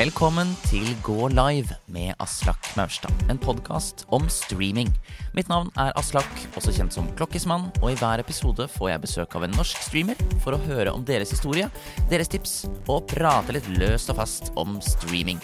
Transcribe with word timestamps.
Velkommen 0.00 0.54
til 0.64 0.86
Gå 1.04 1.26
live 1.28 1.74
med 1.92 2.14
Aslak 2.24 2.70
Maurstad. 2.72 3.12
En 3.28 3.36
podkast 3.36 4.06
om 4.08 4.30
streaming. 4.32 4.88
Mitt 5.36 5.50
navn 5.52 5.68
er 5.76 5.92
Aslak, 6.00 6.30
også 6.56 6.72
kjent 6.72 6.96
som 6.96 7.10
Klokkismann, 7.18 7.66
og 7.82 7.90
i 7.90 7.98
hver 8.00 8.22
episode 8.22 8.64
får 8.78 8.88
jeg 8.94 9.02
besøk 9.02 9.36
av 9.36 9.44
en 9.44 9.52
norsk 9.58 9.82
streamer 9.84 10.22
for 10.40 10.56
å 10.56 10.62
høre 10.62 10.94
om 10.96 11.04
deres 11.04 11.34
historie, 11.34 11.68
deres 12.08 12.32
tips 12.32 12.54
og 12.86 13.10
prate 13.12 13.58
litt 13.58 13.68
løst 13.76 14.08
og 14.08 14.22
fast 14.22 14.48
om 14.56 14.78
streaming. 14.80 15.42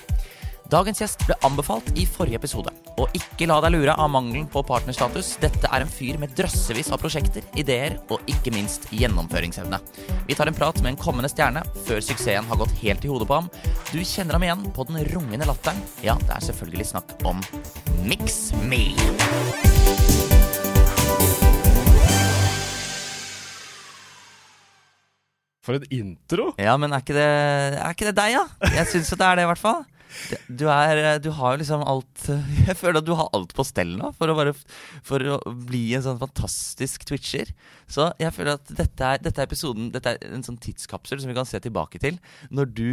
Dagens 0.67 0.99
gjest 0.99 1.21
ble 1.29 1.37
anbefalt 1.47 1.93
i 1.95 2.03
forrige 2.11 2.41
episode. 2.41 2.73
Og 2.99 3.13
ikke 3.15 3.47
la 3.47 3.61
deg 3.63 3.77
lure 3.77 3.95
av 3.95 4.09
mangelen 4.11 4.49
på 4.51 4.65
partnerstatus. 4.67 5.37
Dette 5.39 5.71
er 5.71 5.85
en 5.85 5.93
fyr 5.93 6.19
med 6.19 6.33
drøssevis 6.35 6.91
av 6.91 6.99
prosjekter, 6.99 7.47
ideer 7.55 8.01
og 8.11 8.25
ikke 8.27 8.51
minst 8.51 8.89
gjennomføringsevne. 8.91 9.79
Vi 10.27 10.35
tar 10.35 10.51
en 10.51 10.59
prat 10.59 10.83
med 10.83 10.95
en 10.95 10.99
kommende 10.99 11.31
stjerne 11.31 11.63
før 11.87 12.03
suksessen 12.03 12.51
har 12.51 12.59
gått 12.59 12.75
helt 12.83 13.07
i 13.07 13.13
hodet 13.13 13.31
på 13.31 13.39
ham. 13.39 13.51
Du 13.93 14.03
kjenner 14.03 14.35
ham 14.35 14.49
igjen 14.49 14.67
på 14.75 14.89
den 14.91 15.07
rungende 15.13 15.47
latteren. 15.47 15.79
Ja, 16.03 16.19
det 16.27 16.35
er 16.35 16.47
selvfølgelig 16.51 16.91
snakk 16.91 17.15
om 17.23 17.39
Mix 18.03 18.51
Me. 18.67 18.89
For 25.63 25.79
en 25.79 25.87
intro! 25.95 26.57
Ja, 26.59 26.75
men 26.79 26.91
er 26.91 27.07
ikke 27.07 27.15
det, 27.15 27.35
er 27.79 27.95
ikke 27.95 28.11
det 28.11 28.19
deg, 28.19 28.35
ja? 28.41 28.49
Jeg 28.81 28.91
syns 28.91 29.15
jo 29.15 29.19
det 29.19 29.31
er 29.31 29.39
det, 29.39 29.47
i 29.47 29.55
hvert 29.55 29.63
fall. 29.63 29.87
Du, 30.49 30.65
er, 30.71 31.19
du 31.21 31.29
har 31.35 31.55
jo 31.55 31.61
liksom 31.61 31.83
alt 31.85 32.29
Jeg 32.69 32.77
føler 32.79 33.01
at 33.01 33.07
du 33.07 33.13
har 33.19 33.29
alt 33.37 33.53
på 33.57 33.65
stell 33.67 33.97
nå 33.99 34.13
for 34.17 34.33
å, 34.33 34.37
bare, 34.39 34.55
for 35.07 35.23
å 35.35 35.39
bli 35.69 35.85
en 35.97 36.05
sånn 36.07 36.21
fantastisk 36.23 37.05
twitcher. 37.09 37.53
Så 37.91 38.09
jeg 38.23 38.33
føler 38.35 38.57
at 38.57 38.73
dette 38.79 39.13
er, 39.13 39.21
dette 39.23 39.43
er 39.43 39.51
episoden 39.51 39.91
Dette 39.95 40.15
er 40.15 40.35
en 40.37 40.47
sånn 40.47 40.59
tidskapsel 40.63 41.21
som 41.23 41.31
vi 41.31 41.37
kan 41.37 41.49
se 41.49 41.61
tilbake 41.63 42.01
til. 42.03 42.19
Når 42.55 42.73
du 42.77 42.91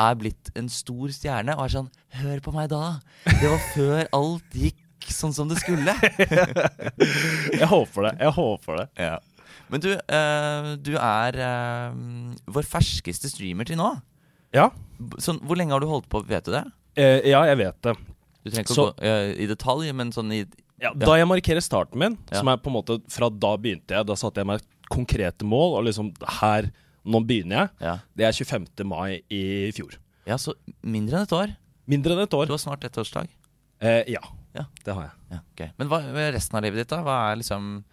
er 0.00 0.20
blitt 0.20 0.52
en 0.56 0.70
stor 0.72 1.12
stjerne 1.12 1.56
og 1.58 1.66
er 1.66 1.74
sånn 1.74 1.90
Hør 2.20 2.44
på 2.44 2.54
meg 2.56 2.70
da! 2.72 2.84
Det 3.28 3.48
var 3.50 3.66
før 3.74 4.06
alt 4.16 4.56
gikk 4.56 5.10
sånn 5.10 5.34
som 5.34 5.48
det 5.50 5.58
skulle. 5.62 5.94
Jeg 7.60 7.68
håper 7.70 8.08
det. 8.08 8.14
Jeg 8.20 8.34
håper 8.36 8.82
det. 8.82 8.86
Ja. 9.00 9.16
Men 9.70 9.82
du, 9.82 9.90
eh, 9.94 10.68
du 10.82 10.92
er 10.98 11.38
eh, 11.40 11.98
vår 12.50 12.66
ferskeste 12.68 13.30
streamer 13.30 13.68
til 13.68 13.78
nå. 13.80 13.92
Ja, 14.52 14.70
Sånn, 15.18 15.38
hvor 15.48 15.56
lenge 15.56 15.72
har 15.72 15.80
du 15.80 15.86
holdt 15.88 16.08
på, 16.12 16.20
vet 16.28 16.44
du 16.44 16.52
det? 16.52 16.64
eh, 16.96 17.20
ja 17.30 17.42
jeg 17.48 17.56
vet 17.56 17.80
det. 17.82 17.94
Du 18.44 18.50
trenger 18.50 18.64
ikke 18.66 18.74
Så- 18.74 18.90
å 18.90 18.94
gå 18.94 19.02
eh, 19.02 19.42
i 19.42 19.46
detalj, 19.46 19.92
men 19.94 20.10
sånn 20.12 20.32
i 20.32 20.44
Ja, 20.80 20.92
da 20.94 21.14
jeg 21.16 21.26
markerer 21.28 21.60
starten 21.62 21.98
min, 21.98 22.18
Ja. 22.30 22.38
som 22.38 22.48
er 22.48 22.56
på 22.56 22.66
en 22.68 22.74
måte 22.74 23.00
fra 23.08 23.28
da 23.30 23.56
begynte 23.56 23.88
jeg, 23.96 24.06
da 24.06 24.14
satte 24.14 24.36
jeg 24.36 24.46
meg 24.46 24.60
konkrete 24.90 25.42
mål, 25.44 25.78
og 25.78 25.84
liksom 25.84 26.12
her 26.40 26.70
Nå 27.06 27.24
begynner 27.26 27.56
jeg. 27.56 27.70
Ja, 27.80 27.98
Det 28.14 28.24
er 28.26 28.32
25. 28.44 28.84
mai 28.84 29.22
i 29.30 29.70
fjor. 29.72 29.94
ja 30.26 30.34
så 30.36 30.52
mindre 30.84 31.16
enn 31.16 31.22
et 31.22 31.32
år. 31.32 31.56
Mindre 31.88 32.12
enn 32.12 32.20
et 32.22 32.30
Du 32.30 32.36
år. 32.36 32.46
har 32.48 32.58
snart 32.58 32.80
ettårsdag. 32.84 33.26
Eh, 33.80 34.04
ja, 34.06 34.20
Ja. 34.54 34.64
det 34.84 34.94
har 34.94 35.02
jeg. 35.04 35.10
Ja, 35.32 35.38
ok. 35.54 35.70
Men 35.78 35.88
hva 35.88 36.12
med 36.12 36.34
resten 36.34 36.56
av 36.56 36.62
livet 36.62 36.76
ditt, 36.76 36.88
da? 36.88 37.02
Hva 37.02 37.32
er 37.32 37.36
liksom 37.36 37.84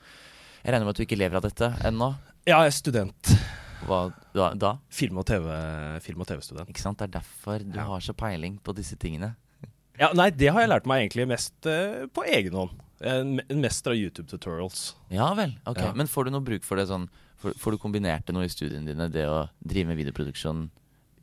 Jeg 0.66 0.74
regner 0.74 0.86
med 0.86 0.90
at 0.90 0.96
du 0.98 1.06
ikke 1.06 1.18
lever 1.18 1.36
av 1.38 1.42
dette 1.44 1.78
ennå. 1.86 2.18
Ja, 2.46 2.64
jeg 2.64 2.68
er 2.68 2.72
student. 2.72 3.40
Hva 3.86 4.00
da? 4.34 4.54
da? 4.58 4.72
Film- 4.90 5.20
og 5.22 5.26
TV-student. 5.30 6.68
TV 6.68 6.74
Ikke 6.74 6.82
sant? 6.82 6.98
Det 6.98 7.10
er 7.10 7.20
derfor 7.20 7.60
du 7.64 7.78
Ja. 7.78 7.86
har 7.86 8.00
så 8.02 8.14
peiling 8.18 8.60
på 8.64 8.74
disse 8.76 8.96
tingene. 8.98 9.36
Ja, 10.00 10.12
nei, 10.14 10.30
det 10.30 10.52
har 10.54 10.62
jeg 10.62 10.70
lært 10.70 10.86
meg 10.86 11.10
egentlig 11.10 11.28
mest 11.28 11.54
uh, 11.66 12.06
på 12.14 12.24
egen 12.26 12.54
hånd. 12.54 12.72
En 13.02 13.40
mester 13.62 13.92
av 13.94 13.98
YouTube-tutorials. 13.98 14.96
Ja 15.14 15.34
vel. 15.38 15.56
ok. 15.66 15.78
Ja. 15.78 15.94
Men 15.94 16.08
får 16.10 16.26
du 16.26 16.32
noe 16.32 16.42
bruk 16.42 16.64
for 16.66 16.78
det 16.78 16.88
sånn 16.90 17.10
Får, 17.38 17.54
får 17.62 17.76
du 17.76 17.78
kombinert 17.78 18.26
det 18.26 18.34
noe 18.34 18.48
i 18.48 18.50
studiene 18.50 18.88
dine, 18.90 19.06
det 19.14 19.28
å 19.30 19.44
drive 19.62 19.92
med 19.92 20.00
videoproduksjon 20.00 20.64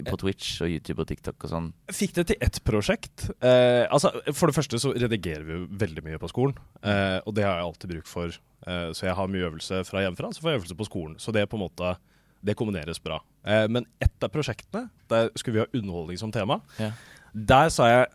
på 0.06 0.18
Twitch 0.20 0.60
og 0.62 0.70
YouTube 0.70 1.02
og 1.02 1.08
TikTok 1.10 1.42
og 1.42 1.50
sånn? 1.50 1.66
Fikk 1.90 2.14
det 2.14 2.24
til 2.28 2.36
ett 2.40 2.60
prosjekt. 2.62 3.24
Eh, 3.42 3.82
altså, 3.90 4.12
for 4.30 4.46
det 4.46 4.54
første 4.54 4.78
så 4.78 4.92
redigerer 4.94 5.42
vi 5.42 5.56
jo 5.56 5.66
veldig 5.82 6.04
mye 6.06 6.20
på 6.22 6.30
skolen, 6.30 6.54
eh, 6.86 7.18
og 7.26 7.34
det 7.34 7.42
har 7.42 7.58
jeg 7.58 7.66
alltid 7.66 7.94
bruk 7.96 8.06
for. 8.06 8.30
Eh, 8.66 8.88
så 8.94 9.08
jeg 9.08 9.16
har 9.18 9.30
mye 9.30 9.48
øvelse 9.50 9.82
fra 9.86 10.04
hjemmefra, 10.04 10.30
så 10.30 10.42
får 10.44 10.50
jeg 10.52 10.60
øvelse 10.60 10.78
på 10.78 10.86
skolen. 10.86 11.16
Så 11.18 11.34
det 11.34 11.48
på 11.50 11.58
en 11.58 11.64
måte 11.66 11.96
det 12.44 12.54
kombineres 12.58 13.00
bra. 13.02 13.18
Eh, 13.46 13.64
men 13.72 13.86
ett 14.04 14.22
av 14.24 14.28
prosjektene, 14.34 14.88
der 15.08 15.30
skulle 15.34 15.54
vi 15.58 15.64
ha 15.64 15.70
underholdning 15.80 16.18
som 16.20 16.32
tema, 16.34 16.60
Ja. 16.78 16.90
der 17.34 17.68
sa 17.72 17.88
jeg 17.88 18.06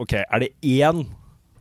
OK, 0.00 0.12
er 0.20 0.38
det 0.44 0.52
én 0.62 1.06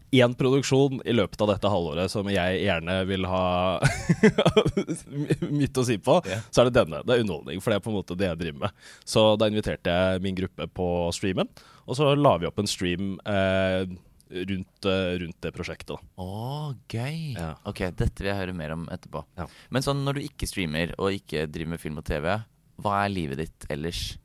Én 0.10 0.34
produksjon 0.34 1.04
i 1.06 1.14
løpet 1.14 1.38
av 1.46 1.52
dette 1.52 1.70
halvåret 1.70 2.10
som 2.10 2.26
jeg 2.34 2.64
gjerne 2.64 2.96
vil 3.06 3.28
ha 3.30 3.78
mitt 5.54 5.78
å 5.78 5.84
si 5.86 6.00
på, 6.02 6.16
Ja. 6.26 6.40
så 6.50 6.64
er 6.64 6.70
det 6.72 6.80
denne. 6.80 7.04
Det 7.06 7.14
er 7.16 7.22
underholdning, 7.24 7.62
for 7.62 7.70
det 7.70 7.78
er 7.78 7.84
på 7.86 7.92
en 7.92 7.98
måte 8.00 8.18
det 8.18 8.26
jeg 8.32 8.40
driver 8.40 8.60
med. 8.66 8.72
Så 9.06 9.24
da 9.38 9.46
inviterte 9.52 9.94
jeg 9.94 10.24
min 10.26 10.36
gruppe 10.40 10.66
på 10.74 10.88
streamen, 11.14 11.50
og 11.86 11.96
så 11.98 12.16
la 12.18 12.38
vi 12.42 12.50
opp 12.50 12.58
en 12.62 12.70
stream 12.70 13.20
eh, 13.26 13.86
rundt, 14.30 14.86
eh, 14.86 15.18
rundt 15.24 15.40
det 15.42 15.52
prosjektet. 15.56 15.98
Å, 16.18 16.26
oh, 16.26 16.72
gøy. 16.92 17.34
Ja. 17.36 17.56
Ok, 17.66 17.84
dette 17.98 18.22
vil 18.24 18.32
jeg 18.32 18.40
høre 18.42 18.56
mer 18.56 18.76
om 18.76 18.88
etterpå. 18.94 19.24
Ja. 19.40 19.48
Men 19.74 19.86
sånn 19.86 20.04
når 20.06 20.20
du 20.20 20.26
ikke 20.28 20.48
streamer 20.50 20.94
og 21.00 21.16
ikke 21.18 21.48
driver 21.50 21.76
med 21.76 21.82
film 21.84 21.98
og 22.02 22.06
TV, 22.10 22.32
hva 22.80 23.04
er 23.06 23.14
livet 23.14 23.42
ditt 23.44 23.70
ellers? 23.74 24.18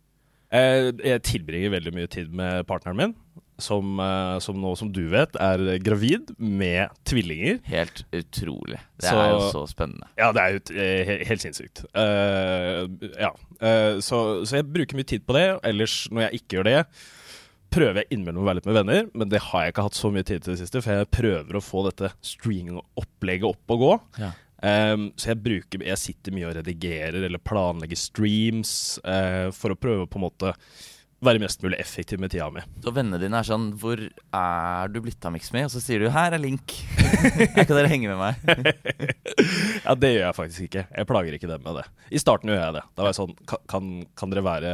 Eh, 0.54 0.92
jeg 1.02 1.22
tilbringer 1.26 1.72
veldig 1.74 1.94
mye 1.96 2.10
tid 2.12 2.28
med 2.30 2.66
partneren 2.68 2.96
min, 3.00 3.14
som, 3.58 3.98
eh, 4.02 4.36
som 4.42 4.56
nå, 4.60 4.76
som 4.78 4.92
du 4.92 5.08
vet, 5.10 5.34
er 5.42 5.78
gravid 5.82 6.30
med 6.38 6.90
tvillinger. 7.06 7.60
Helt 7.66 8.04
utrolig. 8.12 8.78
Det 9.00 9.08
Så- 9.10 9.16
er 9.18 9.30
jo 9.32 9.40
så 9.50 9.64
spennende. 9.70 10.06
Ja, 10.18 10.30
det 10.32 10.42
er 10.42 10.52
jo 10.52 10.60
eh, 10.78 11.24
helt 11.26 11.40
sinnssykt. 11.42 11.84
Eh, 11.94 12.86
ja. 13.18 13.32
Eh, 13.60 13.98
så, 14.04 14.44
så 14.46 14.56
jeg 14.60 14.70
bruker 14.72 14.94
mye 14.98 15.06
tid 15.06 15.26
på 15.26 15.34
det. 15.34 15.60
Ellers, 15.64 16.08
når 16.10 16.28
jeg 16.30 16.40
ikke 16.42 16.58
gjør 16.58 16.64
det, 16.70 16.86
prøver 17.74 18.00
jeg 18.00 18.10
innimellom 18.14 18.44
å 18.44 18.48
være 18.48 18.60
litt 18.60 18.70
med 18.70 18.78
venner, 18.78 19.10
men 19.12 19.30
det 19.32 19.42
har 19.48 19.66
jeg 19.66 19.74
ikke 19.74 19.86
hatt 19.88 19.98
så 19.98 20.10
mye 20.14 20.26
tid 20.26 20.44
til 20.44 20.54
det 20.54 20.60
siste, 20.62 20.82
for 20.84 21.00
jeg 21.00 21.12
prøver 21.14 21.58
å 21.58 21.64
få 21.64 21.84
dette 21.88 22.12
streaming-opplegget 22.24 23.50
opp 23.50 23.76
og 23.76 23.84
gå. 23.84 23.92
Ja. 24.22 24.32
Um, 24.64 25.10
så 25.20 25.34
jeg 25.34 25.42
bruker 25.44 25.82
Jeg 25.84 26.00
sitter 26.00 26.32
mye 26.32 26.46
og 26.48 26.54
redigerer 26.56 27.26
eller 27.26 27.42
planlegger 27.42 27.98
streams 28.00 28.70
uh, 29.04 29.50
for 29.52 29.74
å 29.74 29.76
prøve 29.76 30.06
å 30.06 30.08
på 30.08 30.16
en 30.16 30.24
måte 30.24 30.54
være 31.24 31.40
mest 31.42 31.62
mulig 31.64 31.78
effektiv 31.80 32.20
med 32.20 32.32
tida 32.32 32.46
mi. 32.52 32.62
Så 32.84 32.92
vennene 32.94 33.20
dine 33.20 33.40
er 33.40 33.48
sånn 33.48 33.70
Hvor 33.80 34.00
er 34.00 34.92
du 34.92 35.00
blitt 35.04 35.24
av 35.24 35.34
MixMe? 35.34 35.64
Og 35.66 35.72
så 35.72 35.82
sier 35.82 36.02
du 36.02 36.10
'her 36.12 36.36
er 36.36 36.42
link'. 36.42 36.76
Her 37.56 37.64
kan 37.64 37.76
dere 37.76 37.92
henge 37.92 38.12
med 38.12 38.20
meg? 38.20 38.34
Ja, 39.84 39.92
det 39.98 40.14
gjør 40.14 40.24
jeg 40.24 40.36
faktisk 40.36 40.64
ikke. 40.68 40.82
Jeg 40.88 41.06
plager 41.08 41.34
ikke 41.36 41.48
dem 41.50 41.64
med 41.64 41.76
det. 41.80 41.84
I 42.14 42.20
starten 42.22 42.48
gjør 42.48 42.60
jeg 42.60 42.74
det. 42.76 42.82
Da 42.94 43.02
var 43.02 43.10
jeg 43.10 43.18
sånn 43.18 43.34
Kan, 43.68 43.88
kan, 44.16 44.30
dere 44.30 44.44
være 44.46 44.70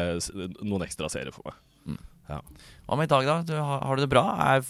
noen 0.62 0.84
ekstra 0.86 1.08
serier 1.10 1.34
for 1.34 1.48
meg? 1.48 1.56
Hva 2.30 2.96
med 2.98 3.06
i 3.06 3.10
dag, 3.12 3.26
da? 3.28 3.36
Du, 3.46 3.52
har, 3.58 3.84
har 3.86 3.98
du 3.98 4.02
det 4.02 4.10
bra? 4.10 4.24
Er, 4.56 4.64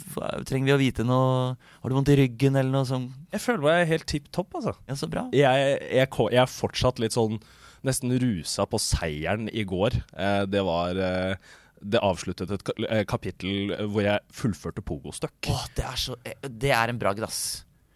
trenger 0.49 0.73
vi 0.73 0.75
å 0.75 0.81
vite 0.81 1.07
noe 1.09 1.55
Har 1.57 1.93
du 1.93 1.97
vondt 1.97 2.11
i 2.13 2.19
ryggen, 2.21 2.59
eller 2.59 2.73
noe 2.75 2.89
sånt? 2.89 3.15
Jeg 3.33 3.45
føler 3.45 3.65
meg 3.65 3.89
helt 3.93 4.09
tipp 4.11 4.29
topp, 4.35 4.59
altså. 4.61 4.75
Ja, 4.91 4.97
så 4.99 5.09
bra. 5.13 5.29
Jeg, 5.37 5.71
jeg, 5.89 6.11
jeg 6.11 6.43
er 6.43 6.53
fortsatt 6.53 7.01
litt 7.03 7.17
sånn 7.17 7.41
nesten 7.87 8.13
rusa 8.21 8.67
på 8.69 8.77
seieren 8.83 9.49
i 9.57 9.65
går. 9.65 9.97
Eh, 10.13 10.43
det 10.53 10.61
var 10.67 10.99
eh, 11.01 11.55
Det 11.81 12.03
avsluttet 12.05 12.51
et 12.53 12.73
eh, 12.91 13.05
kapittel 13.09 13.73
hvor 13.89 14.05
jeg 14.05 14.21
fullførte 14.37 14.85
Pogo-støkk. 14.85 15.49
Åh, 15.49 15.65
det 15.79 15.87
er 15.89 16.01
så 16.01 16.19
Det 16.45 16.75
er 16.77 16.93
en 16.93 17.01
bragd, 17.01 17.25
ass. 17.25 17.41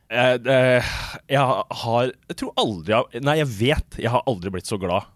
Eh, 0.09 0.37
eh, 0.41 0.95
jeg 1.33 1.41
har 1.85 2.11
Jeg 2.29 2.37
tror 2.41 2.53
aldri 2.61 2.93
jeg 2.93 3.23
Nei, 3.25 3.39
jeg 3.41 3.49
vet 3.57 3.97
jeg 4.03 4.13
har 4.13 4.25
aldri 4.29 4.53
blitt 4.53 4.69
så 4.69 4.77
glad 4.81 5.09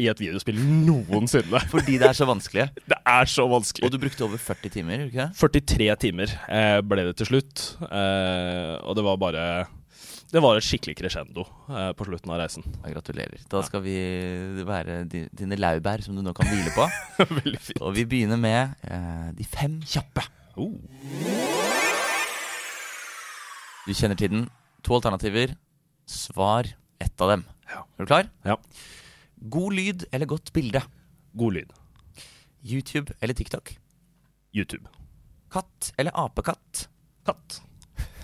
i 0.00 0.08
et 0.10 0.20
videospill 0.20 0.58
noensinne. 0.58 1.60
Fordi 1.72 1.98
det 2.00 2.08
er 2.08 2.16
så 2.16 2.26
vanskelig. 2.28 2.66
Det 2.90 2.98
er 2.98 3.30
så 3.30 3.46
vanskelig. 3.50 3.86
Og 3.86 3.92
du 3.94 4.00
brukte 4.02 4.26
over 4.26 4.40
40 4.40 4.72
timer, 4.74 5.06
ikke 5.06 5.28
det? 5.28 5.38
43 5.38 5.88
timer 6.06 6.34
eh, 6.48 6.80
ble 6.82 7.06
det 7.08 7.16
til 7.20 7.28
slutt. 7.30 7.64
Eh, 7.84 8.74
og 8.82 8.96
det 8.98 9.04
var 9.06 9.20
bare 9.20 9.44
Det 10.32 10.42
var 10.42 10.58
et 10.58 10.66
skikkelig 10.66 10.96
crescendo 10.98 11.44
eh, 11.68 11.92
på 11.94 12.06
slutten 12.08 12.32
av 12.34 12.40
reisen. 12.42 12.66
Ja, 12.82 12.94
gratulerer. 12.96 13.44
Da 13.50 13.62
skal 13.66 13.84
vi 13.84 13.96
være 14.66 15.02
dine 15.06 15.60
laurbær 15.60 16.02
som 16.06 16.16
du 16.16 16.24
nå 16.24 16.34
kan 16.36 16.48
hvile 16.50 16.72
på. 16.74 16.88
Veldig 17.38 17.60
fint. 17.62 17.82
Og 17.84 17.94
vi 17.98 18.06
begynner 18.08 18.40
med 18.40 18.74
eh, 18.88 19.30
de 19.38 19.46
fem 19.46 19.78
kjappe. 19.86 20.26
Oh. 20.56 20.74
Du 23.84 23.92
kjenner 23.92 24.18
tiden. 24.18 24.48
To 24.84 24.98
alternativer. 24.98 25.54
Svar 26.10 26.66
ett 27.00 27.20
av 27.20 27.30
dem. 27.36 27.46
Ja. 27.70 27.84
Er 27.96 28.04
du 28.04 28.10
klar? 28.10 28.28
Ja. 28.44 28.58
God 29.50 29.76
lyd 29.76 30.06
eller 30.12 30.26
godt 30.26 30.52
bilde? 30.52 30.80
God 31.36 31.58
lyd. 31.58 31.72
YouTube 32.64 33.12
eller 33.20 33.34
TikTok? 33.36 33.76
YouTube. 34.56 34.88
Katt 35.52 35.92
eller 35.96 36.12
apekatt? 36.24 36.88
Katt. 37.26 37.60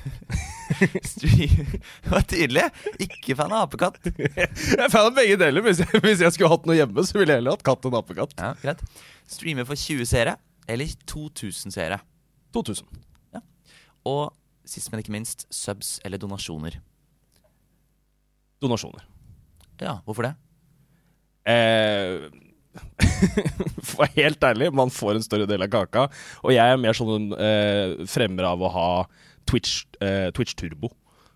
Det 0.81 2.09
var 2.09 2.23
tydelig. 2.25 2.63
Ikke 3.03 3.35
fan 3.37 3.53
av 3.53 3.67
apekatt. 3.67 3.99
Jeg 4.07 4.79
er 4.79 4.89
fan 4.89 5.11
av 5.11 5.17
begge 5.19 5.37
deler. 5.41 5.65
Hvis 5.67 5.83
jeg, 5.83 6.01
hvis 6.01 6.23
jeg 6.25 6.33
skulle 6.33 6.51
hatt 6.53 6.69
noe 6.71 6.79
hjemme, 6.79 7.05
så 7.05 7.19
ville 7.19 7.35
jeg 7.35 7.43
heller 7.43 7.59
hatt 7.59 7.67
katt 7.67 7.85
enn 7.85 7.99
apekatt. 7.99 8.33
Ja, 8.39 8.55
greit. 8.63 8.81
Streamer 9.29 9.69
for 9.69 9.77
20 9.79 10.09
seere 10.09 10.39
eller 10.71 10.95
2000 11.11 11.75
seere? 11.75 12.01
2000. 12.57 12.87
Og 14.09 14.31
sist, 14.65 14.89
men 14.93 15.03
ikke 15.03 15.13
minst, 15.13 15.45
subs 15.53 15.99
eller 16.07 16.21
donasjoner? 16.21 16.79
Donasjoner. 18.63 19.05
Ja, 19.81 19.99
hvorfor 20.07 20.25
det? 20.29 20.35
Eh, 21.49 22.29
For 23.91 24.07
helt 24.15 24.45
ærlig, 24.47 24.71
man 24.77 24.93
får 24.95 25.19
en 25.19 25.25
større 25.27 25.49
del 25.51 25.65
av 25.67 25.71
kaka. 25.73 26.07
Og 26.45 26.53
jeg 26.55 26.63
er 26.75 26.81
mer 26.81 26.97
sånn 26.97 27.33
eh, 27.35 27.97
fremmer 28.11 28.47
av 28.53 28.63
å 28.63 28.71
ha 28.75 28.89
Twitch, 29.51 29.85
eh, 30.05 30.29
Twitch 30.37 30.55
Turbo, 30.59 30.93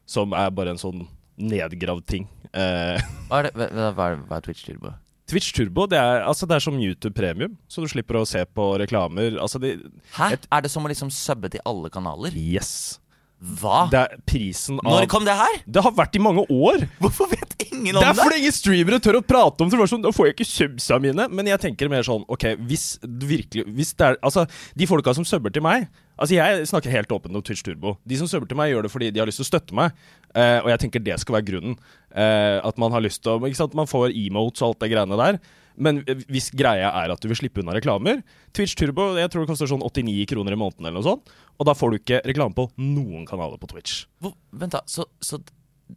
som 0.06 0.34
er 0.38 0.52
bare 0.54 0.74
en 0.74 0.80
sånn 0.80 1.06
nedgravd 1.40 2.04
ting. 2.06 2.28
Eh, 2.52 3.00
Hva 3.30 3.40
er, 3.42 3.48
det, 3.50 3.70
hva, 3.74 4.10
er, 4.12 4.20
hva 4.28 4.38
er 4.38 4.46
Twitch 4.46 4.62
Turbo? 4.68 4.94
Twitch 5.30 5.54
Turbo 5.56 5.86
det 5.88 5.96
er, 5.96 6.20
altså 6.28 6.44
det 6.46 6.58
er 6.58 6.62
som 6.66 6.76
YouTube 6.76 7.14
Premium, 7.16 7.54
så 7.66 7.80
du 7.80 7.88
slipper 7.88 8.18
å 8.20 8.26
se 8.28 8.42
på 8.44 8.66
reklamer. 8.82 9.38
Altså 9.40 9.58
de, 9.62 9.74
Hæ? 10.18 10.34
Et- 10.36 10.44
er 10.52 10.66
det 10.66 10.70
som 10.70 10.84
å 10.84 10.90
liksom 10.92 11.10
subbe 11.10 11.48
til 11.54 11.64
alle 11.66 11.90
kanaler? 11.90 12.36
yes. 12.36 13.00
Hva? 13.44 13.84
Det 13.92 13.98
er 14.00 14.20
prisen 14.24 14.78
av 14.80 14.88
Når 14.94 15.08
kom 15.12 15.26
det 15.26 15.34
her? 15.36 15.58
Det 15.68 15.82
har 15.84 15.92
vært 15.92 16.16
i 16.16 16.22
mange 16.22 16.46
år! 16.48 16.86
Hvorfor 17.02 17.28
vet 17.28 17.52
ingen 17.66 17.92
Det 17.98 18.00
er 18.00 18.14
det? 18.14 18.22
fordi 18.22 18.38
ingen 18.40 18.56
streamere 18.56 19.00
tør 19.04 19.18
å 19.20 19.24
prate 19.26 19.64
om 19.64 19.72
det. 19.72 19.80
sånn, 19.90 20.04
Da 20.04 20.12
får 20.14 20.30
jeg 20.30 20.36
ikke 20.38 20.48
subsa 20.48 20.98
mine. 21.02 21.26
Men 21.28 21.50
jeg 21.50 21.60
tenker 21.60 21.90
mer 21.92 22.06
sånn 22.06 22.24
OK, 22.28 22.46
hvis 22.64 22.98
virkelig 23.04 23.66
hvis 23.68 23.92
det 23.98 24.06
er, 24.06 24.16
Altså, 24.24 24.46
de 24.74 24.88
folka 24.88 25.14
som 25.14 25.26
subber 25.28 25.52
til 25.52 25.64
meg 25.66 25.88
Altså, 26.14 26.36
jeg 26.36 26.68
snakker 26.70 26.92
helt 26.94 27.10
åpent 27.10 27.34
om 27.34 27.42
Twitch 27.42 27.64
Turbo. 27.66 27.96
De 28.06 28.16
som 28.16 28.28
subber 28.30 28.46
til 28.46 28.56
meg, 28.56 28.70
gjør 28.70 28.86
det 28.86 28.92
fordi 28.92 29.08
de 29.10 29.18
har 29.18 29.26
lyst 29.26 29.40
til 29.42 29.48
å 29.48 29.50
støtte 29.50 29.74
meg. 29.74 29.96
Eh, 30.30 30.60
og 30.62 30.68
jeg 30.70 30.78
tenker 30.84 31.02
det 31.02 31.16
skal 31.18 31.40
være 31.40 31.48
grunnen. 31.48 31.74
Eh, 32.14 32.60
at 32.62 32.78
man 32.78 32.94
har 32.94 33.02
lyst 33.02 33.24
til 33.24 33.34
å 33.34 33.42
Ikke 33.42 33.58
sant, 33.58 33.74
man 33.74 33.90
får 33.90 34.14
emotes 34.14 34.62
og 34.62 34.68
alt 34.68 34.84
det 34.84 34.92
greiene 34.94 35.18
der. 35.18 35.40
Men 35.76 36.02
hvis 36.30 36.50
greia 36.54 36.90
er 37.02 37.10
at 37.10 37.20
du 37.20 37.26
vil 37.30 37.36
slippe 37.38 37.58
unna 37.62 37.74
reklamer 37.74 38.20
Twitch 38.54 38.76
Turbo 38.78 39.08
jeg 39.18 39.26
tror 39.32 39.42
det 39.42 39.50
koster 39.50 39.66
sånn 39.66 39.82
89 39.82 40.26
kroner 40.30 40.54
i 40.54 40.58
måneden, 40.60 40.86
eller 40.86 41.00
noe 41.00 41.08
sånt. 41.08 41.32
Og 41.58 41.66
da 41.66 41.74
får 41.74 41.90
du 41.90 41.98
ikke 41.98 42.20
reklame 42.28 42.54
på 42.54 42.68
noen 42.78 43.26
kanaler 43.26 43.58
på 43.58 43.66
Twitch. 43.72 44.04
Hvor, 44.22 44.34
vent, 44.54 44.76
da. 44.76 44.84
Så, 44.86 45.06
så, 45.22 45.40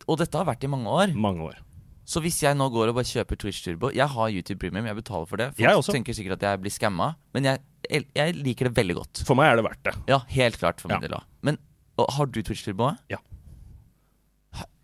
og 0.08 0.18
dette 0.22 0.38
har 0.38 0.48
vært 0.50 0.66
i 0.66 0.72
mange 0.72 0.90
år. 0.90 1.14
Mange 1.14 1.46
år. 1.52 1.60
Så 2.08 2.22
hvis 2.24 2.38
jeg 2.42 2.56
nå 2.56 2.70
går 2.72 2.90
og 2.94 2.96
bare 2.96 3.10
kjøper 3.10 3.36
Twitch 3.36 3.66
Turbo 3.66 3.90
Jeg 3.92 4.08
har 4.08 4.30
YouTube 4.32 4.62
Premium, 4.62 4.86
jeg 4.88 4.96
betaler 4.96 5.28
for 5.28 5.42
det. 5.42 5.50
Folk 5.60 5.90
tenker 5.92 6.16
sikkert 6.16 6.38
at 6.40 6.46
jeg 6.48 6.62
blir 6.64 6.72
skamma, 6.72 7.10
men 7.36 7.50
jeg, 7.50 7.60
jeg, 7.92 8.06
jeg 8.16 8.36
liker 8.40 8.70
det 8.70 8.78
veldig 8.80 8.96
godt. 9.02 9.24
For 9.28 9.36
meg 9.36 9.52
er 9.52 9.60
det 9.60 9.66
verdt 9.68 9.82
det. 9.90 9.96
Ja, 10.08 10.22
helt 10.32 10.58
klart 10.62 10.80
for 10.80 10.88
min 10.88 11.02
Ja. 11.02 11.04
del 11.04 11.18
òg. 11.20 11.26
Men 11.44 11.60
og, 12.00 12.08
har 12.16 12.30
du 12.32 12.40
Twitch 12.42 12.64
Turbo? 12.64 12.94
Ja. 13.12 13.20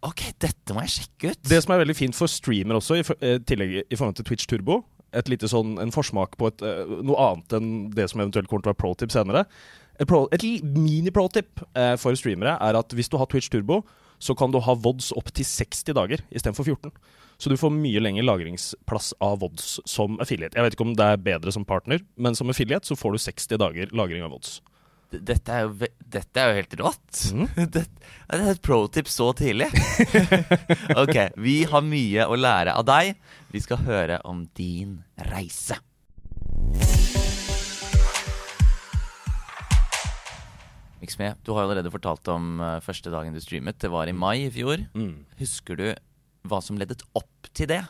Ok, 0.04 0.26
dette 0.44 0.76
må 0.76 0.84
jeg 0.84 0.92
sjekke 0.98 1.32
ut. 1.32 1.44
Det 1.48 1.62
som 1.64 1.72
er 1.76 1.80
veldig 1.86 1.96
fint 1.96 2.18
for 2.18 2.28
streamer 2.32 2.76
også, 2.80 2.98
i, 3.00 3.04
for- 3.08 3.20
eh, 3.24 3.38
tillegg 3.48 3.84
i 3.88 3.96
forhold 3.96 4.18
til 4.20 4.26
Twitch 4.28 4.48
Turbo 4.52 4.82
Et 5.14 5.28
lite 5.30 5.46
sånn, 5.46 5.76
en 5.80 5.92
forsmak 5.94 6.34
på 6.42 6.48
et, 6.50 6.62
eh, 6.66 6.90
noe 7.06 7.16
annet 7.22 7.54
enn 7.54 7.68
det 7.94 8.08
som 8.10 8.20
eventuelt 8.24 8.48
kommer 8.50 8.64
til 8.66 8.72
å 8.72 8.74
være 8.74 8.82
pro-tip 8.82 9.12
senere. 9.14 9.44
Et, 10.02 10.08
pro, 10.10 10.24
et 10.34 10.42
mini-pro-tip 10.66 11.62
eh, 11.78 11.96
for 12.02 12.16
streamere 12.18 12.56
er 12.60 12.74
at 12.80 12.90
hvis 12.98 13.12
du 13.14 13.18
har 13.22 13.28
Twitch 13.30 13.52
Turbo, 13.54 13.84
så 14.20 14.34
kan 14.36 14.50
du 14.52 14.58
ha 14.60 14.74
VODs 14.74 15.12
opp 15.16 15.30
til 15.32 15.46
60 15.46 15.94
dager 15.94 16.18
istedenfor 16.34 16.66
14. 16.66 16.92
Så 17.38 17.50
du 17.52 17.58
får 17.62 17.70
mye 17.78 18.02
lengre 18.02 18.26
lagringsplass 18.26 19.14
av 19.22 19.38
VODs 19.44 19.80
som 19.86 20.18
affiliate. 20.24 20.56
Jeg 20.58 20.66
vet 20.66 20.74
ikke 20.78 20.88
om 20.88 20.96
det 20.98 21.06
er 21.14 21.18
bedre 21.30 21.52
som 21.54 21.64
partner, 21.64 22.02
men 22.18 22.34
som 22.34 22.50
affiliate 22.50 22.90
så 22.90 22.98
får 22.98 23.14
du 23.14 23.22
60 23.22 23.58
dager 23.62 23.94
lagring 23.94 24.24
av 24.26 24.32
VODs. 24.34 24.62
Dette 25.14 25.54
er 25.54 25.68
jo, 25.68 25.90
dette 26.14 26.42
er 26.42 26.50
jo 26.50 26.58
helt 26.62 26.76
rått. 26.82 27.22
Mm. 27.36 27.48
Det, 27.74 27.86
det 28.34 28.40
er 28.40 28.52
et 28.56 28.62
pro-tip 28.66 29.10
så 29.12 29.30
tidlig. 29.38 29.68
ok, 31.04 31.18
vi 31.38 31.58
har 31.70 31.86
mye 31.86 32.26
å 32.26 32.38
lære 32.40 32.74
av 32.74 32.86
deg. 32.88 33.14
Vi 33.54 33.62
skal 33.62 33.84
høre 33.86 34.18
om 34.26 34.46
din 34.58 35.02
reise. 35.30 35.78
Mixmed, 41.04 41.36
du 41.44 41.52
har 41.52 41.66
allerede 41.66 41.92
fortalt 41.92 42.30
om 42.32 42.62
eh, 42.64 42.80
første 42.82 43.12
dagen 43.14 43.36
du 43.36 43.42
streamet. 43.44 43.78
Det 43.84 43.92
var 43.92 44.08
i 44.08 44.16
mai 44.16 44.48
i 44.48 44.52
fjor. 44.54 44.86
Mm. 44.96 45.26
Husker 45.42 45.78
du 45.78 45.90
hva 46.48 46.62
som 46.64 46.80
ledet 46.80 47.04
opp 47.20 47.52
til 47.54 47.70
det? 47.70 47.84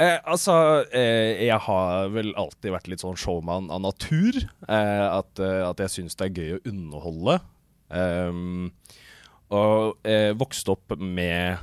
Eh, 0.00 0.18
altså, 0.24 0.54
eh, 0.94 1.44
jeg 1.46 1.58
har 1.66 2.08
vel 2.14 2.32
alltid 2.38 2.72
vært 2.74 2.88
litt 2.90 3.02
sånn 3.04 3.18
showman 3.18 3.70
av 3.72 3.82
natur. 3.84 4.38
Eh, 4.66 5.06
at, 5.08 5.42
eh, 5.42 5.60
at 5.66 5.82
jeg 5.84 5.94
syns 5.98 6.18
det 6.18 6.30
er 6.30 6.40
gøy 6.40 6.56
å 6.56 6.62
underholde. 6.72 7.38
Um, 7.92 8.70
og 9.52 10.08
eh, 10.08 10.30
vokste 10.40 10.72
opp 10.72 10.94
med 10.96 11.58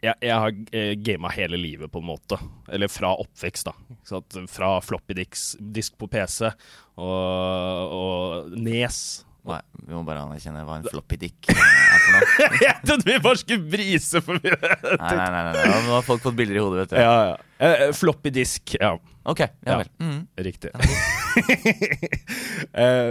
Jeg, 0.00 0.16
jeg 0.24 0.32
har 0.32 0.54
eh, 0.72 0.94
gama 0.96 1.28
hele 1.32 1.58
livet, 1.60 1.92
på 1.92 2.00
en 2.00 2.08
måte. 2.08 2.38
Eller 2.72 2.88
fra 2.92 3.12
oppvekst, 3.20 3.68
da. 3.68 3.98
Så 4.04 4.20
at 4.22 4.38
fra 4.52 4.74
floppy 4.84 5.16
disk, 5.20 5.60
disk 5.60 5.96
på 6.00 6.08
PC 6.12 6.48
og, 6.48 7.04
og 7.04 8.58
Nes. 8.60 8.98
Nei, 9.44 9.60
vi 9.84 9.92
må 9.92 10.04
bare 10.08 10.24
anerkjenne 10.24 10.64
hva 10.64 10.80
en 10.80 10.88
floppy 10.88 11.20
dick 11.20 11.52
for 12.04 12.14
noe. 12.16 12.48
jeg 12.66 12.76
trodde 12.84 13.08
vi 13.08 13.16
bare 13.24 13.40
skulle 13.40 13.70
brise 13.72 14.22
forbi 14.24 14.52
det! 14.52 14.70
Nei, 14.84 15.16
nei, 15.18 15.26
nei, 15.34 15.42
nei, 15.48 15.64
Ja, 15.64 15.80
Nå 15.86 15.96
har 15.96 16.06
folk 16.06 16.22
fått 16.24 16.36
bilder 16.38 16.60
i 16.60 16.62
hodet, 16.62 16.84
vet 16.84 16.94
du. 16.94 17.00
Ja, 17.02 17.16
ja. 17.30 17.34
Eh, 17.58 17.74
eh, 17.88 17.92
floppy 17.96 18.32
disk, 18.34 18.74
ja. 18.80 18.92
Ok, 19.24 19.40
ja 19.46 19.72
Ja. 19.72 19.78
vel. 19.80 19.90
Mm. 20.04 20.20
Riktig. 20.50 20.74
Eh, 22.74 23.10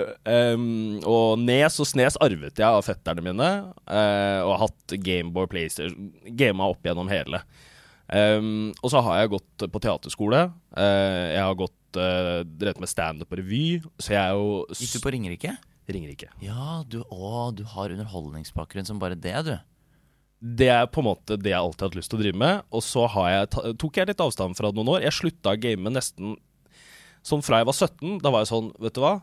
um, 0.56 1.00
og 1.08 1.40
Nes 1.44 1.76
og 1.84 1.88
Snes 1.88 2.16
arvet 2.24 2.56
jeg 2.60 2.64
av 2.68 2.84
fetterne 2.86 3.24
mine, 3.24 3.50
eh, 3.84 4.40
og 4.44 4.54
har 4.54 4.62
hatt 4.66 4.96
Gameboy 5.04 5.48
PlayStation 5.52 6.10
Gama 6.40 6.70
opp 6.72 6.88
gjennom 6.88 7.12
hele. 7.12 7.42
Um, 8.08 8.72
og 8.84 8.92
så 8.92 9.02
har 9.04 9.22
jeg 9.22 9.32
gått 9.36 9.66
på 9.74 9.82
teaterskole. 9.84 10.42
Uh, 10.76 11.24
jeg 11.34 11.44
har 11.44 11.56
gått 11.60 12.00
uh, 12.00 12.42
drevet 12.48 12.82
med 12.84 12.92
standup 12.92 13.32
og 13.32 13.40
revy, 13.40 13.64
så 14.00 14.16
jeg 14.16 14.22
er 14.24 14.36
jo 14.40 14.50
Gikk 14.76 14.98
du 14.98 15.04
på 15.06 15.14
Ringerike? 15.16 15.56
Ringerike. 15.90 16.30
Ja, 16.44 16.84
du, 16.88 17.02
å, 17.12 17.50
du 17.56 17.64
har 17.74 17.92
underholdningsbakgrunn 17.94 18.88
som 18.88 19.02
bare 19.02 19.18
det, 19.20 19.36
du. 19.48 19.56
Det 20.44 20.70
er 20.72 20.88
på 20.92 21.00
en 21.00 21.08
måte 21.08 21.38
det 21.40 21.54
jeg 21.54 21.60
alltid 21.60 21.86
har 21.86 21.92
hatt 21.92 22.00
lyst 22.00 22.12
til 22.12 22.20
å 22.20 22.24
drive 22.24 22.40
med. 22.40 22.64
Og 22.76 22.84
så 22.84 23.06
har 23.16 23.30
jeg 23.32 23.76
tok 23.80 24.00
jeg 24.00 24.10
litt 24.12 24.24
avstand 24.24 24.58
fra 24.60 24.72
det 24.72 24.80
noen 24.80 24.96
år. 24.98 25.06
Jeg 25.06 25.16
slutta 25.20 25.54
å 25.56 25.60
game 25.60 25.94
nesten 25.94 26.36
sånn 27.24 27.44
fra 27.46 27.62
jeg 27.62 27.70
var 27.70 27.78
17. 27.78 28.18
Da 28.24 28.32
var 28.34 28.44
jeg 28.44 28.52
sånn, 28.52 28.74
vet 28.84 28.98
du 28.98 29.04
hva. 29.04 29.22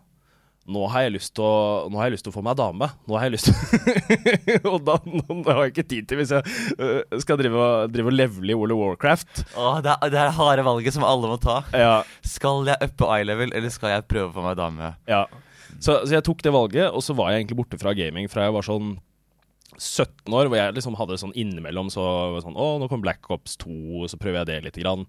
Nå 0.71 0.85
har 0.93 1.07
jeg 1.07 1.15
lyst 1.17 1.33
til 1.35 1.43
å, 1.43 1.53
nå 1.91 1.99
har 1.99 2.09
jeg 2.09 2.15
lyst 2.15 2.27
til 2.27 2.33
å 2.33 2.37
få 2.37 2.43
meg 2.45 2.57
dame. 2.61 2.87
Nå 3.09 3.17
har 3.17 3.27
jeg 3.27 3.35
lyst 3.35 3.49
til 3.49 4.69
Og 4.71 4.85
da, 4.87 4.97
nå 5.09 5.39
har 5.49 5.63
jeg 5.65 5.73
ikke 5.73 5.87
tid 5.89 6.09
til 6.09 6.21
hvis 6.21 6.33
jeg 6.37 6.57
øh, 6.77 7.21
skal 7.25 7.41
drive 7.41 7.69
drive 7.91 8.13
og 8.13 8.17
levele 8.17 8.55
i 8.55 8.59
World 8.61 8.77
of 8.77 8.83
Warcraft. 8.85 9.45
Åh, 9.57 9.81
det, 9.85 9.97
er, 9.97 10.13
det 10.13 10.21
er 10.21 10.35
harde 10.37 10.65
valget 10.69 10.97
som 10.97 11.07
alle 11.09 11.33
må 11.33 11.41
ta. 11.43 11.63
Ja, 11.75 11.95
Skal 12.25 12.69
jeg 12.71 12.91
uppe 12.91 13.09
eye-level, 13.17 13.57
eller 13.57 13.73
skal 13.73 13.97
jeg 13.97 14.07
prøve 14.13 14.29
å 14.31 14.37
få 14.37 14.45
meg 14.47 14.61
dame? 14.61 14.95
ja. 15.11 15.25
Så, 15.81 16.03
så 16.05 16.13
jeg 16.13 16.27
tok 16.27 16.43
det 16.45 16.53
valget, 16.55 16.91
og 16.93 17.03
så 17.05 17.17
var 17.17 17.33
jeg 17.33 17.43
egentlig 17.43 17.63
borte 17.63 17.81
fra 17.81 17.95
gaming 17.97 18.29
fra 18.31 18.47
jeg 18.47 18.57
var 18.57 18.67
sånn 18.67 18.99
17 19.81 20.35
år, 20.35 20.49
hvor 20.51 20.59
jeg 20.59 20.75
liksom 20.77 20.97
hadde 20.99 21.17
sånn 21.21 21.33
innimellom 21.39 21.89
så 21.95 22.03
var 22.35 22.43
sånn 22.45 22.59
Å, 22.59 22.67
nå 22.83 22.89
kommer 22.91 23.07
Black 23.07 23.29
Ops 23.33 23.55
2, 23.63 24.09
så 24.13 24.19
prøver 24.21 24.43
jeg 24.43 24.49
det 24.51 24.59
lite 24.67 24.83
grann. 24.83 25.07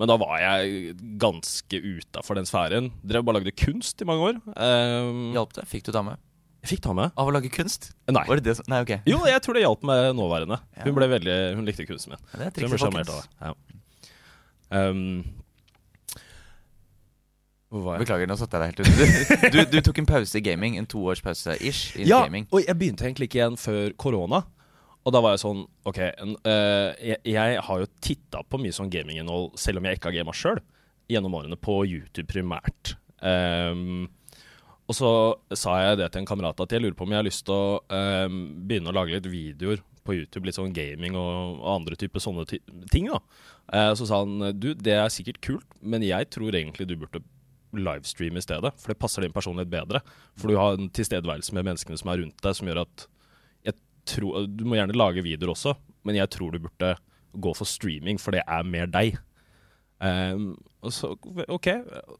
Men 0.00 0.08
da 0.08 0.16
var 0.20 0.38
jeg 0.40 0.94
ganske 1.20 1.80
utafor 1.82 2.38
den 2.38 2.48
sfæren. 2.48 2.92
Drev 3.04 3.26
bare 3.26 3.42
lagde 3.42 3.52
kunst 3.58 4.00
i 4.00 4.08
mange 4.08 4.30
år. 4.30 4.38
Um, 4.54 5.34
Hjalp 5.36 5.52
det? 5.58 5.66
Fikk 5.68 5.90
du 5.90 5.92
dame? 5.96 6.16
jeg 6.64 6.78
fikk 6.78 6.84
ta 6.86 6.94
med. 6.96 7.12
Av 7.20 7.28
å 7.28 7.32
lage 7.34 7.50
kunst? 7.52 7.90
Nei. 8.08 8.22
Var 8.24 8.40
det 8.40 8.46
det 8.46 8.54
som 8.56 8.68
Nei, 8.72 8.80
ok. 8.86 8.94
Jo, 9.10 9.18
jeg 9.28 9.40
tror 9.44 9.58
det 9.58 9.66
hjalp 9.66 9.82
meg 9.84 10.14
nåværende. 10.16 10.56
Hun 10.80 10.94
ble 10.96 11.08
veldig 11.12 11.34
Hun 11.58 11.66
likte 11.68 11.84
kunsten 11.84 12.14
min. 12.14 12.22
Ja, 12.30 12.38
Det 12.38 12.46
er 12.46 12.54
trikset, 12.56 12.86
folkens. 12.86 13.28
Ja. 13.44 13.52
Um? 14.72 15.02
Beklager, 17.74 18.28
nå 18.30 18.36
satte 18.38 18.60
jeg 18.60 18.62
deg 18.62 18.70
helt 18.70 18.80
ut. 18.80 19.52
Du, 19.52 19.58
du, 19.58 19.62
du 19.74 19.78
tok 19.88 19.98
en 20.02 20.06
pause 20.08 20.38
i 20.38 20.42
gaming. 20.46 20.76
En 20.78 20.86
toårspause-ish 20.90 21.96
i 21.98 22.08
Ja, 22.08 22.22
gaming. 22.28 22.46
og 22.54 22.62
jeg 22.62 22.76
begynte 22.78 23.06
egentlig 23.08 23.28
ikke 23.30 23.40
igjen 23.42 23.58
før 23.60 23.94
korona. 24.00 24.44
Og 25.04 25.12
da 25.12 25.20
var 25.20 25.34
jeg 25.34 25.42
sånn 25.42 25.64
OK, 25.84 25.98
en, 26.00 26.36
uh, 26.48 26.94
jeg, 27.02 27.18
jeg 27.28 27.58
har 27.66 27.80
jo 27.82 27.88
titta 28.00 28.40
på 28.48 28.60
mye 28.62 28.72
sånn 28.72 28.88
gaminginnhold, 28.92 29.50
selv 29.60 29.82
om 29.82 29.88
jeg 29.90 29.98
ikke 29.98 30.08
har 30.12 30.16
gama 30.22 30.32
sjøl, 30.36 30.62
gjennom 31.12 31.34
årene, 31.36 31.58
på 31.60 31.82
YouTube 31.84 32.30
primært. 32.30 32.94
Um, 33.20 34.06
og 34.88 34.96
så 34.96 35.10
sa 35.56 35.74
jeg 35.80 35.98
det 36.00 36.10
til 36.12 36.22
en 36.22 36.28
kamerat 36.28 36.58
at 36.60 36.72
jeg 36.72 36.82
lurer 36.84 36.96
på 36.96 37.04
om 37.06 37.12
jeg 37.12 37.20
har 37.20 37.26
lyst 37.28 37.44
til 37.48 37.56
å 37.56 37.82
um, 38.28 38.38
begynne 38.68 38.92
å 38.92 38.96
lage 38.96 39.16
litt 39.16 39.28
videoer 39.32 39.82
på 40.04 40.16
YouTube, 40.18 40.44
litt 40.44 40.56
sånn 40.58 40.74
gaming 40.76 41.14
og, 41.16 41.60
og 41.62 41.68
andre 41.78 41.96
typer 42.00 42.20
sånne 42.20 42.44
ty 42.48 42.58
ting. 42.92 43.08
da. 43.12 43.20
Uh, 43.72 43.92
så 43.96 44.08
sa 44.08 44.22
han 44.24 44.50
du, 44.60 44.72
det 44.76 44.96
er 45.00 45.12
sikkert 45.12 45.40
kult, 45.44 45.68
men 45.80 46.04
jeg 46.04 46.28
tror 46.32 46.52
egentlig 46.56 46.88
du 46.90 46.96
burde 47.00 47.22
livestream 47.80 48.36
i 48.38 48.44
stedet, 48.44 48.72
for 48.80 48.92
det 48.92 49.00
passer 49.00 49.24
din 49.24 49.34
personlighet 49.34 49.72
bedre. 49.72 50.00
For 50.38 50.50
du 50.50 50.58
har 50.60 50.78
en 50.78 50.90
tilstedeværelse 50.94 51.54
med 51.56 51.66
menneskene 51.70 51.98
som 52.00 52.12
er 52.12 52.22
rundt 52.22 52.44
deg, 52.44 52.56
som 52.58 52.70
gjør 52.70 52.84
at 52.84 53.06
jeg 53.64 53.78
tror, 54.04 54.46
Du 54.46 54.64
må 54.68 54.76
gjerne 54.76 54.96
lage 54.96 55.24
videoer 55.24 55.54
også, 55.54 55.74
men 56.04 56.16
jeg 56.16 56.28
tror 56.30 56.52
du 56.52 56.58
burde 56.66 56.94
gå 57.34 57.54
for 57.56 57.64
streaming, 57.64 58.20
for 58.20 58.36
det 58.36 58.42
er 58.46 58.62
mer 58.62 58.86
deg. 58.86 59.16
Og 60.04 60.73
så, 60.92 61.12
ok, 61.48 61.68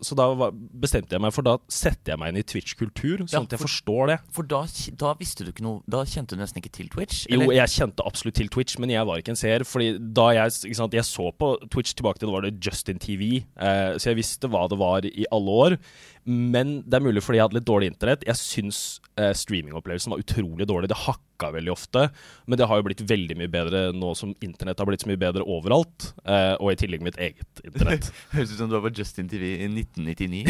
så 0.05 0.17
da 0.19 0.29
bestemte 0.53 1.17
jeg 1.17 1.23
meg 1.25 1.35
for 1.35 1.47
da 1.47 1.57
setter 1.73 2.15
jeg 2.15 2.21
meg 2.23 2.33
inn 2.33 2.41
i 2.41 2.47
Twitch-kultur, 2.47 3.25
sånn 3.25 3.33
Ja, 3.35 3.43
at 3.45 3.57
jeg 3.57 3.63
forstår 3.63 4.13
det. 4.13 4.19
For 4.35 4.49
da, 4.49 4.63
da 5.01 5.13
visste 5.19 5.47
du 5.47 5.53
ikke 5.53 5.67
noe 5.67 5.83
Da 5.91 6.05
kjente 6.09 6.37
du 6.37 6.43
nesten 6.43 6.63
ikke 6.63 6.73
til 6.75 6.89
Twitch? 6.93 7.25
Jo, 7.33 7.51
jeg 7.53 7.75
kjente 7.75 8.07
absolutt 8.07 8.39
til 8.41 8.51
Twitch, 8.53 8.79
men 8.83 8.93
jeg 8.95 9.09
var 9.09 9.21
ikke 9.21 9.35
en 9.35 9.41
seer. 9.41 9.67
Fordi 9.69 9.95
da 10.17 10.31
jeg, 10.39 10.75
sant, 10.79 10.97
jeg 10.97 11.09
så 11.09 11.31
på 11.37 11.55
Twitch 11.69 11.95
tilbake 11.99 12.21
til 12.21 12.31
det 12.31 12.37
var 12.37 12.49
det 12.49 12.57
Justin 12.65 13.01
TV, 13.03 13.45
eh, 13.59 13.95
så 13.99 14.13
jeg 14.13 14.21
visste 14.23 14.51
hva 14.51 14.67
det 14.71 14.81
var 14.81 15.09
i 15.09 15.29
alle 15.35 15.61
år. 15.67 15.79
Men 16.25 16.79
det 16.89 16.97
er 16.97 17.05
mulig 17.05 17.21
fordi 17.25 17.39
jeg 17.39 17.45
hadde 17.45 17.59
litt 17.59 17.69
dårlig 17.69 17.91
internett. 17.93 18.25
Jeg 18.25 18.41
syns 18.41 18.79
eh, 19.21 19.35
streamingopplevelsen 19.37 20.15
var 20.15 20.23
utrolig 20.23 20.67
dårlig. 20.69 20.89
Det 20.89 20.97
hakka 21.03 21.51
veldig 21.53 21.73
ofte. 21.75 22.07
Men 22.49 22.61
det 22.61 22.69
har 22.71 22.81
jo 22.81 22.87
blitt 22.87 23.03
veldig 23.11 23.37
mye 23.43 23.53
bedre 23.53 23.83
nå 23.93 24.15
som 24.17 24.33
internett 24.45 24.81
har 24.81 24.89
blitt 24.89 25.05
så 25.05 25.11
mye 25.11 25.21
bedre 25.21 25.45
overalt. 25.45 26.15
Eh, 26.25 26.55
og 26.57 26.73
i 26.73 26.79
tillegg 26.81 27.05
mitt 27.05 27.21
eget 27.21 27.61
internett. 27.65 28.09
Høres 28.35 28.54
ut 28.55 28.61
som 28.63 28.71
du 28.71 28.75
var 28.77 28.85
på 28.87 28.93
Justin 28.97 29.29
TV 29.31 29.51
i 29.57 29.67
1999. 29.69 30.45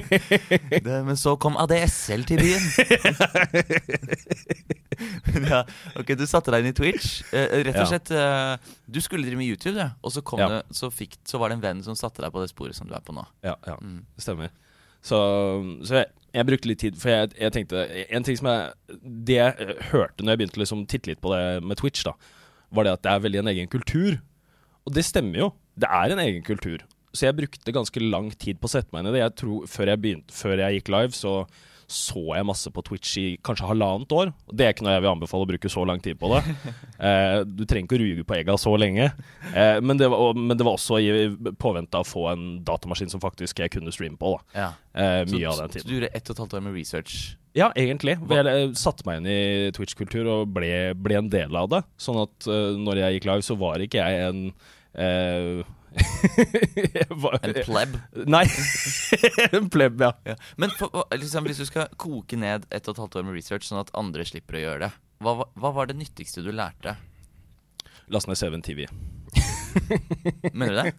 det, 0.86 0.98
men 1.06 1.16
så 1.20 1.34
kom 1.40 1.58
ADSL 1.60 2.24
til 2.28 2.40
byen. 2.42 2.64
ja, 5.50 5.62
ok, 5.98 6.14
Du 6.18 6.24
satte 6.28 6.52
deg 6.54 6.64
inn 6.64 6.72
i 6.72 6.76
Twitch. 6.76 7.20
Eh, 7.34 7.58
rett 7.66 7.80
og 7.82 7.90
slett 7.90 8.12
eh, 8.14 8.54
Du 8.88 9.00
skulle 9.04 9.26
drive 9.26 9.40
med 9.40 9.50
YouTube, 9.50 9.76
det. 9.78 9.90
Og 10.02 10.14
så, 10.14 10.22
kom 10.26 10.40
Ja. 10.42 10.48
det, 10.54 10.62
så, 10.76 10.90
fikk, 10.94 11.18
så 11.26 11.40
var 11.42 11.50
det 11.50 11.58
en 11.58 11.66
venn 11.66 11.82
som 11.84 11.98
satte 11.98 12.24
deg 12.24 12.32
på 12.34 12.42
det 12.42 12.52
sporet 12.52 12.78
som 12.78 12.88
du 12.88 12.94
er 12.96 13.04
på 13.04 13.14
nå. 13.16 13.26
Ja, 13.46 13.56
ja. 13.66 13.76
Mm. 13.82 14.04
Det 14.16 14.24
stemmer. 14.24 14.54
Så, 15.06 15.18
så 15.86 16.00
jeg, 16.00 16.10
jeg 16.34 16.48
brukte 16.48 16.70
litt 16.70 16.82
tid, 16.82 16.96
for 16.98 17.12
jeg, 17.12 17.30
jeg 17.38 17.52
tenkte 17.54 17.84
En 18.10 18.24
ting 18.26 18.34
som 18.40 18.48
jeg 18.50 18.96
Det 19.28 19.36
jeg 19.36 19.52
eh, 19.62 19.84
hørte 19.92 20.24
når 20.24 20.34
jeg 20.34 20.40
begynte 20.40 20.58
å 20.58 20.62
liksom 20.64 20.82
titte 20.90 21.12
litt 21.12 21.22
på 21.22 21.30
det 21.34 21.44
med 21.62 21.78
Twitch, 21.78 22.02
da, 22.08 22.16
var 22.74 22.88
det 22.88 22.96
at 22.96 23.04
det 23.06 23.12
er 23.12 23.22
veldig 23.28 23.44
en 23.44 23.52
egen 23.54 23.70
kultur. 23.70 24.18
Og 24.86 24.94
det 24.94 25.04
stemmer 25.06 25.44
jo. 25.44 25.48
Det 25.78 25.88
er 25.90 26.14
en 26.14 26.22
egen 26.22 26.44
kultur. 26.46 26.82
Så 27.16 27.28
jeg 27.28 27.38
brukte 27.38 27.74
ganske 27.74 28.02
lang 28.04 28.28
tid 28.36 28.60
på 28.60 28.68
å 28.68 28.74
sette 28.76 28.92
meg 28.92 29.02
inn 29.02 29.10
i 29.12 29.16
det. 29.16 29.24
Jeg 29.24 29.38
tror, 29.42 29.70
før, 29.70 29.92
jeg 29.92 30.02
begynte, 30.02 30.36
før 30.36 30.62
jeg 30.62 30.78
gikk 30.80 30.92
live, 30.94 31.16
så 31.16 31.38
så 31.86 32.18
jeg 32.34 32.46
masse 32.46 32.70
på 32.74 32.82
Twitch 32.82 33.12
i 33.20 33.26
kanskje 33.46 33.68
halvannet 33.68 34.10
år. 34.14 34.32
Det 34.50 34.64
er 34.66 34.72
ikke 34.74 34.82
noe 34.86 34.96
jeg 34.96 35.04
vil 35.04 35.12
anbefale 35.12 35.46
å 35.46 35.48
bruke 35.52 35.70
så 35.70 35.84
lang 35.86 36.02
tid 36.02 36.18
på 36.20 36.32
det. 36.34 36.42
Eh, 36.96 37.42
du 37.44 37.66
trenger 37.68 37.84
ikke 37.84 37.96
å 37.98 38.00
ruge 38.00 38.22
på 38.24 38.34
egga 38.38 38.54
så 38.56 38.70
lenge. 38.80 39.10
Eh, 39.50 39.82
men, 39.84 39.98
det 40.00 40.06
var, 40.08 40.32
men 40.32 40.56
det 40.56 40.64
var 40.64 40.78
også 40.78 40.96
i 41.04 41.26
påvente 41.60 41.98
av 41.98 42.06
å 42.06 42.08
få 42.08 42.22
en 42.30 42.46
datamaskin 42.64 43.12
som 43.12 43.20
faktisk 43.20 43.60
jeg 43.60 43.74
kunne 43.74 43.92
streame 43.92 44.16
på. 44.16 44.30
Ja. 44.56 44.70
eh, 44.96 45.20
Så, 45.28 45.36
av 45.44 45.60
den 45.60 45.74
så 45.76 45.84
du 45.84 45.92
gjorde 45.92 46.08
ett 46.16 46.30
og 46.30 46.32
et 46.32 46.40
halvt 46.40 46.56
år 46.56 46.64
med 46.64 46.74
research. 46.78 47.18
Ja, 47.52 47.68
egentlig. 47.76 48.16
Jeg 48.32 48.48
eh, 48.48 48.72
satte 48.80 49.04
meg 49.04 49.20
inn 49.20 49.28
i 49.28 49.42
Twitch-kultur 49.76 50.32
og 50.38 50.56
ble, 50.56 50.72
ble 50.96 51.20
en 51.20 51.28
del 51.36 51.60
av 51.60 51.68
det. 51.74 51.82
Sånn 52.00 52.22
at 52.24 52.48
uh, 52.48 52.72
når 52.80 53.02
jeg 53.02 53.18
gikk 53.18 53.28
live, 53.28 53.44
så 53.44 53.60
var 53.60 53.84
ikke 53.84 54.00
jeg 54.00 54.30
en 54.30 54.42
jeg 54.96 55.66
var- 57.22 57.38
En 57.42 57.54
pleb. 57.64 57.96
Nei. 58.28 58.44
en 59.56 59.68
pleb, 59.72 60.00
ja. 60.04 60.12
Ja. 60.28 60.36
Men 60.60 60.72
for, 60.78 61.04
liksom, 61.16 61.46
hvis 61.48 61.60
du 61.62 61.66
skal 61.68 61.88
koke 62.00 62.38
ned 62.40 62.66
ett 62.70 62.88
og 62.88 62.96
et 62.96 63.02
halvt 63.04 63.18
år 63.20 63.26
med 63.28 63.36
research, 63.38 63.66
sånn 63.68 63.80
at 63.82 63.92
andre 63.96 64.26
slipper 64.28 64.58
å 64.60 64.64
gjøre 64.64 64.86
det, 64.86 64.92
hva, 65.24 65.36
var- 65.42 65.52
hva 65.56 65.74
var 65.80 65.90
det 65.90 65.98
nyttigste 66.00 66.44
du 66.44 66.52
lærte? 66.54 66.96
Last 68.12 68.28
ned 68.30 68.38
7 68.38 68.60
TV. 68.62 68.86
Mener 70.56 70.72
du 70.72 70.76
det? 70.78 70.92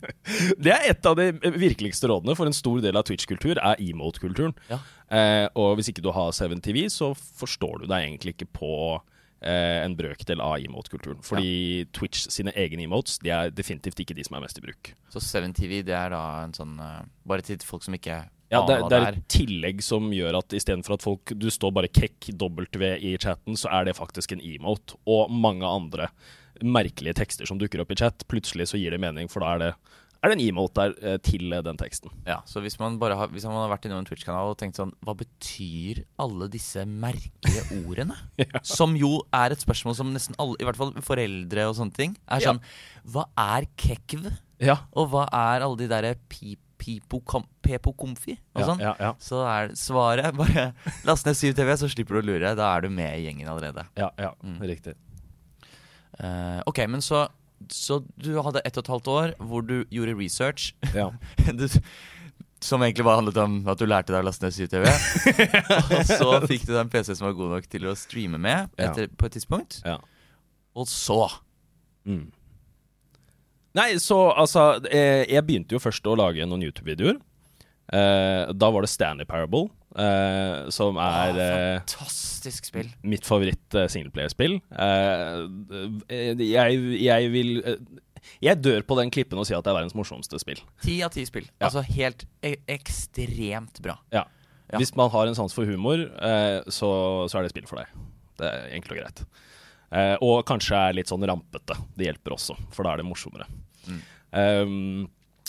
Det 0.62 0.74
er 0.74 0.90
et 0.92 1.08
av 1.10 1.16
de 1.18 1.30
virkeligste 1.58 2.10
rådene 2.12 2.36
for 2.38 2.50
en 2.50 2.56
stor 2.56 2.82
del 2.84 2.98
av 3.00 3.06
Twitch-kultur, 3.08 3.58
er 3.58 3.80
emote-kulturen. 3.82 4.54
Ja. 4.70 4.80
Eh, 5.08 5.46
og 5.58 5.78
hvis 5.80 5.90
ikke 5.94 6.04
du 6.06 6.12
har 6.16 6.34
7TV, 6.36 6.84
så 6.94 7.14
forstår 7.16 7.84
du 7.84 7.88
deg 7.90 8.04
egentlig 8.10 8.36
ikke 8.36 8.50
på 8.60 8.72
en 9.84 9.94
brøkdel 9.98 10.42
av 10.42 10.56
emote-kulturen. 10.58 11.20
Fordi 11.26 11.86
Twitch 11.94 12.26
sine 12.34 12.54
egne 12.58 12.88
emotes 12.88 13.20
De 13.22 13.30
er 13.34 13.52
definitivt 13.54 14.00
ikke 14.02 14.16
de 14.18 14.26
som 14.26 14.38
er 14.38 14.44
mest 14.48 14.58
i 14.58 14.64
bruk. 14.66 14.90
Så 15.14 15.22
7TV, 15.22 15.84
det 15.86 15.94
er 15.98 16.16
da 16.16 16.24
en 16.42 16.56
sånn 16.58 16.74
eh, 16.82 17.04
Bare 17.28 17.46
til 17.46 17.62
folk 17.66 17.86
som 17.86 17.98
ikke 17.98 18.24
Ja, 18.50 18.64
det, 18.66 18.80
det 18.90 18.98
er 18.98 19.08
et 19.12 19.30
tillegg 19.30 19.84
som 19.86 20.10
gjør 20.16 20.40
at 20.40 20.56
istedenfor 20.58 20.98
at 20.98 21.06
folk 21.06 21.36
du 21.36 21.50
står 21.54 21.76
bare 21.76 21.92
kekk 21.92 22.32
W 22.40 22.94
i 22.96 23.14
chatten, 23.20 23.58
så 23.60 23.70
er 23.76 23.90
det 23.90 23.98
faktisk 23.98 24.34
en 24.34 24.42
emote. 24.42 24.96
Og 25.06 25.30
mange 25.30 25.68
andre 25.68 26.08
merkelige 26.64 27.18
tekster 27.20 27.46
som 27.46 27.60
dukker 27.60 27.84
opp 27.84 27.92
i 27.92 27.98
chat. 28.00 28.24
Plutselig 28.32 28.70
så 28.72 28.80
gir 28.80 28.96
det 28.96 29.02
mening, 29.04 29.30
for 29.30 29.44
da 29.44 29.54
er 29.54 29.64
det, 29.66 29.72
er 30.28 30.34
det 30.34 30.38
en 30.40 30.46
emote 30.50 30.76
der 30.84 30.94
eh, 31.14 31.18
til 31.24 31.54
eh, 31.56 31.62
den 31.66 31.78
teksten. 31.80 32.12
Ja, 32.28 32.42
så 32.46 32.62
hvis 32.64 32.76
man 32.80 33.00
har, 33.02 33.28
hvis 33.34 33.46
man 33.48 33.56
har 33.58 33.72
vært 33.72 33.88
innom 33.88 34.00
en 34.04 34.06
Twitch-kanal 34.10 34.52
og 34.52 34.58
tenkt 34.60 34.78
sånn 34.80 34.92
Hva 35.06 35.16
betyr 35.18 36.04
alle 36.20 36.48
disse 36.54 36.84
merkelige 36.86 37.64
ordene? 37.88 38.16
Som 38.64 38.96
jo 39.00 39.24
er 39.34 39.56
et 39.56 39.64
spørsmål 39.64 39.96
som 39.98 40.14
nesten 40.14 40.36
alle, 40.38 40.56
i 40.62 40.68
hvert 40.68 40.78
fall 40.80 40.94
foreldre 41.02 41.68
og 41.72 41.76
sånne 41.80 41.96
ting, 41.98 42.16
er 42.28 42.42
Ja. 42.44 42.52
sånn 42.54 42.62
Hva 43.08 43.26
er 43.38 43.68
kekv? 43.80 44.30
Ja, 44.60 44.80
Og 44.98 45.12
hva 45.14 45.28
er 45.32 45.62
alle 45.66 45.78
de 45.78 45.88
derre 45.92 46.16
pip, 46.30 46.60
pepo 46.78 47.20
komfi 47.98 48.36
og 48.56 48.62
ja, 48.62 48.66
sånn? 48.68 48.80
ja, 48.82 48.94
ja, 49.02 49.12
Så 49.20 49.40
er 49.50 49.72
svaret 49.78 50.36
bare 50.38 50.72
last 51.06 51.26
ned 51.26 51.36
7TV, 51.36 51.74
så 51.78 51.90
slipper 51.90 52.18
du 52.18 52.22
å 52.22 52.26
lure. 52.32 52.52
Da 52.56 52.70
er 52.78 52.82
du 52.86 52.90
med 52.94 53.18
i 53.20 53.26
gjengen 53.28 53.50
allerede. 53.50 53.86
ja, 53.98 54.12
ja 54.18 54.32
Mm. 54.44 54.60
riktig. 54.62 54.94
Uh, 56.18 56.62
ok, 56.66 56.80
men 56.90 57.02
så, 57.06 57.28
så 57.74 58.02
du 58.22 58.36
hadde 58.46 58.62
ett 58.66 58.78
og 58.78 58.86
et 58.86 58.92
halvt 58.94 59.10
år 59.14 59.34
hvor 59.50 59.66
du 59.66 59.80
gjorde 59.94 60.16
research. 60.20 60.72
Ja. 60.96 61.10
du, 61.60 61.68
som 62.64 62.82
egentlig 62.82 63.06
bare 63.06 63.20
handlet 63.22 63.38
om 63.42 63.58
at 63.70 63.80
du 63.82 63.86
lærte 63.86 64.14
deg 64.14 64.24
å 64.24 64.28
laste 64.28 64.48
ned 64.48 64.56
7TV. 64.56 64.88
og 65.98 66.06
så 66.10 66.30
fikk 66.48 66.66
du 66.66 66.72
deg 66.74 66.84
en 66.86 66.94
PC 66.94 67.14
som 67.18 67.28
var 67.30 67.36
god 67.38 67.58
nok 67.58 67.68
til 67.70 67.90
å 67.90 67.98
streame 67.98 68.40
med 68.42 68.72
etter, 68.82 69.12
på 69.14 69.30
et 69.30 69.38
tidspunkt. 69.38 69.82
Ja. 69.86 70.00
Og 70.78 70.90
så 70.92 71.26
Mm. 72.08 72.30
Nei, 73.76 73.98
så 74.00 74.16
altså 74.32 74.78
eh, 74.88 75.26
Jeg 75.28 75.44
begynte 75.44 75.76
jo 75.76 75.82
først 75.84 76.06
å 76.08 76.16
lage 76.16 76.46
noen 76.48 76.64
YouTube-videoer. 76.64 77.18
Eh, 77.94 78.54
da 78.54 78.70
var 78.72 78.84
det 78.84 78.90
Stanley 78.92 79.26
Parable, 79.26 79.70
uh, 79.96 80.68
som 80.74 80.98
er 81.00 81.38
ah, 81.40 81.80
Fantastisk 81.80 82.68
spill. 82.68 82.90
mitt 83.02 83.24
uh, 83.32 83.86
singleplayerspill. 83.88 84.58
Eh, 84.72 86.34
jeg, 86.44 86.82
jeg 87.00 87.32
vil 87.32 87.54
Jeg 88.44 88.60
dør 88.60 88.84
på 88.84 88.98
den 89.00 89.12
klippen 89.14 89.40
og 89.40 89.48
sier 89.48 89.62
at 89.62 89.64
det 89.64 89.72
er 89.72 89.80
verdens 89.80 89.96
morsomste 89.96 90.40
spill. 90.42 90.60
Ti 90.84 91.00
av 91.06 91.16
ti 91.16 91.24
spill. 91.28 91.48
Ja. 91.56 91.70
Altså 91.70 91.86
helt 91.88 92.28
e 92.44 92.58
ekstremt 92.68 93.80
bra. 93.84 93.96
Ja. 94.12 94.26
Ja. 94.68 94.82
Hvis 94.82 94.92
man 95.00 95.08
har 95.14 95.30
en 95.30 95.38
sans 95.38 95.54
for 95.56 95.64
humor, 95.64 96.02
så, 96.68 96.90
så 97.32 97.38
er 97.40 97.46
det 97.46 97.54
spill 97.54 97.70
for 97.70 97.80
deg. 97.80 97.94
Det 98.36 98.50
er 98.50 98.74
enkelt 98.76 98.98
og 98.98 99.00
greit. 99.00 99.22
Og 100.28 100.42
kanskje 100.50 100.76
er 100.76 100.98
litt 100.98 101.08
sånn 101.08 101.24
rampete. 101.24 101.78
Det 101.96 102.10
hjelper 102.10 102.36
også, 102.36 102.58
for 102.76 102.84
da 102.84 102.92
er 102.92 103.00
det 103.00 103.08
morsommere. 103.08 103.48
Mm. 103.88 104.02
Um, 104.36 105.08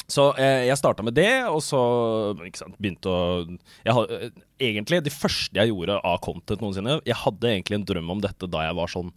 så 0.08 0.30
eh, 0.40 0.64
jeg 0.64 0.80
starta 0.80 1.04
med 1.04 1.16
det, 1.18 1.30
og 1.52 1.60
så 1.60 1.80
sant, 2.56 2.76
begynte 2.80 3.12
å 3.12 3.18
jeg 3.84 4.04
eh, 4.16 4.30
Egentlig, 4.68 5.02
det 5.04 5.12
første 5.14 5.60
jeg 5.60 5.70
gjorde 5.70 5.98
av 6.00 6.16
content 6.24 6.62
noensinne 6.64 6.96
Jeg 7.06 7.18
hadde 7.20 7.50
egentlig 7.52 7.76
en 7.76 7.84
drøm 7.86 8.14
om 8.16 8.22
dette 8.24 8.48
da 8.50 8.64
jeg 8.64 8.78
var 8.78 8.90
sånn 8.90 9.12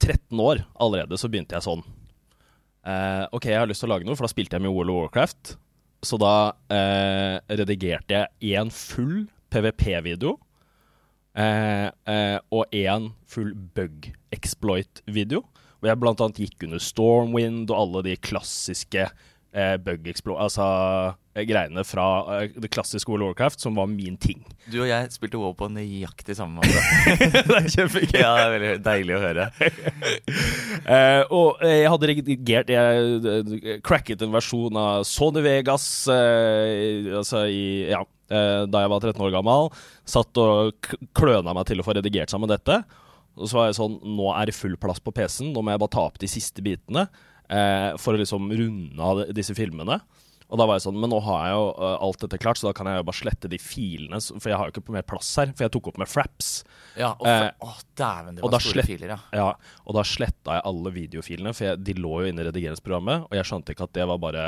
13 0.00 0.40
år. 0.40 0.62
Allerede 0.80 1.18
så 1.20 1.28
begynte 1.28 1.58
jeg 1.58 1.66
sånn 1.66 1.82
eh, 2.86 3.26
OK, 3.36 3.50
jeg 3.50 3.58
har 3.60 3.68
lyst 3.68 3.84
til 3.84 3.90
å 3.90 3.94
lage 3.96 4.08
noe, 4.08 4.16
for 4.16 4.24
da 4.24 4.32
spilte 4.32 4.56
jeg 4.56 4.64
med 4.64 4.72
World 4.72 4.94
of 4.94 5.02
Warcraft. 5.02 5.56
Så 6.06 6.16
da 6.20 6.54
eh, 6.72 7.36
redigerte 7.60 8.22
jeg 8.22 8.54
én 8.56 8.70
full 8.72 9.26
PVP-video. 9.52 10.38
Eh, 11.36 11.88
eh, 12.10 12.38
og 12.50 12.72
én 12.74 13.10
full 13.28 13.52
bug 13.76 14.08
exploit-video. 14.34 15.44
Hvor 15.80 15.90
jeg 15.90 16.00
annet 16.00 16.40
gikk 16.40 16.64
under 16.66 16.80
Stormwind 16.82 17.70
og 17.72 17.76
alle 17.76 18.04
de 18.10 18.16
klassiske 18.20 19.06
eh, 19.52 19.76
bug 19.82 20.06
explore, 20.10 20.42
Altså 20.44 20.64
eh, 21.34 21.44
greiene 21.48 21.82
fra 21.86 22.06
eh, 22.36 22.54
det 22.60 22.70
klassiske 22.72 23.10
World 23.10 23.24
of 23.24 23.32
Warcraft, 23.32 23.60
som 23.62 23.78
var 23.78 23.90
min 23.90 24.16
ting. 24.20 24.44
Du 24.70 24.80
og 24.82 24.88
jeg 24.88 25.10
spilte 25.10 25.40
WoW 25.40 25.54
på 25.58 25.70
nøyaktig 25.72 26.36
samme 26.38 26.56
måte. 26.60 26.78
det 27.18 27.56
er 27.56 27.68
kjempegøy. 27.74 28.20
ja, 28.20 28.30
det 28.36 28.44
er 28.44 28.54
veldig 28.54 28.72
deilig 28.86 29.16
å 29.16 29.22
høre. 29.24 29.48
uh, 30.86 31.22
og 31.40 31.64
jeg 31.66 31.90
hadde 31.90 32.10
redigert 32.12 32.70
Jeg 32.70 33.80
cracket 33.86 34.22
en 34.22 34.34
versjon 34.34 34.78
av 34.78 35.04
Sony 35.08 35.42
Vegas 35.44 35.86
uh, 36.10 37.18
altså 37.18 37.44
i, 37.50 37.90
ja, 37.90 38.04
uh, 38.04 38.62
da 38.70 38.84
jeg 38.84 38.94
var 38.94 39.02
13 39.02 39.26
år 39.26 39.34
gammel. 39.40 39.70
Satt 40.08 40.42
og 40.42 40.92
kløna 41.16 41.56
meg 41.56 41.66
til 41.70 41.82
å 41.82 41.86
få 41.86 41.98
redigert 41.98 42.30
sammen 42.32 42.52
dette. 42.52 42.82
Og 43.40 43.48
så 43.48 43.56
var 43.56 43.68
jeg 43.70 43.78
sånn 43.78 43.98
Nå 44.04 44.30
er 44.34 44.50
det 44.50 44.56
full 44.58 44.76
plass 44.78 45.02
på 45.02 45.14
PC-en. 45.16 45.52
Nå 45.54 45.64
må 45.64 45.74
jeg 45.74 45.82
bare 45.82 45.94
ta 45.96 46.06
opp 46.06 46.20
de 46.20 46.30
siste 46.30 46.62
bitene 46.62 47.08
eh, 47.50 47.92
for 48.00 48.14
å 48.16 48.20
liksom 48.22 48.50
runde 48.54 49.02
av 49.12 49.24
disse 49.36 49.54
filmene. 49.58 50.00
Og 50.50 50.58
da 50.58 50.64
var 50.66 50.80
jeg 50.80 50.82
sånn 50.88 50.96
Men 50.98 51.12
nå 51.12 51.20
har 51.22 51.44
jeg 51.46 51.52
jo 51.54 51.66
uh, 51.78 51.92
alt 52.02 52.22
dette 52.24 52.38
klart, 52.42 52.58
så 52.58 52.66
da 52.66 52.72
kan 52.74 52.88
jeg 52.90 52.98
jo 52.98 53.04
bare 53.06 53.18
slette 53.20 53.50
de 53.52 53.58
filene. 53.62 54.18
For 54.18 54.50
jeg 54.50 54.58
har 54.58 54.66
jo 54.66 54.72
ikke 54.74 54.94
mer 54.96 55.04
plass 55.06 55.28
her. 55.38 55.52
For 55.54 55.62
jeg 55.62 55.70
tok 55.76 55.92
opp 55.92 56.00
med 56.02 56.10
fraps. 56.10 56.48
Ja, 56.98 57.12
og 57.20 57.28
Eh, 57.30 57.52
å, 57.62 57.70
dæven, 57.94 58.34
det 58.34 58.42
var 58.42 58.56
store 58.58 58.80
slett- 58.82 58.88
filer, 58.90 59.12
ja. 59.14 59.18
Ja, 59.30 59.44
og 59.86 59.94
da 59.94 60.02
sletta 60.02 60.56
jeg 60.58 60.66
alle 60.72 60.90
videofilene, 60.96 61.52
for 61.54 61.68
jeg, 61.68 61.84
de 61.86 61.94
lå 62.02 62.16
jo 62.24 62.32
inne 62.32 62.42
i 62.42 62.48
redigeringsprogrammet, 62.48 63.28
og 63.30 63.38
jeg 63.38 63.46
skjønte 63.46 63.76
ikke 63.76 63.86
at 63.86 63.94
det 64.00 64.08
var 64.10 64.18
bare 64.26 64.44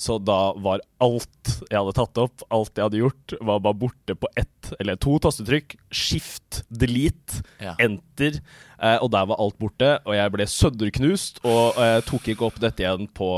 Så 0.00 0.16
da 0.24 0.52
var 0.56 0.80
alt 1.04 1.50
jeg 1.68 1.76
hadde 1.76 1.92
tatt 1.98 2.18
opp, 2.22 2.44
alt 2.56 2.72
jeg 2.78 2.86
hadde 2.86 3.00
gjort, 3.02 3.34
var 3.44 3.58
bare 3.60 3.76
borte 3.82 4.14
på 4.16 4.28
ett 4.40 4.70
eller 4.80 4.96
to 5.00 5.18
tastetrykk. 5.20 5.74
Skift, 5.92 6.62
delete, 6.72 7.42
Ja. 7.60 7.74
enter, 7.84 8.38
eh, 8.80 8.96
og 8.96 9.10
der 9.12 9.26
var 9.28 9.36
alt 9.44 9.58
borte. 9.60 9.90
Og 10.08 10.14
jeg 10.16 10.32
ble 10.32 10.46
sønderknust, 10.48 11.42
og 11.44 11.76
eh, 11.76 11.98
tok 12.08 12.30
ikke 12.32 12.46
opp 12.48 12.56
dette 12.62 12.80
igjen 12.86 13.10
på, 13.12 13.28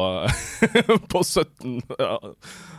på 1.12 1.24
17 1.26 1.80
ja, 1.98 2.12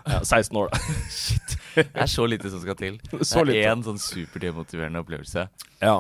ja, 0.08 0.22
16 0.24 0.58
år, 0.64 0.72
da. 0.72 0.80
Det 1.74 1.90
er 2.06 2.06
så 2.12 2.28
lite 2.30 2.52
som 2.54 2.62
skal 2.62 2.76
til. 2.78 3.00
Så 3.26 3.44
det 3.50 3.58
er 3.64 3.72
én 3.74 3.84
sånn 3.84 3.98
superdemotiverende 4.00 5.02
opplevelse. 5.02 5.48
Ja. 5.82 5.98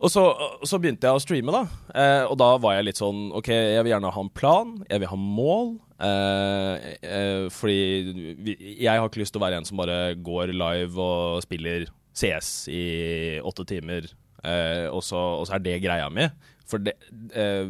Og 0.00 0.10
så, 0.12 0.22
så 0.66 0.78
begynte 0.82 1.08
jeg 1.08 1.16
å 1.16 1.22
streame, 1.22 1.54
da. 1.54 1.64
Eh, 1.94 2.24
og 2.28 2.36
da 2.40 2.50
var 2.62 2.76
jeg 2.76 2.88
litt 2.88 3.00
sånn 3.00 3.28
OK, 3.36 3.50
jeg 3.52 3.82
vil 3.84 3.94
gjerne 3.94 4.12
ha 4.14 4.24
en 4.24 4.32
plan. 4.34 4.72
Jeg 4.90 5.02
vil 5.02 5.12
ha 5.12 5.18
mål. 5.20 5.74
Eh, 6.04 6.88
eh, 7.06 7.44
fordi 7.54 8.34
vi, 8.44 8.56
jeg 8.82 8.90
har 8.90 9.06
ikke 9.06 9.22
lyst 9.22 9.34
til 9.36 9.42
å 9.42 9.46
være 9.46 9.60
en 9.60 9.68
som 9.68 9.80
bare 9.80 10.16
går 10.18 10.54
live 10.54 10.98
og 11.00 11.44
spiller 11.46 11.86
CS 12.14 12.50
i 12.70 12.82
åtte 13.42 13.66
timer, 13.66 14.06
eh, 14.46 14.86
og, 14.90 15.02
så, 15.02 15.18
og 15.40 15.48
så 15.48 15.56
er 15.56 15.64
det 15.64 15.80
greia 15.82 16.10
mi. 16.12 16.28
For 16.68 16.80
det, 16.80 16.94
eh, 17.36 17.68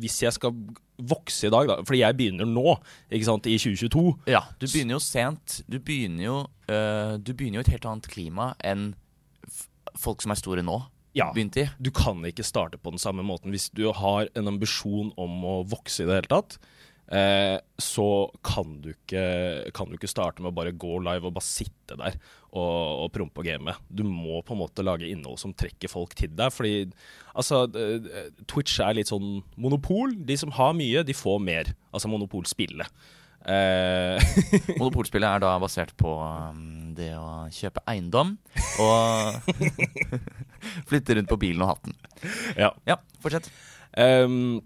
hvis 0.00 0.18
jeg 0.22 0.34
skal 0.36 0.54
vokse 0.98 1.48
i 1.48 1.52
dag, 1.52 1.68
da. 1.70 1.78
Fordi 1.86 2.02
jeg 2.02 2.16
begynner 2.18 2.48
nå, 2.48 2.76
ikke 3.10 3.28
sant, 3.28 3.48
i 3.48 3.56
2022. 3.60 4.04
Ja, 4.30 4.42
du 4.60 4.66
begynner 4.66 4.98
jo 4.98 5.02
sent. 5.02 5.60
Du 5.70 5.78
begynner 5.78 6.24
jo, 6.24 6.38
øh, 6.68 7.16
du 7.22 7.32
begynner 7.32 7.60
jo 7.60 7.66
et 7.66 7.72
helt 7.76 7.88
annet 7.88 8.10
klima 8.12 8.52
enn 8.66 8.90
folk 9.98 10.22
som 10.22 10.34
er 10.34 10.38
store 10.38 10.62
nå, 10.66 10.76
Ja. 11.18 11.28
begynte 11.34 11.64
i. 11.64 11.68
Du 11.82 11.90
kan 11.94 12.22
ikke 12.28 12.46
starte 12.46 12.80
på 12.80 12.94
den 12.94 13.02
samme 13.02 13.24
måten. 13.26 13.52
Hvis 13.54 13.68
du 13.74 13.88
har 13.92 14.30
en 14.38 14.50
ambisjon 14.50 15.12
om 15.18 15.40
å 15.44 15.56
vokse 15.68 16.04
i 16.04 16.08
det 16.08 16.20
hele 16.20 16.30
tatt, 16.30 16.58
eh, 17.12 17.56
så 17.80 18.08
kan 18.46 18.78
du, 18.84 18.92
ikke, 18.94 19.70
kan 19.76 19.90
du 19.90 19.98
ikke 19.98 20.10
starte 20.10 20.44
med 20.44 20.52
å 20.52 20.58
bare 20.58 20.76
gå 20.76 20.98
live 21.04 21.28
og 21.28 21.36
bare 21.38 21.48
sitte 21.48 21.98
der 21.98 22.18
og, 22.52 23.04
og 23.04 23.12
prompe 23.14 23.42
og 23.42 23.48
game. 23.48 23.74
Du 23.90 24.04
må 24.06 24.40
på 24.46 24.54
en 24.56 24.62
måte 24.62 24.84
lage 24.86 25.08
innhold 25.08 25.40
som 25.42 25.54
trekker 25.56 25.90
folk 25.92 26.14
til 26.18 26.32
deg. 26.38 26.54
Fordi 26.54 26.86
altså, 27.34 27.64
Twitch 28.48 28.78
er 28.84 28.96
litt 28.96 29.12
sånn 29.12 29.40
monopol. 29.60 30.14
De 30.16 30.38
som 30.40 30.54
har 30.56 30.76
mye, 30.78 31.04
de 31.04 31.16
får 31.16 31.40
mer. 31.44 31.74
Altså 31.92 32.10
monopolspillet. 32.12 33.08
Eh, 33.48 34.32
Monopolspillet 34.80 35.28
er 35.28 35.44
da 35.44 35.54
basert 35.62 35.94
på 35.96 36.10
um, 36.20 36.92
det 36.98 37.14
å 37.16 37.46
kjøpe 37.54 37.80
eiendom 37.88 38.34
og 38.82 39.52
flytte 40.90 41.16
rundt 41.16 41.30
på 41.30 41.40
bilen 41.40 41.64
og 41.64 41.72
hatten. 41.72 41.96
ja. 42.58 42.72
Ja, 42.88 42.98
fortsett. 43.24 43.48
Um, 43.96 44.60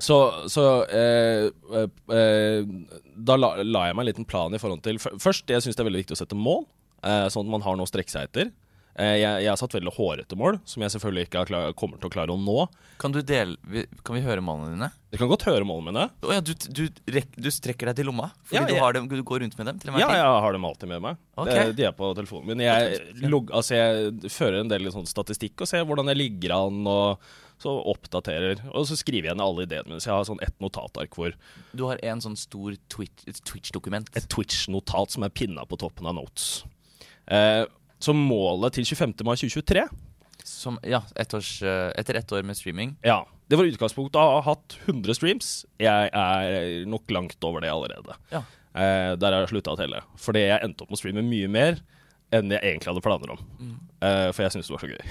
så 0.00 0.16
så 0.48 0.64
eh, 0.88 1.48
eh, 1.76 1.88
eh, 2.16 2.68
da 3.16 3.36
la, 3.36 3.50
la 3.64 3.86
jeg 3.88 3.96
meg 3.96 4.04
en 4.04 4.08
liten 4.08 4.28
plan 4.28 4.54
i 4.54 4.60
forhold 4.60 4.84
til 4.84 5.00
Først, 5.00 5.48
jeg 5.50 5.64
syns 5.64 5.76
det 5.76 5.82
er 5.82 5.88
veldig 5.90 6.02
viktig 6.04 6.16
å 6.16 6.20
sette 6.22 6.38
mål, 6.38 6.64
eh, 7.04 7.26
sånn 7.32 7.48
at 7.48 7.54
man 7.56 7.64
har 7.66 7.76
noe 7.76 7.88
å 7.88 7.90
strekke 7.90 8.12
seg 8.12 8.30
etter. 8.30 8.52
Eh, 9.00 9.14
jeg, 9.22 9.44
jeg 9.46 9.48
har 9.48 9.56
satt 9.56 9.72
veldig 9.72 9.92
hårete 9.96 10.36
mål, 10.36 10.58
som 10.68 10.82
jeg 10.84 10.92
selvfølgelig 10.92 11.22
ikke 11.28 11.38
har 11.40 11.48
klar, 11.48 11.70
kommer 11.78 11.96
til 12.02 12.10
å 12.10 12.12
klare 12.12 12.34
å 12.34 12.36
nå. 12.36 12.66
Kan, 13.00 13.14
du 13.16 13.22
dele, 13.24 13.56
kan 14.04 14.18
vi 14.18 14.20
høre 14.26 14.42
målene 14.44 14.74
dine? 14.74 14.88
Du 15.10 15.16
kan 15.16 15.30
godt 15.30 15.46
høre 15.48 15.64
målene 15.64 15.88
mine. 15.88 16.02
Oh, 16.26 16.34
ja, 16.36 16.42
du, 16.44 16.52
du, 16.52 16.82
du 17.08 17.48
strekker 17.54 17.88
deg 17.88 17.96
til 18.02 18.10
lomma? 18.10 18.28
Fordi 18.44 18.58
Ja, 18.60 18.66
du, 18.68 18.74
jeg- 18.76 18.82
har 18.84 18.92
dem, 18.98 19.06
du 19.08 19.22
går 19.24 19.40
rundt 19.46 19.56
med 19.56 19.70
dem? 19.70 19.78
Ja, 19.96 20.10
jeg 20.18 20.26
har 20.44 20.52
dem 20.58 20.66
alltid 20.68 20.92
med 20.92 21.00
meg. 21.06 21.16
Ok. 21.40 21.48
Eh, 21.54 21.72
De 21.78 21.86
er 21.88 21.94
på 21.96 22.10
telefonen 22.18 22.50
min. 22.52 22.60
Jeg, 22.66 23.00
log, 23.32 23.48
altså 23.56 23.78
jeg 23.78 24.30
fører 24.36 24.60
en 24.60 24.68
del 24.74 24.90
sånn 24.92 25.08
statistikk 25.08 25.64
og 25.64 25.70
ser 25.72 25.86
hvordan 25.88 26.12
jeg 26.12 26.20
ligger 26.20 26.58
an, 26.58 26.82
og 26.90 27.24
så 27.60 27.72
oppdaterer. 27.94 28.60
Og 28.74 28.84
så 28.88 28.96
skriver 29.00 29.30
jeg 29.30 29.36
ned 29.40 29.44
alle 29.46 29.64
ideene 29.66 29.88
mine. 29.94 30.00
Så 30.00 30.10
jeg 30.12 30.16
har 30.18 30.28
sånn 30.28 30.44
ett 30.44 30.60
notatark 30.60 31.16
hvor 31.16 31.32
Du 31.76 31.86
har 31.88 32.00
en 32.04 32.20
sånn 32.24 32.36
stor 32.40 32.76
Twitch-dokument. 32.92 34.08
et 34.16 34.28
Twitch-notat 34.32 35.10
som 35.16 35.24
er 35.24 35.32
pinna 35.32 35.64
på 35.68 35.76
toppen 35.80 36.08
av 36.08 36.16
notes. 36.20 36.64
Eh, 37.30 37.64
så 38.00 38.14
målet 38.16 38.78
til 38.78 38.86
25. 38.88 39.12
mai 39.26 39.36
2023 39.36 39.84
Som, 40.46 40.78
ja, 40.88 41.02
et 41.20 41.34
års, 41.36 41.58
eh, 41.62 41.90
etter 42.00 42.16
ett 42.16 42.32
år 42.32 42.42
med 42.46 42.56
streaming. 42.56 42.96
Ja, 43.04 43.22
det 43.50 43.58
var 43.58 43.68
utgangspunktet 43.68 44.16
å 44.16 44.38
ha 44.38 44.40
hatt 44.46 44.78
100 44.86 45.14
streams. 45.18 45.50
Jeg 45.78 46.10
er 46.16 46.86
nok 46.88 47.10
langt 47.12 47.44
over 47.44 47.60
det 47.60 47.70
allerede. 47.72 48.16
Ja. 48.32 48.44
Eh, 48.72 49.16
der 49.18 49.34
har 49.34 49.44
jeg 49.44 49.52
slutta 49.52 49.74
å 49.74 49.78
telle. 49.78 50.00
Fordi 50.20 50.46
jeg 50.46 50.62
endte 50.64 50.84
opp 50.84 50.92
med 50.92 50.98
å 50.98 51.02
streame 51.02 51.24
mye 51.26 51.50
mer 51.50 51.80
enn 52.34 52.52
jeg 52.54 52.62
egentlig 52.62 52.92
hadde 52.92 53.02
planer 53.02 53.32
om. 53.34 53.40
Eh, 54.06 54.28
for 54.30 54.44
jeg 54.44 54.54
syntes 54.54 54.70
det 54.70 54.76
var 54.76 54.84
så 54.84 54.92
gøy. 54.94 55.02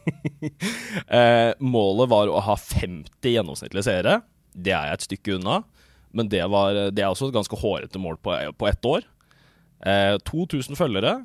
eh, 1.18 1.52
målet 1.64 2.10
var 2.12 2.30
å 2.30 2.42
ha 2.44 2.56
50 2.60 3.32
gjennomsnittlige 3.32 3.86
seere. 3.88 4.18
Det 4.52 4.74
er 4.76 4.90
jeg 4.90 4.98
et 4.98 5.06
stykke 5.08 5.38
unna. 5.38 5.62
Men 6.12 6.28
det, 6.28 6.42
var, 6.52 6.76
det 6.92 7.00
er 7.00 7.08
også 7.08 7.30
et 7.30 7.36
ganske 7.38 7.56
hårete 7.56 8.00
mål 8.02 8.20
på, 8.20 8.36
på 8.60 8.68
ett 8.68 8.88
år. 8.88 9.06
Eh, 9.88 10.18
2000 10.28 10.76
følgere. 10.76 11.22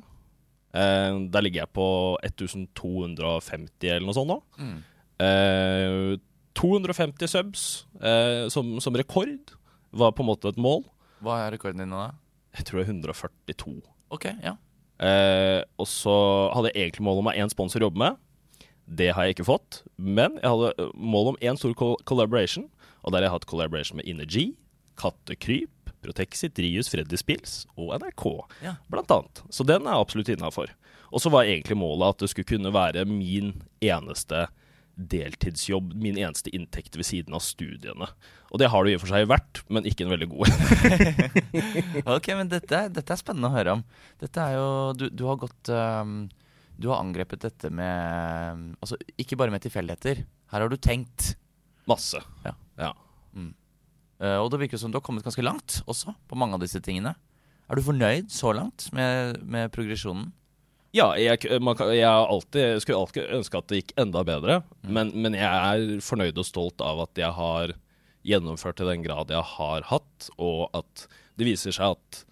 Eh, 0.76 1.18
der 1.32 1.44
ligger 1.44 1.64
jeg 1.64 1.74
på 1.76 1.88
1250 2.26 3.88
eller 3.88 4.06
noe 4.06 4.16
sånt 4.16 4.32
nå. 4.32 4.38
Mm. 4.60 4.78
Eh, 5.24 6.18
250 6.58 7.30
subs 7.30 7.64
eh, 8.02 8.46
som, 8.52 8.76
som 8.82 8.96
rekord 8.98 9.54
var 9.94 10.14
på 10.14 10.24
en 10.24 10.30
måte 10.30 10.50
et 10.50 10.60
mål. 10.60 10.84
Hva 11.24 11.42
er 11.44 11.54
rekorden 11.54 11.82
din 11.82 11.92
nå, 11.92 12.00
da? 12.02 12.14
Jeg 12.58 12.68
tror 12.68 12.80
det 12.80 12.88
er 12.88 12.94
142. 12.94 13.76
Ok, 14.14 14.26
ja. 14.42 14.56
Eh, 14.98 15.60
og 15.78 15.86
så 15.86 16.14
hadde 16.56 16.72
jeg 16.72 16.88
egentlig 16.88 17.06
mål 17.06 17.20
om 17.20 17.30
å 17.30 17.34
ha 17.34 17.38
én 17.38 17.52
sponsor 17.52 17.82
å 17.82 17.88
jobbe 17.88 18.02
med. 18.02 18.18
Det 18.88 19.12
har 19.14 19.26
jeg 19.26 19.36
ikke 19.36 19.48
fått. 19.50 19.82
Men 19.96 20.38
jeg 20.40 20.50
hadde 20.50 20.88
mål 20.96 21.34
om 21.34 21.40
én 21.44 21.58
stor 21.60 21.74
collaboration, 22.08 22.66
og 23.04 23.12
der 23.12 23.22
har 23.22 23.28
jeg 23.28 23.36
hatt 23.36 23.50
collaboration 23.50 24.00
med 24.00 24.08
Energy, 24.10 24.50
Kattekryp, 24.98 25.70
Protexit, 26.08 26.56
Rius, 26.64 26.88
Freddy 26.90 27.20
Spills 27.20 27.60
og 27.76 27.92
NRK, 28.00 28.26
Ja. 28.64 28.74
blant 28.90 29.12
annet. 29.12 29.44
Så 29.52 29.64
den 29.68 29.84
er 29.86 30.00
absolutt 30.00 30.32
innafor. 30.32 30.72
Og 31.12 31.20
så 31.22 31.30
var 31.32 31.44
egentlig 31.48 31.76
målet 31.78 32.16
at 32.16 32.24
det 32.24 32.32
skulle 32.32 32.48
kunne 32.56 32.72
være 32.74 33.04
min 33.08 33.54
eneste 33.84 34.48
deltidsjobb, 34.98 35.92
min 35.94 36.16
eneste 36.18 36.50
inntekt 36.50 36.96
ved 36.98 37.06
siden 37.06 37.36
av 37.36 37.40
studiene. 37.46 38.08
Og 38.50 38.58
det 38.58 38.66
har 38.72 38.82
det 38.84 38.92
i 38.92 38.96
og 38.98 39.04
for 39.04 39.12
seg 39.12 39.28
vært, 39.30 39.60
men 39.70 39.86
ikke 39.86 40.02
en 40.04 40.10
veldig 40.10 40.28
god 40.32 40.50
Ok, 42.16 42.28
men 42.34 42.50
dette, 42.50 42.80
dette 42.90 43.14
er 43.14 43.20
spennende 43.20 43.50
å 43.50 43.54
høre 43.54 43.76
om. 43.78 43.84
Dette 44.20 44.42
er 44.42 44.56
jo 44.58 44.66
Du, 44.98 45.06
du 45.14 45.22
har 45.28 45.38
gått 45.38 45.70
um, 45.70 46.16
Du 46.80 46.88
har 46.90 46.98
angrepet 47.04 47.44
dette 47.46 47.70
med 47.70 48.74
Altså, 48.82 48.98
ikke 49.20 49.38
bare 49.38 49.54
med 49.54 49.62
tilfeldigheter. 49.64 50.24
Her 50.50 50.64
har 50.64 50.72
du 50.72 50.76
tenkt. 50.80 51.34
masse. 51.88 52.18
Ja. 52.44 52.54
ja. 52.80 52.90
Eh, 53.36 53.52
og 54.18 54.48
det 54.50 54.58
virker 54.64 54.80
som 54.80 54.90
du 54.90 54.98
har 54.98 55.04
kommet 55.06 55.22
ganske 55.26 55.44
langt 55.46 55.80
også 55.86 56.14
på 56.26 56.38
mange 56.38 56.56
av 56.58 56.62
disse 56.64 56.80
tingene. 56.82 57.12
Er 57.68 57.76
du 57.78 57.84
fornøyd 57.84 58.30
så 58.32 58.50
langt 58.56 58.88
med, 58.96 59.42
med 59.44 59.70
progresjonen? 59.74 60.32
Ja, 60.96 61.10
jeg, 61.20 61.42
man 61.60 61.76
kan, 61.76 61.90
jeg 61.92 62.08
alltid, 62.08 62.62
jeg, 62.64 62.80
skulle 62.80 63.02
alltid 63.02 63.34
ønske 63.36 63.58
at 63.60 63.68
det 63.68 63.82
gikk 63.82 63.92
enda 64.00 64.22
bedre, 64.24 64.62
Mm. 64.82 64.92
men, 64.96 65.10
men 65.26 65.34
jeg 65.36 65.44
er 65.44 66.00
fornøyd 66.00 66.38
og 66.40 66.46
stolt 66.48 66.80
av 66.80 67.02
at 67.04 67.18
jeg 67.20 67.28
har 67.36 67.74
gjennomført 68.24 68.78
til 68.80 68.88
den 68.88 69.04
grad 69.04 69.30
jeg 69.30 69.44
har 69.52 69.84
hatt, 69.90 70.30
og 70.40 70.70
at 70.74 71.04
det 71.38 71.46
viser 71.46 71.76
seg 71.76 71.92
at 71.94 72.22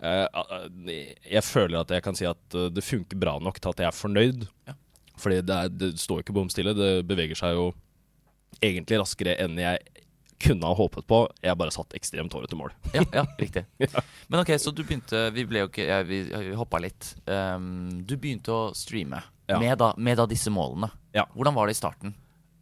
eh, 0.00 1.10
Jeg 1.32 1.42
føler 1.44 1.80
at 1.82 1.90
jeg 1.90 2.04
kan 2.06 2.16
si 2.16 2.24
at 2.28 2.54
eh, 2.56 2.70
det 2.72 2.84
funker 2.86 3.18
bra 3.20 3.34
nok 3.42 3.58
til 3.60 3.74
at 3.74 3.82
jeg 3.82 3.90
er 3.90 3.98
fornøyd. 3.98 4.46
Ja. 4.70 4.76
Fordi 5.20 5.40
det, 5.46 5.58
er, 5.58 5.74
det 5.74 5.90
står 6.00 6.22
ikke 6.22 6.34
bom 6.38 6.48
stille, 6.50 6.72
det 6.74 7.02
beveger 7.10 7.38
seg 7.38 7.58
jo 7.58 7.66
egentlig 8.62 9.02
raskere 9.02 9.34
enn 9.42 9.58
jeg 9.58 9.82
kunne 10.40 10.66
ha 10.66 10.76
håpet 10.76 11.06
på. 11.08 11.20
Jeg 11.44 11.58
bare 11.58 11.74
satt 11.74 11.94
ekstremt 11.96 12.34
hårete 12.34 12.56
mål. 12.58 12.72
Ja, 12.94 13.04
ja 13.14 13.24
riktig. 13.42 13.64
Men 13.78 14.40
ok, 14.40 14.54
så 14.60 14.72
du 14.74 14.82
begynte 14.84 15.28
Vi 15.34 15.44
ble 15.48 15.64
jo 15.64 15.70
ikke 15.70 15.86
ja, 15.86 16.00
Vi, 16.06 16.22
vi 16.30 16.56
hoppa 16.58 16.80
litt. 16.82 17.14
Um, 17.28 18.02
du 18.04 18.16
begynte 18.16 18.52
å 18.54 18.64
streame 18.76 19.22
Ja. 19.48 19.58
med, 19.60 19.76
da, 19.80 19.92
med 19.96 20.16
da 20.20 20.24
disse 20.28 20.52
målene. 20.52 20.88
Ja. 21.12 21.26
Hvordan 21.34 21.56
var 21.56 21.68
det 21.68 21.76
i 21.76 21.80
starten? 21.80 22.14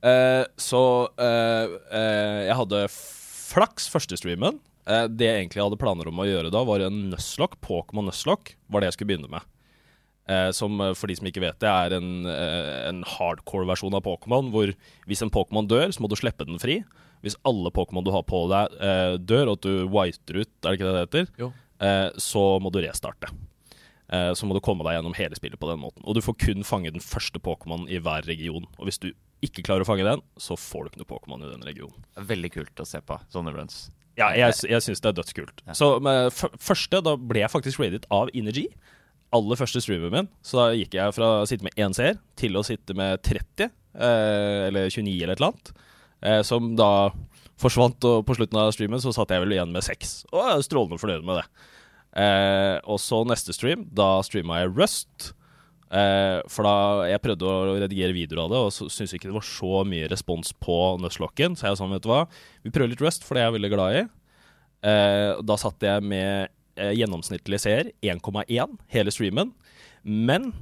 Uh, 0.02 0.42
så 0.58 0.82
uh, 1.14 1.74
uh, 1.94 2.40
jeg 2.48 2.58
hadde 2.58 2.85
flaks 2.90 3.88
første 3.92 4.18
streamen. 4.18 4.61
Det 4.82 5.28
jeg 5.28 5.44
egentlig 5.44 5.62
hadde 5.62 5.78
planer 5.78 6.08
om 6.11 6.18
å 6.18 6.24
gjøre 6.26 6.50
da, 6.50 6.64
var 6.66 6.82
en 6.82 6.96
Nuzlocke. 7.12 7.61
Pokémon 7.62 8.08
Nuzlocke 8.08 8.56
var 8.66 8.82
det 8.82 8.88
jeg 8.88 8.96
skulle 8.96 9.12
begynne 9.12 9.30
med. 9.30 9.44
Som 10.56 10.80
for 10.98 11.06
de 11.06 11.14
som 11.18 11.28
ikke 11.28 11.42
vet 11.44 11.61
det, 11.62 11.70
er 11.70 11.94
en, 12.00 12.24
en 12.26 13.04
hardcore 13.06 13.68
versjon 13.68 13.94
av 13.94 14.02
Pokémon. 14.02 14.48
Hvor 14.50 14.72
hvis 15.06 15.22
en 15.22 15.30
Pokémon 15.30 15.68
dør, 15.70 15.94
så 15.94 16.02
må 16.02 16.11
du 16.11 16.16
slippe 16.18 16.48
den 16.48 16.58
fri. 16.62 16.80
Hvis 17.22 17.37
alle 17.46 17.70
Pokémon 17.74 18.04
du 18.04 18.11
har 18.14 18.24
på 18.26 18.44
deg, 18.50 18.76
eh, 18.82 19.16
dør, 19.22 19.52
og 19.52 19.58
at 19.61 19.66
du 19.68 19.87
whiter 19.88 20.40
ut, 20.42 20.50
er 20.62 20.68
det 20.68 20.78
ikke 20.80 20.88
det 20.88 20.94
det 20.96 21.04
heter, 21.06 21.28
Jo. 21.44 21.52
eh, 21.80 22.11
så 22.18 22.44
må 22.61 22.72
du 22.74 22.80
restarte. 22.82 23.30
Eh, 24.12 24.32
så 24.37 24.44
må 24.44 24.54
du 24.54 24.61
komme 24.61 24.85
deg 24.85 24.98
gjennom 24.98 25.14
hele 25.16 25.38
spillet 25.38 25.58
på 25.62 25.70
den 25.70 25.80
måten. 25.80 26.02
Og 26.04 26.14
du 26.18 26.20
får 26.20 26.37
kun 26.42 26.64
fange 26.66 26.90
den 26.92 27.00
første 27.00 27.38
Pokémon 27.40 27.87
i 27.88 27.98
hver 28.02 28.26
region. 28.28 28.66
Og 28.78 28.88
hvis 28.90 28.98
du 29.00 29.12
ikke 29.42 29.62
klarer 29.64 29.82
å 29.87 29.88
fange 29.88 30.04
den, 30.06 30.20
så 30.38 30.54
får 30.58 30.85
du 30.85 30.90
ikke 30.90 31.02
noe 31.02 31.12
Pokémon 31.14 31.46
i 31.46 31.50
den 31.54 31.64
regionen. 31.66 32.04
Veldig 32.18 32.50
kult 32.54 32.82
å 32.82 32.87
se 32.87 33.00
på 33.00 33.16
sånne 33.32 33.54
runs. 33.56 33.90
Ja, 34.18 34.28
jeg, 34.37 34.52
jeg 34.68 34.82
syns 34.85 35.00
det 35.00 35.08
er 35.08 35.16
dødskult. 35.22 35.62
Ja. 35.66 35.72
Så 35.78 35.94
med 36.04 36.26
f 36.35 36.42
første, 36.61 37.00
da 37.02 37.14
ble 37.16 37.40
jeg 37.40 37.50
faktisk 37.54 37.80
rated 37.80 38.04
av 38.12 38.28
Energy. 38.37 38.66
Aller 39.32 39.56
første 39.56 39.80
streamen 39.80 40.12
min. 40.12 40.28
Så 40.44 40.58
da 40.61 40.66
gikk 40.76 40.92
jeg 40.98 41.14
fra 41.16 41.30
å 41.40 41.46
sitte 41.48 41.64
med 41.64 41.78
én 41.80 41.94
seer 41.96 42.18
til 42.37 42.58
å 42.61 42.62
sitte 42.66 42.92
med 42.98 43.22
30, 43.24 43.70
eh, 43.96 44.66
eller 44.68 44.90
29 44.92 45.22
eller 45.22 45.32
et 45.32 45.40
eller 45.40 45.54
annet. 45.54 45.72
Eh, 46.22 46.40
som 46.46 46.72
da 46.78 47.11
forsvant, 47.62 48.02
og 48.08 48.24
på 48.26 48.37
slutten 48.38 48.58
av 48.58 48.72
streamen 48.74 49.02
så 49.02 49.12
satt 49.14 49.32
jeg 49.35 49.42
vel 49.44 49.54
igjen 49.56 49.74
med 49.74 49.85
seks. 49.87 50.22
Og 50.32 50.40
jeg 50.40 50.56
er 50.56 50.66
strålende 50.66 51.00
fornøyd 51.02 51.26
med 51.26 51.40
det. 51.42 51.46
Eh, 52.22 52.76
og 52.85 53.00
så 53.00 53.22
neste 53.28 53.54
stream, 53.56 53.87
da 53.94 54.16
streama 54.26 54.62
jeg 54.62 54.72
Rust. 54.74 55.32
Eh, 55.92 56.40
for 56.48 56.64
da 56.64 57.04
jeg 57.11 57.20
prøvde 57.20 57.48
å 57.48 57.76
redigere 57.76 58.16
videoer 58.16 58.46
av 58.46 58.52
det, 58.52 58.62
og 58.66 58.72
så 58.74 58.88
syntes 58.88 59.14
ikke 59.18 59.28
det 59.28 59.37
var 59.37 59.46
så 59.46 59.85
mye 59.88 60.08
respons 60.12 60.54
på 60.56 60.78
Nusslocken, 61.02 61.56
Så 61.56 61.68
jeg 61.68 61.78
sa 61.78 61.87
vet 61.90 62.02
du 62.04 62.08
hva, 62.08 62.24
vi 62.64 62.72
prøver 62.72 62.94
litt 62.94 63.04
Rust, 63.04 63.24
for 63.24 63.37
det 63.37 63.42
er 63.42 63.50
jeg 63.50 63.58
veldig 63.61 63.72
glad 63.74 64.00
i. 64.00 64.02
Eh, 64.82 65.42
da 65.44 65.56
satt 65.61 65.85
jeg 65.85 66.02
med 66.02 66.48
eh, 66.76 66.94
gjennomsnittlig 66.96 67.61
seer, 67.61 67.92
1,1, 68.02 68.78
hele 68.88 69.14
streamen. 69.14 69.52
Men 70.02 70.52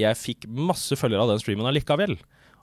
jeg 0.00 0.18
fikk 0.18 0.46
masse 0.50 0.96
følgere 0.98 1.24
av 1.24 1.32
den 1.32 1.42
streamen 1.42 1.68
allikevel. 1.70 2.18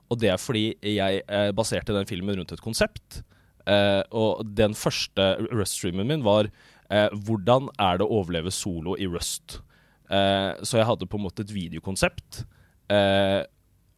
Og 0.07 0.19
det 0.21 0.31
er 0.31 0.39
fordi 0.41 0.71
jeg 0.81 1.23
eh, 1.27 1.51
baserte 1.55 1.95
den 1.95 2.07
filmen 2.09 2.39
rundt 2.39 2.53
et 2.55 2.63
konsept. 2.63 3.21
Eh, 3.67 4.03
og 4.15 4.45
den 4.55 4.75
første 4.77 5.33
Rust-streamen 5.51 6.07
min 6.07 6.23
var 6.23 6.47
eh, 6.89 7.09
'Hvordan 7.11 7.67
er 7.75 7.99
det 7.99 8.07
å 8.07 8.21
overleve 8.21 8.51
solo 8.51 8.95
i 8.95 9.07
Rust?' 9.07 9.61
Eh, 10.07 10.53
så 10.63 10.79
jeg 10.79 10.87
hadde 10.87 11.07
på 11.09 11.19
en 11.19 11.25
måte 11.25 11.43
et 11.43 11.51
videokonsept. 11.51 12.45
Eh, 12.87 13.43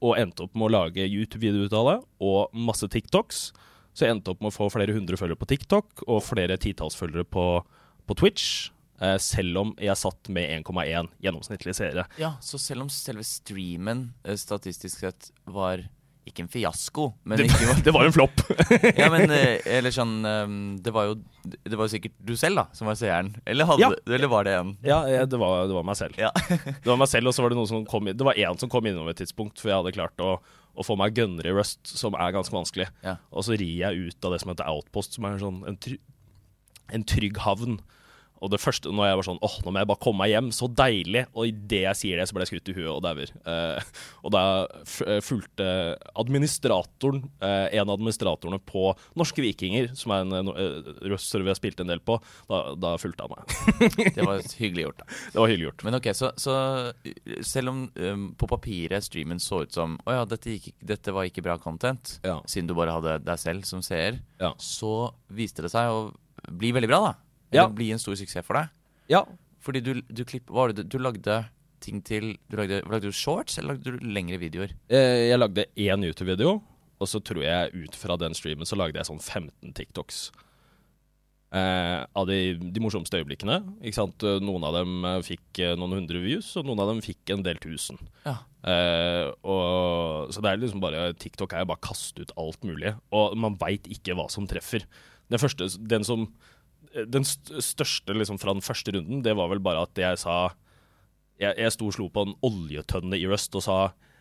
og 0.02 0.18
endte 0.18 0.46
opp 0.46 0.56
med 0.58 0.70
å 0.70 0.74
lage 0.74 1.06
YouTube-video 1.06 1.68
ut 1.68 1.76
av 1.76 1.90
det, 1.90 1.98
og 2.24 2.56
masse 2.56 2.88
TikToks. 2.90 3.52
Så 3.94 4.06
jeg 4.06 4.16
endte 4.16 4.32
opp 4.32 4.42
med 4.42 4.50
å 4.50 4.56
få 4.56 4.70
flere 4.72 4.96
hundre 4.96 5.20
følgere 5.20 5.38
på 5.38 5.50
TikTok 5.52 6.06
og 6.08 6.24
flere 6.24 6.58
titalls 6.62 6.98
følgere 6.98 7.28
på, 7.28 7.46
på 8.08 8.18
Twitch. 8.18 8.70
Eh, 9.04 9.18
selv 9.22 9.62
om 9.62 9.76
jeg 9.80 9.96
satt 10.00 10.32
med 10.34 10.50
1,1 10.64 11.12
gjennomsnittlige 11.24 11.78
seere. 11.78 12.08
Ja, 12.20 12.34
så 12.44 12.60
selv 12.62 12.88
om 12.88 12.92
selve 12.92 13.24
streamen 13.28 14.10
statistisk 14.40 15.04
sett 15.04 15.30
var 15.46 15.86
ikke 16.30 16.44
en 16.46 16.52
fiasko, 16.52 17.06
men 17.28 17.40
Det, 17.42 17.48
ikke 17.50 17.76
det 17.88 17.94
var 17.96 18.06
en 18.08 18.14
flopp. 18.16 18.44
Ja, 19.00 19.10
men 19.14 19.32
eh, 19.34 19.60
Eller 19.78 19.94
sånn 19.94 20.14
eh, 20.28 20.54
Det 20.86 20.94
var 20.96 21.10
jo 21.10 21.16
Det 21.44 21.74
var 21.76 21.88
jo 21.88 21.94
sikkert 21.94 22.16
du 22.24 22.34
selv, 22.40 22.62
da, 22.62 22.66
som 22.78 22.88
var 22.90 22.98
seeren. 23.00 23.34
Eller, 23.50 23.68
hadde, 23.70 23.84
Ja. 23.84 23.92
eller 24.16 24.32
var 24.32 24.48
det 24.48 24.54
en? 24.60 24.76
ja, 24.86 25.02
ja 25.10 25.26
det, 25.30 25.40
var, 25.42 25.66
det 25.70 25.76
var 25.78 25.86
meg 25.88 25.98
selv. 26.00 26.16
Ja. 26.20 26.32
Det 26.84 26.88
var 26.88 27.00
meg 27.02 27.10
selv, 27.12 27.30
og 27.32 27.36
så 27.36 27.44
var 27.44 27.54
det 27.54 27.60
noen 27.60 27.70
som 27.72 27.84
kom 27.90 28.08
Det 28.12 28.26
var 28.26 28.38
én 28.40 28.60
som 28.62 28.72
kom 28.72 28.86
innom 28.90 29.08
et 29.12 29.20
tidspunkt, 29.20 29.60
for 29.62 29.72
jeg 29.72 29.82
hadde 29.82 29.96
klart 29.98 30.24
å, 30.24 30.36
å 30.80 30.86
få 30.86 30.96
meg 31.00 31.16
gunner 31.18 31.48
i 31.50 31.54
Rust, 31.56 31.82
som 31.90 32.16
er 32.16 32.34
ganske 32.36 32.56
vanskelig. 32.56 32.88
Og 33.34 33.46
så 33.48 33.58
rir 33.60 33.76
jeg 33.84 34.10
ut 34.10 34.26
av 34.30 34.36
det 34.36 34.42
som 34.44 34.54
heter 34.54 34.70
Outpost, 34.72 35.18
som 35.18 35.28
er 35.28 35.36
en, 35.38 35.44
sånn, 35.44 35.62
en, 35.70 35.78
try 35.82 35.98
en 36.96 37.04
trygg 37.06 37.38
havn. 37.46 37.80
Og 38.42 38.52
det 38.54 38.60
første, 38.62 38.92
når 38.96 39.10
jeg 39.10 39.18
var 39.20 39.28
sånn 39.28 39.42
åh, 39.44 39.56
nå 39.66 39.72
må 39.76 39.82
jeg 39.82 39.90
bare 39.92 40.02
komme 40.04 40.24
meg 40.24 40.32
hjem, 40.34 40.50
så 40.56 40.70
deilig. 40.72 41.26
Og 41.36 41.50
idet 41.50 41.82
jeg 41.86 42.00
sier 42.00 42.22
det, 42.22 42.28
så 42.30 42.36
ble 42.38 42.46
jeg 42.46 42.52
skutt 42.54 42.72
i 42.72 42.76
huet 42.78 42.92
og 42.94 43.02
dauer. 43.04 43.32
Eh, 43.54 43.90
og 44.24 44.32
da 44.36 44.44
eh, 45.08 45.20
fulgte 45.26 45.68
administratoren, 46.20 47.24
eh, 47.42 47.68
en 47.80 47.90
av 47.90 47.96
administratorene 47.98 48.60
på 48.66 48.86
Norske 49.20 49.44
Vikinger, 49.44 49.92
som 49.98 50.14
er 50.16 50.26
en 50.28 50.52
eh, 50.54 50.92
russer 51.12 51.44
vi 51.44 51.52
har 51.52 51.58
spilt 51.60 51.80
en 51.84 51.92
del 51.92 52.00
på, 52.06 52.20
da, 52.50 52.62
da 52.80 52.94
fulgte 53.02 53.26
han 53.28 53.36
meg. 53.36 53.58
Det 54.16 54.26
var 54.26 54.42
hyggelig 54.60 54.88
gjort, 54.88 55.02
da. 55.04 55.10
Det 55.34 55.40
var 55.42 55.52
hyggelig 55.52 55.68
gjort. 55.70 55.86
Men 55.88 56.00
ok, 56.00 56.10
så, 56.18 56.32
så 56.40 56.56
selv 57.46 57.74
om 57.74 57.84
um, 57.96 58.26
på 58.40 58.50
papiret 58.50 59.06
streamen 59.06 59.40
så 59.44 59.64
ut 59.66 59.76
som 59.76 59.98
Å 60.08 60.20
ja, 60.20 60.26
dette, 60.30 60.56
gikk, 60.56 60.74
dette 60.86 61.14
var 61.16 61.28
ikke 61.30 61.44
bra 61.46 61.58
content, 61.62 62.18
Ja. 62.26 62.40
siden 62.50 62.70
du 62.70 62.76
bare 62.78 62.96
hadde 62.98 63.20
deg 63.26 63.40
selv 63.42 63.68
som 63.68 63.84
seer, 63.86 64.20
Ja. 64.42 64.54
så 64.62 65.12
viste 65.34 65.64
det 65.66 65.72
seg 65.74 65.90
å 65.92 66.10
bli 66.56 66.72
veldig 66.76 66.90
bra, 66.90 67.00
da. 67.10 67.14
Ja. 67.52 67.64
Eller 67.66 67.76
bli 67.78 67.92
en 67.92 68.00
stor 68.02 68.16
suksess 68.20 68.46
for 68.46 68.60
deg. 68.60 68.70
Ja, 69.10 69.24
Fordi 69.60 69.82
du, 69.84 69.94
du 70.08 70.24
klipp, 70.26 70.48
det, 70.72 70.84
du, 70.86 70.98
du 70.98 71.02
lagde 71.04 71.40
ting 71.84 72.02
til 72.06 72.34
du 72.52 72.58
lagde, 72.60 72.82
Lagde 72.88 73.10
du 73.10 73.16
shorts, 73.16 73.58
eller 73.58 73.74
lagde 73.76 73.96
du 73.98 74.06
lengre 74.06 74.38
videoer? 74.40 74.76
Eh, 74.90 75.30
Jeg 75.32 75.40
lagde 75.40 75.66
én 75.76 76.04
YouTube-video, 76.06 76.62
og 77.00 77.08
så 77.08 77.20
tror 77.24 77.42
jeg 77.44 77.74
ut 77.88 77.96
fra 77.96 78.16
den 78.20 78.34
streamen 78.38 78.68
så 78.68 78.76
lagde 78.78 79.00
jeg 79.00 79.08
sånn 79.10 79.20
15 79.24 79.74
TikToks. 79.74 80.30
Eh, 81.50 82.02
av 82.14 82.28
de, 82.30 82.60
de 82.62 82.82
morsomste 82.84 83.18
øyeblikkene. 83.18 83.56
Ikke 83.82 83.98
sant? 83.98 84.22
Eh, 84.28 84.38
Noen 84.44 84.68
av 84.68 84.76
dem 84.78 85.00
eh, 85.10 85.16
fikk 85.26 85.62
noen 85.80 85.96
hundre 85.98 86.20
views, 86.22 86.52
og 86.60 86.68
noen 86.70 86.84
av 86.84 86.92
dem 86.92 87.00
fikk 87.02 87.32
en 87.34 87.42
del 87.48 87.58
tusen. 87.64 87.98
Ja. 88.28 88.36
Eh, 88.70 89.32
og, 89.42 90.30
så 90.36 90.44
det 90.46 90.52
er 90.52 90.62
liksom 90.62 90.84
bare 90.84 91.08
TikTok 91.18 91.56
er 91.58 91.66
bare 91.66 91.82
kaste 91.82 92.22
ut 92.28 92.36
alt 92.38 92.62
mulig, 92.68 92.94
og 93.16 93.34
man 93.40 93.58
veit 93.64 93.90
ikke 93.90 94.14
hva 94.20 94.28
som 94.30 94.46
treffer. 94.52 94.86
Den 95.34 95.42
første, 95.42 95.72
den 95.90 96.06
som 96.06 96.28
Den 97.10 97.26
største 97.28 98.16
liksom 98.16 98.40
fra 98.42 98.56
den 98.56 98.66
første 98.66 98.96
runden, 98.96 99.24
det 99.26 99.36
var 99.38 99.52
vel 99.52 99.62
bare 99.64 99.86
at 99.86 100.00
jeg 100.00 100.20
sa 100.22 100.40
jeg, 101.40 101.56
jeg 101.56 101.74
sto 101.76 101.88
og 101.90 101.96
slo 101.96 102.08
på 102.12 102.26
en 102.26 102.38
oljetønne 102.46 103.20
i 103.20 103.28
Rust 103.30 103.56
og 103.58 103.66
sa 103.66 103.80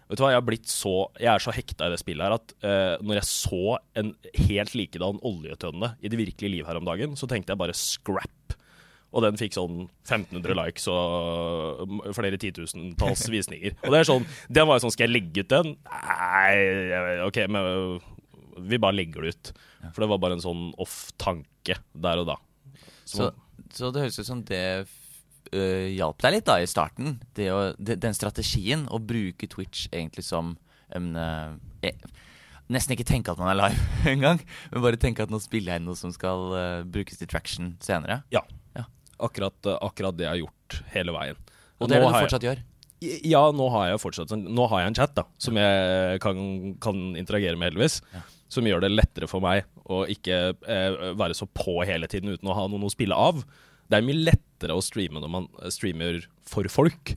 Vet 0.08 0.16
du 0.16 0.22
hva, 0.22 0.30
jeg, 0.32 0.40
har 0.40 0.46
blitt 0.46 0.70
så, 0.72 0.92
jeg 1.20 1.28
er 1.28 1.42
så 1.44 1.52
hekta 1.52 1.84
i 1.84 1.92
det 1.92 1.98
spillet 2.00 2.24
her 2.24 2.34
at 2.38 2.52
uh, 2.64 2.94
når 3.04 3.18
jeg 3.18 3.28
så 3.28 3.74
en 4.00 4.14
helt 4.46 4.72
likedan 4.72 5.18
oljetønne 5.20 5.90
i 6.00 6.08
det 6.08 6.16
virkelige 6.16 6.54
liv 6.54 6.64
her 6.64 6.78
om 6.80 6.86
dagen, 6.88 7.12
så 7.12 7.28
tenkte 7.28 7.52
jeg 7.52 7.60
bare 7.60 7.74
scrap. 7.76 8.54
Og 9.12 9.26
den 9.26 9.36
fikk 9.36 9.52
sånn 9.58 9.82
1500 10.06 10.56
likes 10.56 10.88
og 10.88 11.84
mm, 11.92 12.00
flere 12.16 12.40
titusentalls 12.40 13.26
visninger. 13.36 13.76
Og 13.84 13.92
det 13.92 14.00
er 14.00 14.08
sånn, 14.08 14.24
den 14.48 14.70
var 14.70 14.80
jo 14.80 14.86
sånn, 14.86 14.96
skal 14.96 15.10
jeg 15.10 15.16
legge 15.18 15.44
ut 15.44 15.52
den? 15.52 15.76
Nei, 15.92 16.56
ok, 17.28 17.42
men 17.52 17.68
vi 18.64 18.80
bare 18.80 18.96
legger 18.96 19.28
det 19.28 19.36
ut. 19.36 19.54
For 19.92 20.06
det 20.06 20.12
var 20.14 20.24
bare 20.24 20.40
en 20.40 20.44
sånn 20.48 20.70
off-tanke 20.80 21.82
der 21.92 22.24
og 22.24 22.32
da. 22.32 22.40
Så, 23.08 23.30
så 23.74 23.90
det 23.94 24.04
høres 24.04 24.18
ut 24.20 24.28
som 24.28 24.42
det 24.48 24.62
uh, 24.84 25.86
hjalp 25.94 26.22
deg 26.24 26.36
litt 26.36 26.48
da 26.48 26.58
i 26.60 26.68
starten. 26.68 27.18
Det 27.36 27.50
å, 27.54 27.60
det, 27.78 27.98
den 28.02 28.16
strategien 28.16 28.86
å 28.92 29.00
bruke 29.00 29.48
Twitch 29.50 29.86
egentlig 29.90 30.26
som 30.28 30.56
uh, 30.94 31.56
eh, 31.82 32.08
Nesten 32.68 32.92
ikke 32.92 33.06
tenke 33.08 33.32
at 33.32 33.38
man 33.40 33.48
er 33.54 33.56
live 33.62 33.84
engang, 34.12 34.42
men 34.72 34.84
bare 34.84 35.00
tenke 35.00 35.24
at 35.24 35.30
nå 35.32 35.40
spiller 35.40 35.72
jeg 35.72 35.80
inn 35.80 35.86
noe 35.88 35.96
som 35.96 36.12
skal 36.12 36.50
uh, 36.52 36.80
brukes 36.84 37.16
til 37.20 37.30
traction 37.30 37.76
senere. 37.84 38.22
ja, 38.34 38.44
Ja. 38.76 38.84
Akkurat, 39.18 39.56
akkurat 39.82 40.14
det 40.14 40.28
jeg 40.28 40.34
har 40.34 40.42
gjort 40.44 40.76
hele 40.92 41.14
veien. 41.16 41.38
Og 41.80 41.88
det 41.88 41.96
er 41.96 42.04
det 42.04 42.10
du 42.10 42.12
jeg- 42.12 42.26
fortsatt 42.28 42.44
gjør. 42.44 42.60
Ja, 43.30 43.40
nå 43.54 43.68
har 43.70 43.88
jeg 43.92 44.00
fortsatt 44.02 44.30
sånn- 44.32 44.48
Nå 44.50 44.64
har 44.68 44.80
jeg 44.82 44.90
en 44.90 44.96
chat 44.98 45.12
da 45.14 45.22
som 45.38 45.54
jeg 45.58 46.20
kan, 46.20 46.74
kan 46.82 47.16
interagere 47.16 47.56
med, 47.56 47.70
heldigvis. 47.72 48.00
Ja. 48.12 48.20
Som 48.50 48.66
gjør 48.66 48.82
det 48.84 48.90
lettere 48.90 49.28
for 49.30 49.40
meg 49.44 49.64
å 49.88 50.02
ikke 50.12 50.38
eh, 50.52 50.98
være 51.18 51.36
så 51.36 51.48
på 51.50 51.78
hele 51.88 52.08
tiden 52.10 52.34
uten 52.34 52.50
å 52.50 52.56
ha 52.56 52.66
noen 52.68 52.86
å 52.88 52.92
spille 52.92 53.16
av. 53.16 53.40
Det 53.88 53.98
er 53.98 54.04
mye 54.04 54.26
lettere 54.30 54.76
å 54.76 54.84
streame 54.84 55.22
når 55.22 55.32
man 55.32 55.48
eh, 55.62 55.72
streamer 55.72 56.20
for 56.48 56.68
folk. 56.72 57.14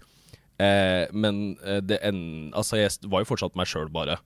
Eh, 0.61 1.05
men 1.11 1.55
eh, 1.65 1.81
det 1.83 2.01
en, 2.07 2.51
altså 2.55 2.79
jeg 2.79 3.11
var 3.11 3.23
jo 3.23 3.31
fortsatt 3.31 3.57
meg 3.59 3.69
sjøl 3.69 3.91
bare 3.93 4.19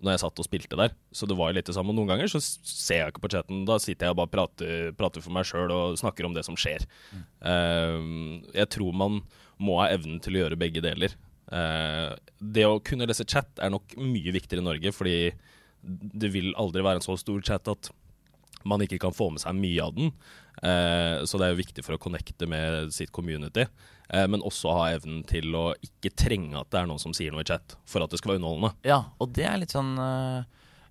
når 0.00 0.14
jeg 0.14 0.22
satt 0.22 0.40
og 0.40 0.46
spilte 0.46 0.78
der. 0.80 0.94
Så 1.12 1.28
det 1.28 1.36
var 1.36 1.50
jo 1.50 1.58
litt 1.58 1.68
det 1.68 1.76
samme. 1.76 1.92
Noen 1.96 2.08
ganger 2.08 2.30
så 2.32 2.40
ser 2.40 3.02
jeg 3.02 3.12
ikke 3.12 3.24
på 3.26 3.32
chatten. 3.34 3.64
Da 3.68 3.76
sitter 3.82 4.08
jeg 4.08 4.14
og 4.14 4.20
bare 4.22 4.32
prater, 4.32 4.94
prater 4.96 5.24
for 5.24 5.34
meg 5.36 5.48
sjøl 5.48 5.72
og 5.74 5.98
snakker 6.00 6.24
om 6.24 6.36
det 6.36 6.46
som 6.46 6.56
skjer. 6.58 6.86
Eh, 7.12 7.98
jeg 8.56 8.70
tror 8.72 8.96
man 8.96 9.20
må 9.60 9.76
ha 9.82 9.90
evnen 9.92 10.22
til 10.24 10.38
å 10.38 10.46
gjøre 10.46 10.60
begge 10.60 10.80
deler. 10.84 11.16
Eh, 11.50 12.10
det 12.40 12.66
å 12.66 12.80
kunne 12.84 13.08
lese 13.10 13.26
chat 13.28 13.60
er 13.60 13.72
nok 13.74 13.96
mye 14.00 14.34
viktigere 14.34 14.62
i 14.64 14.68
Norge, 14.70 14.94
fordi 14.96 15.16
det 15.82 16.32
vil 16.34 16.52
aldri 16.60 16.84
være 16.84 17.00
en 17.00 17.06
så 17.06 17.16
stor 17.20 17.40
chat 17.46 17.68
at 17.70 17.90
man 18.68 18.82
ikke 18.84 18.98
kan 19.00 19.14
få 19.16 19.30
med 19.32 19.40
seg 19.42 19.56
mye 19.56 19.84
av 19.84 19.94
den. 19.96 20.10
Eh, 20.60 21.22
så 21.24 21.40
det 21.40 21.46
er 21.46 21.54
jo 21.54 21.62
viktig 21.62 21.84
for 21.86 21.96
å 21.96 22.02
connecte 22.02 22.48
med 22.50 22.92
sitt 22.92 23.12
community. 23.16 23.64
Eh, 24.12 24.26
men 24.28 24.44
også 24.44 24.74
ha 24.76 24.88
evnen 24.92 25.22
til 25.28 25.54
å 25.56 25.70
ikke 25.80 26.12
trenge 26.12 26.60
at 26.60 26.68
det 26.72 26.82
er 26.82 26.90
noen 26.90 27.00
som 27.00 27.14
sier 27.16 27.32
noe 27.32 27.44
i 27.44 27.48
chat, 27.48 27.76
for 27.88 28.04
at 28.04 28.12
det 28.12 28.20
skal 28.20 28.34
være 28.34 28.42
underholdende. 28.42 28.74
Ja, 28.88 29.02
og 29.22 29.32
det 29.36 29.46
er 29.48 29.60
litt 29.62 29.72
sånn 29.72 29.94
uh, 29.96 30.44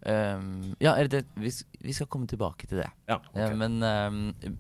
um, 0.06 0.76
Ja, 0.82 0.94
det, 1.12 1.24
vi, 1.36 1.52
vi 1.84 1.94
skal 1.96 2.08
komme 2.12 2.28
tilbake 2.30 2.68
til 2.70 2.82
det. 2.82 2.88
Ja, 3.10 3.20
Ja, 3.36 3.50
men 3.58 3.80
um, 3.84 4.20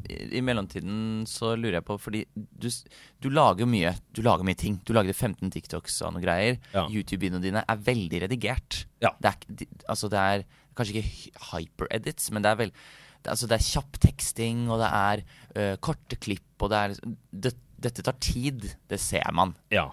i, 0.09 0.19
i 0.39 0.41
mellomtiden 0.45 1.25
så 1.29 1.53
lurer 1.55 1.79
jeg 1.79 1.87
på 1.87 1.97
Fordi 2.01 2.23
du, 2.35 2.69
du 3.21 3.29
lager 3.31 3.69
mye 3.69 3.93
Du 4.15 4.21
lager 4.25 4.47
mye 4.47 4.57
ting. 4.59 4.79
Du 4.87 4.93
lagde 4.95 5.13
15 5.13 5.51
TikToks 5.55 6.01
og 6.07 6.15
noe 6.15 6.23
greier. 6.23 6.59
Ja. 6.73 6.87
YouTube-videoene 6.87 7.43
dine 7.43 7.63
er 7.63 7.85
veldig 7.85 8.23
redigert. 8.25 8.83
Ja. 9.03 9.13
Det 9.21 9.33
er, 9.33 9.53
de, 9.61 9.69
altså 9.87 10.09
det 10.11 10.25
er 10.33 10.45
kanskje 10.79 11.01
ikke 11.01 11.47
hyper-edits, 11.51 12.29
men 12.31 12.45
det 12.45 12.51
er 12.51 12.59
vel 12.61 12.73
det, 12.73 13.31
altså 13.33 13.49
det 13.51 13.57
er 13.57 13.65
kjapp 13.67 13.97
teksting, 13.99 14.67
og 14.71 14.79
det 14.79 14.91
er 14.95 15.23
uh, 15.57 15.75
korte 15.83 16.15
klipp, 16.23 16.53
og 16.63 16.71
det 16.71 16.83
er 16.83 16.99
det, 17.47 17.55
Dette 17.79 18.03
tar 18.03 18.17
tid. 18.19 18.65
Det 18.91 18.97
ser 18.99 19.27
man. 19.31 19.53
ja. 19.71 19.85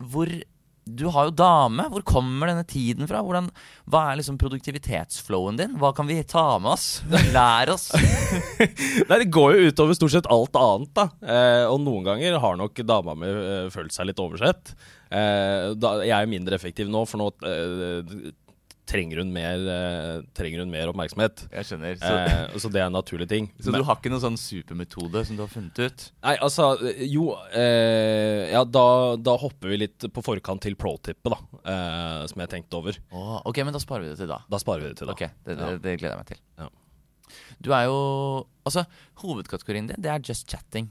Hvor 0.00 0.26
Du 0.84 1.06
har 1.12 1.28
jo 1.28 1.34
dame. 1.36 1.84
Hvor 1.92 2.04
kommer 2.06 2.50
denne 2.50 2.64
tiden 2.68 3.08
fra? 3.10 3.20
Hvordan, 3.24 3.50
hva 3.90 4.04
er 4.10 4.20
liksom 4.20 4.38
produktivitetsflowen 4.40 5.58
din? 5.60 5.76
Hva 5.80 5.92
kan 5.96 6.08
vi 6.08 6.18
ta 6.26 6.58
med 6.62 6.72
oss? 6.72 6.86
Lær 7.34 7.72
oss. 7.74 7.90
Nei, 9.08 9.18
det 9.20 9.28
går 9.32 9.56
jo 9.56 9.68
utover 9.70 9.98
stort 9.98 10.14
sett 10.16 10.30
alt 10.30 10.56
annet, 10.58 10.92
da. 10.96 11.06
Eh, 11.20 11.66
og 11.70 11.82
noen 11.84 12.08
ganger 12.08 12.40
har 12.42 12.58
nok 12.58 12.82
dama 12.86 13.16
mi 13.18 13.28
eh, 13.30 13.68
følt 13.74 13.94
seg 13.94 14.10
litt 14.10 14.22
oversett. 14.22 14.74
Eh, 15.10 15.72
da, 15.74 15.96
jeg 16.06 16.14
er 16.16 16.30
mindre 16.30 16.54
effektiv 16.58 16.90
nå, 16.90 17.04
for 17.10 17.22
nå 17.22 17.30
eh, 17.46 18.30
trenger, 18.90 19.20
hun 19.22 19.30
mer, 19.32 19.62
eh, 19.70 20.22
trenger 20.34 20.64
hun 20.64 20.72
mer 20.72 20.90
oppmerksomhet. 20.90 21.44
Jeg 21.54 21.68
skjønner. 21.68 21.94
Så, 22.00 22.10
Eh, 22.20 22.56
så 22.58 22.70
det 22.74 22.80
er 22.82 22.88
en 22.88 22.96
naturlig 22.98 23.28
ting. 23.30 23.46
så 23.62 23.70
Men- 23.70 23.80
du 23.84 23.86
har 23.86 23.96
ikke 24.00 24.10
noen 24.12 24.24
sånn 24.24 24.38
supermetode 24.40 25.22
som 25.28 25.38
du 25.38 25.44
har 25.44 25.52
funnet 25.52 25.78
ut? 25.78 26.06
Nei, 26.26 26.34
altså 26.42 26.68
Jo, 27.06 27.28
eh, 27.54 28.50
ja, 28.52 28.64
da, 28.66 28.84
da 29.16 29.36
hopper 29.38 29.70
vi 29.72 29.78
litt 29.84 30.08
på 30.10 30.24
forkant 30.26 30.60
til 30.66 30.74
pro-tippet, 30.74 31.30
da. 31.30 31.38
Eh, 31.62 32.26
som 32.32 32.42
jeg 32.42 32.50
tenkte 32.56 32.80
over. 32.82 32.98
Åh, 33.14 33.38
ok, 33.46 33.62
men 33.64 33.72
da 33.76 33.80
sparer 33.82 34.04
vi 34.08 34.12
det 34.14 34.18
til 34.24 34.30
da. 34.34 34.40
Da 34.50 34.58
sparer 34.62 34.82
vi 34.84 34.92
det 34.92 34.98
til, 35.00 35.06
da. 35.10 35.14
Ok, 35.16 35.24
det, 35.46 35.56
det, 35.62 35.70
det 35.86 35.96
gleder 36.02 36.16
jeg 36.16 36.22
meg 36.24 36.30
til. 36.34 36.42
Ja. 36.58 36.68
Du 37.62 37.70
er 37.76 37.84
jo 37.86 37.98
Altså, 38.66 38.82
hovedkategorien 39.22 39.86
din, 39.88 40.02
det 40.02 40.10
er 40.12 40.20
just 40.26 40.48
chatting. 40.50 40.90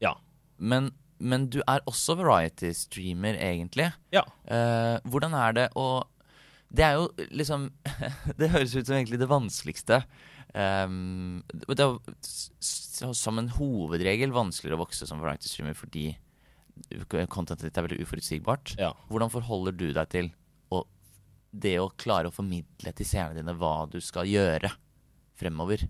Ja. 0.00 0.12
Men, 0.58 0.92
men 1.18 1.48
du 1.50 1.58
er 1.66 1.80
også 1.90 2.14
variety-streamer, 2.20 3.36
egentlig. 3.42 3.88
Ja. 4.14 4.22
Eh, 4.46 4.98
hvordan 5.08 5.34
er 5.34 5.56
det 5.56 5.66
å 5.76 6.04
Det 6.68 6.84
er 6.84 6.98
jo 6.98 7.08
liksom 7.32 7.68
Det 8.40 8.50
høres 8.52 8.76
ut 8.76 8.86
som 8.86 8.96
egentlig 8.98 9.20
det 9.20 9.30
vanskeligste. 9.30 10.02
Um, 10.52 11.42
det 11.52 11.84
er 11.84 11.92
jo 11.92 13.12
som 13.14 13.38
en 13.40 13.50
hovedregel 13.58 14.32
vanskeligere 14.34 14.78
å 14.78 14.84
vokse 14.84 15.06
som 15.08 15.20
variety-streamer 15.22 15.76
fordi 15.76 16.10
contentet 17.28 17.66
ditt 17.68 17.78
er 17.78 17.86
veldig 17.88 18.04
uforutsigbart. 18.04 18.76
Ja. 18.80 18.92
Hvordan 19.10 19.32
forholder 19.32 19.74
du 19.76 19.88
deg 19.92 20.10
til 20.12 20.30
å, 20.74 20.84
det 21.50 21.76
å 21.82 21.90
klare 22.00 22.30
å 22.30 22.34
formidle 22.34 22.92
til 22.96 23.08
seerne 23.08 23.36
dine 23.38 23.56
hva 23.58 23.82
du 23.90 23.98
skal 24.04 24.28
gjøre 24.30 24.70
fremover? 25.38 25.84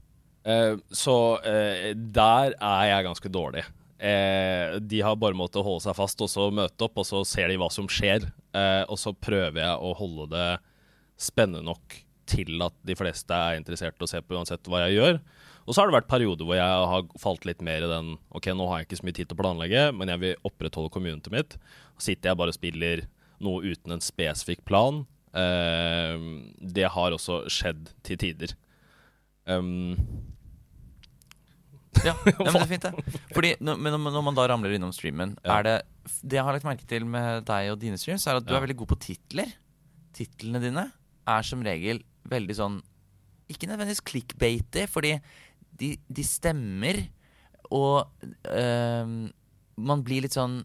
Uh, 0.49 0.81
så 0.95 1.17
uh, 1.45 1.91
der 1.95 2.57
er 2.57 2.87
jeg 2.93 3.09
ganske 3.09 3.33
dårlig. 3.33 3.67
Eh, 3.99 4.77
de 4.79 5.01
har 5.03 5.17
bare 5.19 5.35
måttet 5.35 5.65
holde 5.67 5.83
seg 5.83 5.97
fast 5.99 6.21
og 6.23 6.31
så 6.31 6.45
møte 6.55 6.87
opp, 6.87 7.01
og 7.03 7.07
så 7.07 7.25
ser 7.27 7.51
de 7.51 7.59
hva 7.59 7.67
som 7.73 7.89
skjer. 7.91 8.29
Eh, 8.55 8.83
og 8.87 8.99
så 9.01 9.13
prøver 9.13 9.59
jeg 9.65 9.75
å 9.75 9.95
holde 9.99 10.29
det 10.35 10.51
spennende 11.19 11.65
nok 11.67 11.99
til 12.29 12.61
at 12.63 12.75
de 12.85 12.95
fleste 12.99 13.33
er 13.35 13.57
interessert 13.59 13.97
i 13.99 14.05
å 14.05 14.09
se 14.11 14.21
på 14.23 14.37
uansett 14.37 14.69
hva 14.69 14.83
jeg 14.87 14.99
gjør. 14.99 15.21
Og 15.69 15.75
så 15.75 15.81
har 15.83 15.89
det 15.91 15.97
vært 15.99 16.09
perioder 16.11 16.45
hvor 16.49 16.57
jeg 16.57 16.85
har 16.93 17.07
falt 17.21 17.45
litt 17.49 17.61
mer 17.65 17.85
i 17.85 17.89
den 17.91 18.15
Ok, 18.33 18.47
nå 18.57 18.67
har 18.71 18.81
jeg 18.81 18.89
ikke 18.89 18.99
så 19.01 19.07
mye 19.09 19.17
tid 19.19 19.29
til 19.29 19.37
å 19.37 19.41
planlegge, 19.43 19.83
men 19.97 20.09
jeg 20.13 20.23
vil 20.23 20.37
opprettholde 20.49 20.93
communityet 20.95 21.33
mitt. 21.35 21.57
Så 21.99 22.09
sitter 22.11 22.31
jeg 22.31 22.39
bare 22.41 22.53
og 22.55 22.57
spiller 22.57 23.03
noe 23.45 23.63
uten 23.65 23.93
en 23.97 24.05
spesifikk 24.05 24.65
plan. 24.69 25.03
Eh, 25.37 26.17
det 26.65 26.89
har 26.95 27.17
også 27.17 27.43
skjedd 27.53 27.91
til 28.07 28.21
tider. 28.21 28.55
Um, 29.49 29.97
Ja, 32.05 32.13
ja, 32.15 32.33
men 32.39 32.53
det 32.55 32.61
er 32.63 32.69
fint, 32.71 32.85
det. 32.85 33.21
Fordi 33.35 33.49
når, 33.65 33.79
når 34.13 34.23
man 34.23 34.37
da 34.37 34.45
ramler 34.53 34.75
innom 34.77 34.93
streamen, 34.95 35.33
Ja. 35.43 35.57
er 35.59 35.65
det 35.67 35.77
Det 36.23 36.37
jeg 36.39 36.45
har 36.47 36.55
lagt 36.55 36.65
merke 36.69 36.87
til 36.89 37.05
med 37.05 37.45
deg 37.49 37.73
og 37.73 37.81
dine 37.83 37.99
streams, 37.99 38.27
er 38.27 38.37
at 38.39 38.45
du 38.47 38.53
Ja. 38.53 38.61
er 38.61 38.67
veldig 38.67 38.77
god 38.79 38.89
på 38.93 38.99
titler. 39.03 39.51
Titlene 40.15 40.61
dine 40.63 40.85
er 41.29 41.47
som 41.47 41.63
regel 41.65 42.03
veldig 42.29 42.57
sånn 42.59 42.79
Ikke 43.49 43.69
nødvendigvis 43.69 44.05
clickbaity, 44.05 44.87
fordi 44.91 45.15
de, 45.79 45.93
de 46.11 46.25
stemmer, 46.27 47.05
og 47.71 48.09
øh, 48.51 49.13
man 49.79 50.03
blir 50.05 50.25
litt 50.25 50.35
sånn 50.35 50.59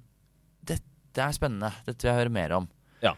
Dette 0.65 1.21
er 1.21 1.35
spennende. 1.35 1.69
Dette 1.85 2.01
vil 2.01 2.09
jeg 2.09 2.21
høre 2.23 2.33
mer 2.33 2.55
om. 2.57 2.65
Ja. 3.03 3.13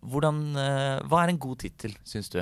Hvordan, 0.00 0.40
øh, 0.56 1.02
hva 1.10 1.20
er 1.22 1.34
en 1.34 1.42
god 1.42 1.60
tittel, 1.66 1.92
syns 2.08 2.32
du? 2.32 2.40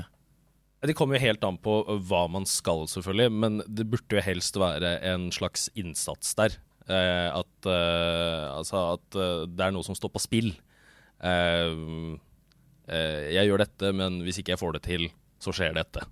Det 0.79 0.95
kommer 0.95 1.19
jo 1.19 1.27
helt 1.27 1.43
an 1.43 1.59
på 1.59 1.81
hva 2.07 2.23
man 2.31 2.45
skal, 2.47 2.85
selvfølgelig, 2.87 3.35
men 3.35 3.59
det 3.67 3.89
burde 3.91 4.15
jo 4.15 4.23
helst 4.23 4.59
være 4.61 5.01
en 5.11 5.27
slags 5.35 5.67
innsats 5.75 6.37
der. 6.39 6.55
Eh, 6.87 7.29
at 7.35 7.69
eh, 7.69 8.45
altså 8.55 8.85
at 8.95 9.19
eh, 9.19 9.43
det 9.51 9.67
er 9.67 9.75
noe 9.75 9.85
som 9.85 9.99
står 9.99 10.13
på 10.15 10.23
spill. 10.23 10.53
Eh, 11.19 11.67
eh, 11.67 12.15
jeg 12.89 13.49
gjør 13.51 13.61
dette, 13.65 13.91
men 13.93 14.23
hvis 14.25 14.39
ikke 14.41 14.55
jeg 14.55 14.61
får 14.63 14.79
det 14.79 14.83
til, 14.87 15.09
så 15.43 15.53
skjer 15.55 15.75
dette. 15.77 16.05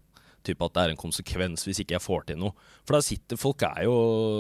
Type 0.47 0.63
at 0.63 0.75
det 0.77 0.83
er 0.85 0.93
en 0.93 1.01
konsekvens 1.01 1.65
hvis 1.67 1.81
ikke 1.83 1.97
jeg 1.97 2.05
får 2.05 2.27
til 2.29 2.39
noe. 2.39 2.53
For 2.87 2.95
da 2.95 3.01
sitter 3.03 3.39
folk 3.41 3.65
er 3.67 3.81
jo 3.89 3.97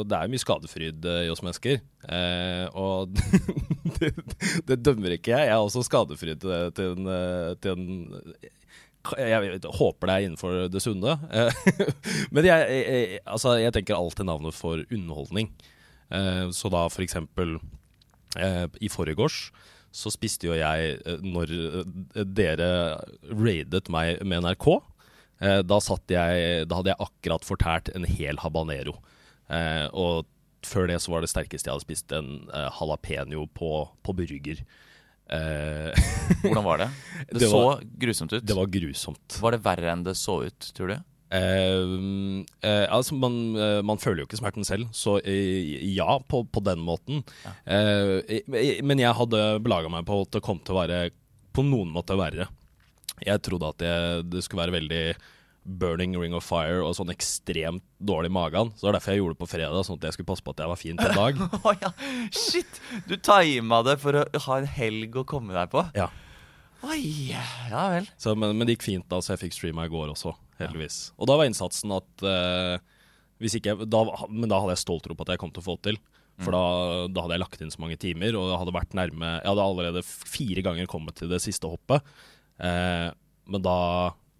Det 0.06 0.14
er 0.14 0.28
jo 0.28 0.32
mye 0.36 0.42
skadefryd 0.44 1.08
eh, 1.10 1.22
i 1.26 1.30
oss 1.32 1.42
mennesker. 1.42 1.80
Eh, 2.06 2.66
og 2.78 3.10
det, 3.98 4.12
det 4.68 4.76
dømmer 4.86 5.16
ikke 5.16 5.32
jeg. 5.34 5.48
Jeg 5.48 5.56
er 5.56 5.58
også 5.64 5.82
skadefryd 5.88 6.38
til, 6.44 6.70
til 6.76 6.92
en, 6.94 7.10
eh, 7.10 7.54
til 7.58 7.74
en 7.74 8.36
jeg 9.06 9.60
håper 9.78 10.08
det 10.10 10.14
er 10.16 10.24
innenfor 10.26 10.64
det 10.70 10.82
sunne. 10.82 11.12
Eh, 11.30 11.58
Men 12.34 12.46
jeg, 12.46 12.70
jeg, 12.86 13.20
altså, 13.26 13.56
jeg 13.62 13.74
tenker 13.74 13.98
alltid 13.98 14.26
navnet 14.26 14.54
for 14.54 14.82
underholdning. 14.90 15.50
Eh, 16.10 16.46
Så 16.54 16.70
da 16.70 16.86
for 16.90 17.02
eksempel 17.06 17.56
eh, 18.38 18.66
i 18.82 18.90
forgårs 18.90 19.48
så 19.96 20.10
spiste 20.12 20.48
jo 20.50 20.56
jeg 20.58 20.98
eh, 21.08 21.22
når 21.24 21.52
eh, 21.56 22.22
dere 22.36 22.68
raidet 23.32 23.88
meg 23.92 24.20
med 24.28 24.44
NRK. 24.44 24.66
eh, 25.40 25.60
Da, 25.64 25.78
satt 25.80 26.12
jeg, 26.12 26.66
da 26.68 26.78
hadde 26.82 26.92
jeg 26.92 27.00
akkurat 27.08 27.46
fortært 27.48 27.92
en 27.96 28.04
hel 28.04 28.36
habanero. 28.44 28.98
Og 29.96 30.26
før 30.66 30.88
det 30.90 30.96
så 31.00 31.12
var 31.14 31.22
det 31.22 31.30
sterkeste 31.30 31.68
jeg 31.70 31.76
hadde 31.76 31.86
spist 31.86 32.12
en 32.16 32.30
jalapeño 32.50 33.44
på, 33.54 33.68
på 34.02 34.14
burger. 34.18 34.64
Hvordan 36.42 36.64
var 36.66 36.78
det? 36.84 36.88
Det, 37.30 37.38
Det 37.40 37.48
så 37.50 37.60
var- 37.64 37.82
grusomt 37.98 38.32
ut. 38.32 38.44
det 38.46 38.56
var 38.56 38.66
grusomt. 38.70 39.38
Var 39.42 39.56
det 39.56 39.62
verre 39.64 39.92
enn 39.92 40.04
det 40.06 40.16
så 40.18 40.40
ut, 40.46 40.68
tror 40.76 40.92
du? 40.92 40.96
Eh, 41.26 41.82
uh, 42.62 42.86
altså 42.94 43.16
man, 43.18 43.38
uh, 43.58 43.80
man 43.86 43.98
føler 43.98 44.22
jo 44.22 44.28
ikke 44.28 44.38
smerten 44.38 44.66
selv, 44.66 44.90
så 44.94 45.18
ja, 45.26 46.18
på, 46.28 46.44
på 46.46 46.62
den 46.66 46.82
måten. 46.86 47.24
Eh, 47.64 48.42
men 48.86 49.02
jeg 49.02 49.16
hadde 49.18 49.46
belaga 49.64 49.90
meg 49.92 50.06
på 50.08 50.22
at 50.26 50.36
det 50.36 50.44
kom 50.46 50.62
til 50.62 50.76
å 50.76 50.82
være 50.84 51.00
på 51.56 51.64
noen 51.66 51.90
måte 51.94 52.18
verre. 52.18 52.50
Jeg 53.24 53.42
trodde 53.44 53.72
at 53.72 53.80
det, 53.80 53.96
det 54.28 54.44
skulle 54.44 54.66
være 54.66 54.76
veldig 54.76 55.04
burning 55.66 56.14
ring 56.20 56.34
of 56.36 56.46
fire 56.46 56.78
og 56.84 56.94
sånn 56.94 57.10
ekstremt 57.10 57.82
dårlig 57.98 58.30
i 58.30 58.34
magen. 58.36 58.70
Så 58.76 58.84
det 58.84 58.88
var 58.90 58.98
derfor 58.98 59.12
jeg 59.12 59.22
gjorde 59.22 59.34
det 59.34 59.40
på 59.40 59.48
fredag, 59.50 59.86
sånn 59.86 59.98
at 59.98 60.06
jeg 60.06 60.16
skulle 60.16 60.30
passe 60.30 60.46
på 60.46 60.54
at 60.54 60.62
jeg 60.62 60.70
var 60.70 60.80
fin 60.80 61.00
til 61.00 61.10
en 61.10 61.18
dag. 61.18 61.40
oh, 61.66 61.72
ja, 61.82 61.90
shit! 62.30 62.80
Du 63.08 63.16
tima 63.18 63.82
det 63.86 63.96
for 64.02 64.20
å 64.20 64.24
ha 64.46 64.60
en 64.60 64.70
helg 64.76 65.18
å 65.18 65.26
komme 65.26 65.56
deg 65.56 65.72
på? 65.72 65.82
Ja. 65.98 66.10
Oi, 66.86 67.32
ja 67.32 67.86
vel. 67.96 68.06
Så, 68.20 68.36
men, 68.38 68.54
men 68.54 68.68
det 68.68 68.76
gikk 68.76 68.86
fint, 68.86 69.08
da, 69.10 69.18
så 69.24 69.34
jeg 69.34 69.46
fikk 69.46 69.56
streama 69.56 69.88
i 69.88 69.92
går 69.92 70.12
også, 70.12 70.36
heldigvis. 70.60 70.98
Og 71.16 71.28
da 71.30 71.38
var 71.38 71.48
innsatsen 71.48 71.94
at 71.96 72.26
uh, 72.26 72.76
hvis 73.42 73.58
ikke 73.58 73.74
da, 73.84 74.00
Men 74.32 74.48
da 74.48 74.60
hadde 74.62 74.76
jeg 74.76 74.84
stolt 74.84 75.04
tro 75.04 75.16
på 75.16 75.26
at 75.26 75.34
jeg 75.34 75.42
kom 75.42 75.52
til 75.52 75.64
å 75.64 75.66
få 75.66 75.76
det 75.78 75.90
til. 75.90 75.98
For 76.44 76.52
da, 76.52 77.08
da 77.08 77.24
hadde 77.24 77.36
jeg 77.36 77.42
lagt 77.42 77.62
inn 77.64 77.72
så 77.72 77.80
mange 77.80 77.96
timer, 78.00 78.36
og 78.36 78.58
hadde 78.60 78.74
vært 78.76 78.96
nærme 78.96 79.38
Jeg 79.38 79.48
hadde 79.48 79.68
allerede 79.70 80.02
fire 80.04 80.64
ganger 80.66 80.88
kommet 80.90 81.16
til 81.16 81.30
det 81.32 81.40
siste 81.44 81.68
hoppet. 81.70 82.04
Eh, 82.60 83.08
men 83.48 83.64
da, 83.64 83.78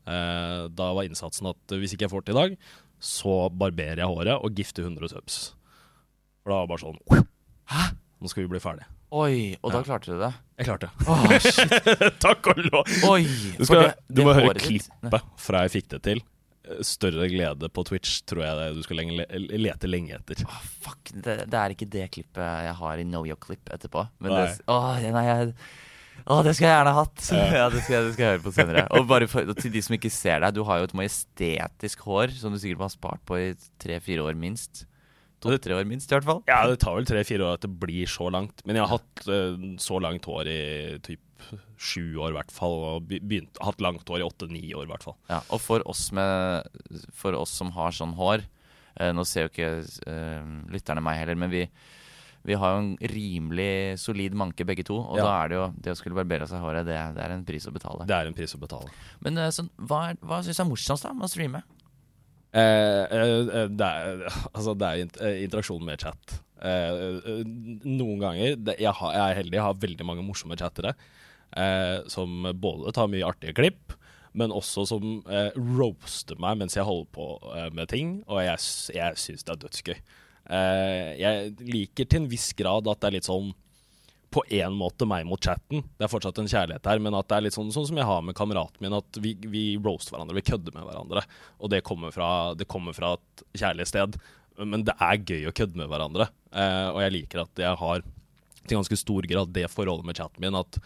eh, 0.04 0.66
da 0.76 0.90
var 0.96 1.08
innsatsen 1.08 1.48
at 1.52 1.76
hvis 1.76 1.96
ikke 1.96 2.04
jeg 2.04 2.12
får 2.12 2.24
det 2.24 2.28
til 2.30 2.36
i 2.36 2.42
dag, 2.42 2.58
så 3.00 3.36
barberer 3.52 4.04
jeg 4.04 4.12
håret 4.12 4.36
og 4.36 4.60
gifter 4.60 4.84
100 4.84 5.14
subs. 5.14 5.40
For 6.42 6.52
da 6.52 6.60
var 6.60 6.68
det 6.68 6.74
bare 6.74 6.84
sånn 6.84 7.24
Hæ? 7.72 7.86
Nå 8.20 8.32
skal 8.32 8.44
vi 8.44 8.52
bli 8.52 8.62
ferdig. 8.62 8.86
Oi, 9.14 9.54
og 9.62 9.70
da 9.70 9.80
klarte 9.86 10.10
du 10.10 10.18
det? 10.18 10.32
Jeg 10.58 10.66
klarte 10.66 10.88
det. 10.88 11.06
Oh, 11.06 11.26
shit. 11.38 11.90
Takk 12.24 12.48
og 12.50 12.58
lov! 12.66 12.88
Oi! 13.06 13.20
Du, 13.54 13.62
skal, 13.68 13.84
det- 13.86 14.16
du 14.18 14.24
må 14.26 14.34
høre 14.34 14.56
klippet 14.58 15.28
fra 15.38 15.60
jeg 15.66 15.74
fikk 15.76 15.88
det 15.94 16.00
til. 16.08 16.22
Eh, 16.66 16.80
Større 16.86 17.28
glede 17.30 17.70
på 17.70 17.84
Twitch 17.86 18.16
tror 18.26 18.42
jeg 18.42 18.58
det 18.58 18.68
du 18.74 18.82
skal 18.82 18.98
lenge, 18.98 19.26
lete 19.62 19.90
lenge 19.90 20.18
etter. 20.18 20.42
Oh, 20.48 20.58
fuck, 20.88 21.12
det, 21.14 21.36
det 21.52 21.60
er 21.60 21.74
ikke 21.76 21.88
det 21.92 22.08
klippet 22.16 22.42
jeg 22.66 22.74
har 22.80 23.02
i 23.02 23.06
Know 23.06 23.22
Your 23.28 23.38
Clip 23.38 23.70
etterpå. 23.76 24.08
Men 24.18 24.34
Nei. 24.34 24.40
det, 24.50 24.66
åh, 24.74 24.98
nei, 25.14 25.24
jeg, 25.28 25.54
oh, 26.26 26.42
det 26.48 26.56
skal 26.58 26.66
jeg 26.66 26.74
gjerne 26.74 26.96
ha 26.98 27.04
hatt. 27.06 27.28
Ja, 27.30 27.70
det, 27.70 27.84
skal, 27.86 28.08
det 28.10 28.16
skal 28.18 28.26
jeg 28.26 28.34
høre 28.40 28.44
på 28.48 28.54
senere. 28.58 28.86
Og 28.98 29.06
bare 29.12 29.30
for, 29.30 29.54
til 29.62 29.70
de 29.78 29.84
som 29.86 29.94
ikke 30.00 30.10
ser 30.10 30.42
deg, 30.42 30.58
du 30.58 30.64
har 30.66 30.82
jo 30.82 30.90
et 30.90 30.98
majestetisk 30.98 32.02
hår 32.10 32.34
som 32.42 32.50
du 32.50 32.58
sikkert 32.58 32.82
må 32.82 32.90
ha 32.90 32.96
spart 32.98 33.22
på 33.30 33.38
i 33.38 33.48
tre-fire 33.86 34.26
år 34.26 34.34
minst. 34.34 34.82
To-tre 35.46 35.76
år 35.78 35.86
minst, 35.88 36.10
i 36.10 36.16
hvert 36.16 36.26
fall. 36.26 36.42
Ja, 36.50 36.62
Det 36.68 36.78
tar 36.82 36.96
vel 36.98 37.06
tre-fire 37.08 37.46
år 37.46 37.54
at 37.58 37.64
det 37.66 37.70
blir 37.82 38.06
så 38.10 38.30
langt. 38.34 38.62
Men 38.66 38.76
jeg 38.80 38.86
har 38.86 38.98
hatt 38.98 39.26
uh, 39.28 39.56
så 39.82 40.00
langt 40.02 40.24
hår 40.28 40.50
i 40.52 40.60
typ 41.06 41.20
sju 41.76 42.16
år, 42.18 42.32
i 42.32 42.36
hvert 42.38 42.50
fall. 42.54 42.76
Og 42.96 43.06
be- 43.10 43.20
begynt, 43.20 43.58
hatt 43.62 43.80
langt 43.84 44.08
hår 44.08 44.22
i 44.22 44.26
åtte-ni 44.26 44.62
år, 44.74 44.86
i 44.88 44.90
hvert 44.94 45.04
fall. 45.06 45.16
Ja, 45.30 45.42
og 45.52 45.60
for 45.62 45.84
oss, 45.86 46.08
med, 46.16 46.66
for 47.14 47.36
oss 47.38 47.52
som 47.60 47.70
har 47.76 47.92
sånn 47.94 48.14
hår 48.18 48.42
uh, 49.00 49.12
Nå 49.14 49.24
ser 49.28 49.46
jo 49.46 49.52
ikke 49.52 49.70
uh, 50.08 50.48
lytterne 50.72 51.04
meg 51.04 51.20
heller, 51.20 51.36
men 51.38 51.52
vi, 51.52 51.66
vi 52.48 52.54
har 52.56 52.72
jo 52.76 52.80
en 52.84 52.90
rimelig 53.12 53.98
solid 54.00 54.34
manke 54.38 54.64
begge 54.66 54.84
to. 54.88 54.96
Og 55.02 55.18
Ja. 55.20 55.24
da 55.28 55.34
er 55.44 55.48
det 55.52 55.56
jo 55.60 55.66
det 55.84 55.92
å 55.92 55.98
skulle 56.00 56.16
barbere 56.18 56.48
seg 56.48 56.62
håret, 56.64 56.86
det, 56.88 56.96
det 57.16 57.22
er 57.26 57.36
en 57.36 57.44
pris 57.46 57.66
å 57.68 57.74
betale. 57.74 58.06
Det 58.08 58.16
er 58.16 58.30
en 58.32 58.36
pris 58.38 58.54
å 58.56 58.60
betale. 58.62 58.88
Men 59.26 59.38
sånn, 59.52 59.68
hva, 59.76 60.06
er- 60.10 60.20
hva 60.24 60.40
syns 60.46 60.56
du 60.58 60.64
er 60.64 60.70
morsomst 60.72 61.04
da 61.06 61.12
med 61.12 61.28
å 61.28 61.32
streame? 61.32 61.62
Eh, 62.56 63.02
eh, 63.12 63.68
det 63.68 63.86
er, 63.86 64.24
altså, 64.54 64.72
det 64.78 64.88
er 64.88 65.20
eh, 65.20 65.42
interaksjon 65.44 65.84
med 65.84 66.00
chat. 66.00 66.38
Eh, 66.64 67.20
eh, 67.20 67.44
noen 67.84 68.22
ganger 68.22 68.54
jeg, 68.54 68.92
har, 68.96 69.12
jeg 69.12 69.24
er 69.26 69.38
heldig, 69.42 69.58
jeg 69.58 69.66
har 69.66 69.80
veldig 69.82 70.08
mange 70.08 70.24
morsomme 70.24 70.56
chattere 70.56 70.94
eh, 71.52 71.98
som 72.08 72.48
både 72.56 72.94
tar 72.96 73.10
mye 73.12 73.26
artige 73.28 73.56
klipp, 73.58 73.96
men 74.36 74.54
også 74.54 74.86
som 74.88 75.20
eh, 75.32 75.50
roaster 75.56 76.38
meg 76.40 76.62
mens 76.62 76.76
jeg 76.78 76.86
holder 76.88 77.10
på 77.16 77.28
eh, 77.52 77.68
med 77.76 77.92
ting, 77.92 78.16
og 78.28 78.40
jeg, 78.44 78.64
jeg 78.96 79.20
syns 79.20 79.44
det 79.44 79.54
er 79.54 79.62
dødsgøy. 79.66 80.00
Eh, 80.56 81.12
jeg 81.20 81.54
liker 81.66 82.08
til 82.08 82.22
en 82.22 82.30
viss 82.30 82.50
grad 82.56 82.88
at 82.88 83.02
det 83.02 83.10
er 83.10 83.18
litt 83.18 83.28
sånn 83.28 83.52
på 84.36 84.42
en 84.52 84.74
måte 84.76 85.06
meg 85.08 85.24
mot 85.24 85.40
chatten. 85.40 85.80
Det 85.96 86.04
er 86.04 86.12
fortsatt 86.12 86.36
en 86.42 86.50
kjærlighet 86.50 86.88
her, 86.90 87.00
men 87.00 87.14
at 87.16 87.28
det 87.30 87.38
er 87.38 87.46
litt 87.46 87.56
sånn, 87.56 87.70
sånn 87.72 87.86
som 87.88 87.96
jeg 87.96 88.08
har 88.08 88.24
med 88.24 88.36
kameraten 88.36 88.84
min, 88.84 88.96
at 88.98 89.20
vi, 89.24 89.32
vi 89.48 89.62
roaster 89.80 90.12
hverandre, 90.12 90.36
vi 90.36 90.44
kødder 90.44 90.76
med 90.76 90.84
hverandre. 90.84 91.22
Og 91.56 91.72
det 91.72 91.80
kommer 91.86 92.12
fra, 92.12 92.28
det 92.58 92.68
kommer 92.68 92.96
fra 92.96 93.14
et 93.16 93.46
kjærlig 93.56 93.88
sted. 93.88 94.18
Men 94.60 94.84
det 94.84 94.96
er 95.00 95.22
gøy 95.22 95.48
å 95.48 95.54
kødde 95.56 95.80
med 95.80 95.88
hverandre. 95.88 96.28
Eh, 96.52 96.88
og 96.90 97.00
jeg 97.04 97.14
liker 97.16 97.46
at 97.46 97.64
jeg 97.64 97.80
har 97.80 98.04
til 98.66 98.80
ganske 98.80 98.98
stor 99.00 99.28
grad 99.30 99.52
det 99.56 99.68
forholdet 99.72 100.08
med 100.08 100.20
chatten 100.20 100.44
min, 100.44 100.58
at, 100.58 100.78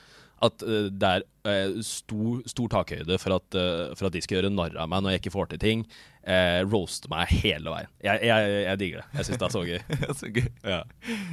at 0.46 0.62
eh, 0.62 0.88
det 0.94 1.10
er 1.16 1.26
eh, 1.50 1.80
stor, 1.86 2.44
stor 2.50 2.70
takhøyde 2.76 3.18
for 3.22 3.40
at, 3.40 3.58
eh, 3.58 3.90
for 3.96 4.08
at 4.08 4.14
de 4.14 4.22
skal 4.24 4.38
gjøre 4.38 4.54
narr 4.54 4.78
av 4.78 4.90
meg 4.92 5.02
når 5.02 5.16
jeg 5.16 5.24
ikke 5.24 5.34
får 5.38 5.52
til 5.54 5.64
ting. 5.64 5.86
Eh, 6.20 6.60
roaste 6.68 7.08
meg 7.08 7.30
hele 7.32 7.72
veien. 7.72 7.88
Jeg, 8.04 8.20
jeg, 8.28 8.54
jeg 8.66 8.80
digger 8.82 9.00
det. 9.00 9.06
Jeg 9.16 9.28
syns 9.28 9.40
det 9.40 9.46
er 9.46 9.54
så 9.56 9.62
gøy. 9.64 9.78
Så 10.20 10.28
gøy. 10.36 10.48
Ja. 10.68 10.80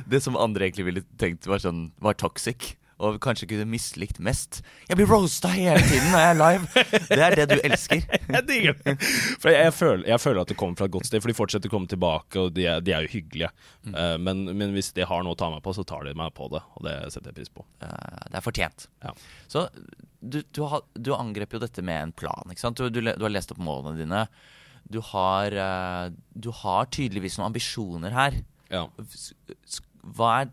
Det 0.08 0.22
som 0.24 0.40
andre 0.40 0.70
egentlig 0.70 0.88
ville 0.88 1.04
tenkt 1.20 1.48
var 1.50 1.60
sånn 1.64 1.90
Var 2.04 2.16
toxic. 2.22 2.76
Og 2.98 3.20
kanskje 3.22 3.46
kunne 3.52 3.68
mislikt 3.70 4.18
mest. 4.26 4.64
Jeg 4.90 4.98
blir 4.98 5.10
roasta 5.12 5.52
hele 5.54 5.84
tiden 5.86 6.08
når 6.10 6.24
jeg 6.24 6.32
er 6.32 6.40
live! 6.40 6.84
Det 7.12 7.20
er 7.28 7.36
det 7.38 7.46
du 7.52 7.60
elsker. 7.60 8.02
Jeg 8.38 8.46
digger 8.48 8.80
det. 8.80 8.96
For 9.38 9.52
jeg, 9.54 9.68
jeg, 9.68 9.74
føler, 9.78 10.02
jeg 10.10 10.22
føler 10.24 10.42
at 10.42 10.50
det 10.50 10.58
kommer 10.58 10.80
fra 10.80 10.88
et 10.90 10.96
godt 10.96 11.06
sted, 11.10 11.22
for 11.22 11.30
de 11.30 11.36
fortsetter 11.38 11.70
å 11.70 11.76
komme 11.76 11.92
tilbake, 11.92 12.42
og 12.42 12.56
de 12.58 12.66
er, 12.68 12.82
de 12.82 12.96
er 12.98 13.06
jo 13.06 13.12
hyggelige. 13.14 13.52
Eh, 13.92 14.16
men, 14.18 14.42
men 14.50 14.74
hvis 14.74 14.90
de 14.98 15.06
har 15.06 15.22
noe 15.24 15.38
å 15.38 15.40
ta 15.40 15.52
meg 15.54 15.62
på, 15.66 15.76
så 15.78 15.86
tar 15.88 16.10
de 16.10 16.16
meg 16.18 16.34
på 16.38 16.50
det, 16.56 16.64
og 16.74 16.88
det 16.90 16.96
setter 17.14 17.30
jeg 17.30 17.38
pris 17.38 17.54
på. 17.54 17.68
Uh, 17.86 18.26
Det 18.32 18.42
er 18.42 18.46
fortjent. 18.50 18.90
Ja. 19.06 19.14
Så 19.46 19.68
du, 20.20 20.42
du, 20.42 20.62
har, 20.66 20.82
du 20.98 21.14
angrep 21.16 21.54
jo 21.54 21.62
dette 21.62 21.86
med 21.86 22.02
en 22.02 22.16
plan. 22.18 22.50
ikke 22.50 22.66
sant? 22.66 22.82
Du, 22.82 22.90
du, 22.90 23.04
du 23.06 23.28
har 23.28 23.34
lest 23.34 23.54
opp 23.54 23.62
målene 23.62 24.02
dine. 24.02 24.26
Du 24.90 25.00
har, 25.04 25.52
eh, 25.52 26.10
du 26.40 26.50
har 26.64 26.86
tydeligvis 26.94 27.38
noen 27.40 27.50
ambisjoner 27.52 28.14
her. 28.16 28.38
Ja. 28.72 28.86
Hva 30.18 30.30
er 30.44 30.52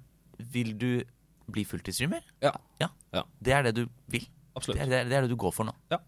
Vil 0.54 0.72
du 0.78 0.88
bli 1.50 1.62
fulltidsstreamer? 1.68 2.22
Ja. 2.42 2.50
ja. 2.82 2.88
Ja. 3.14 3.22
Det 3.40 3.52
er 3.54 3.62
det 3.68 3.74
du 3.76 3.84
vil? 4.10 4.24
Det 4.24 4.58
Absolutt. 4.58 4.80
er 4.82 4.90
det, 4.90 5.00
det 5.10 5.16
er 5.18 5.22
det 5.26 5.30
du 5.30 5.36
går 5.38 5.52
for 5.54 5.68
nå? 5.68 5.74
Ja. 5.92 5.98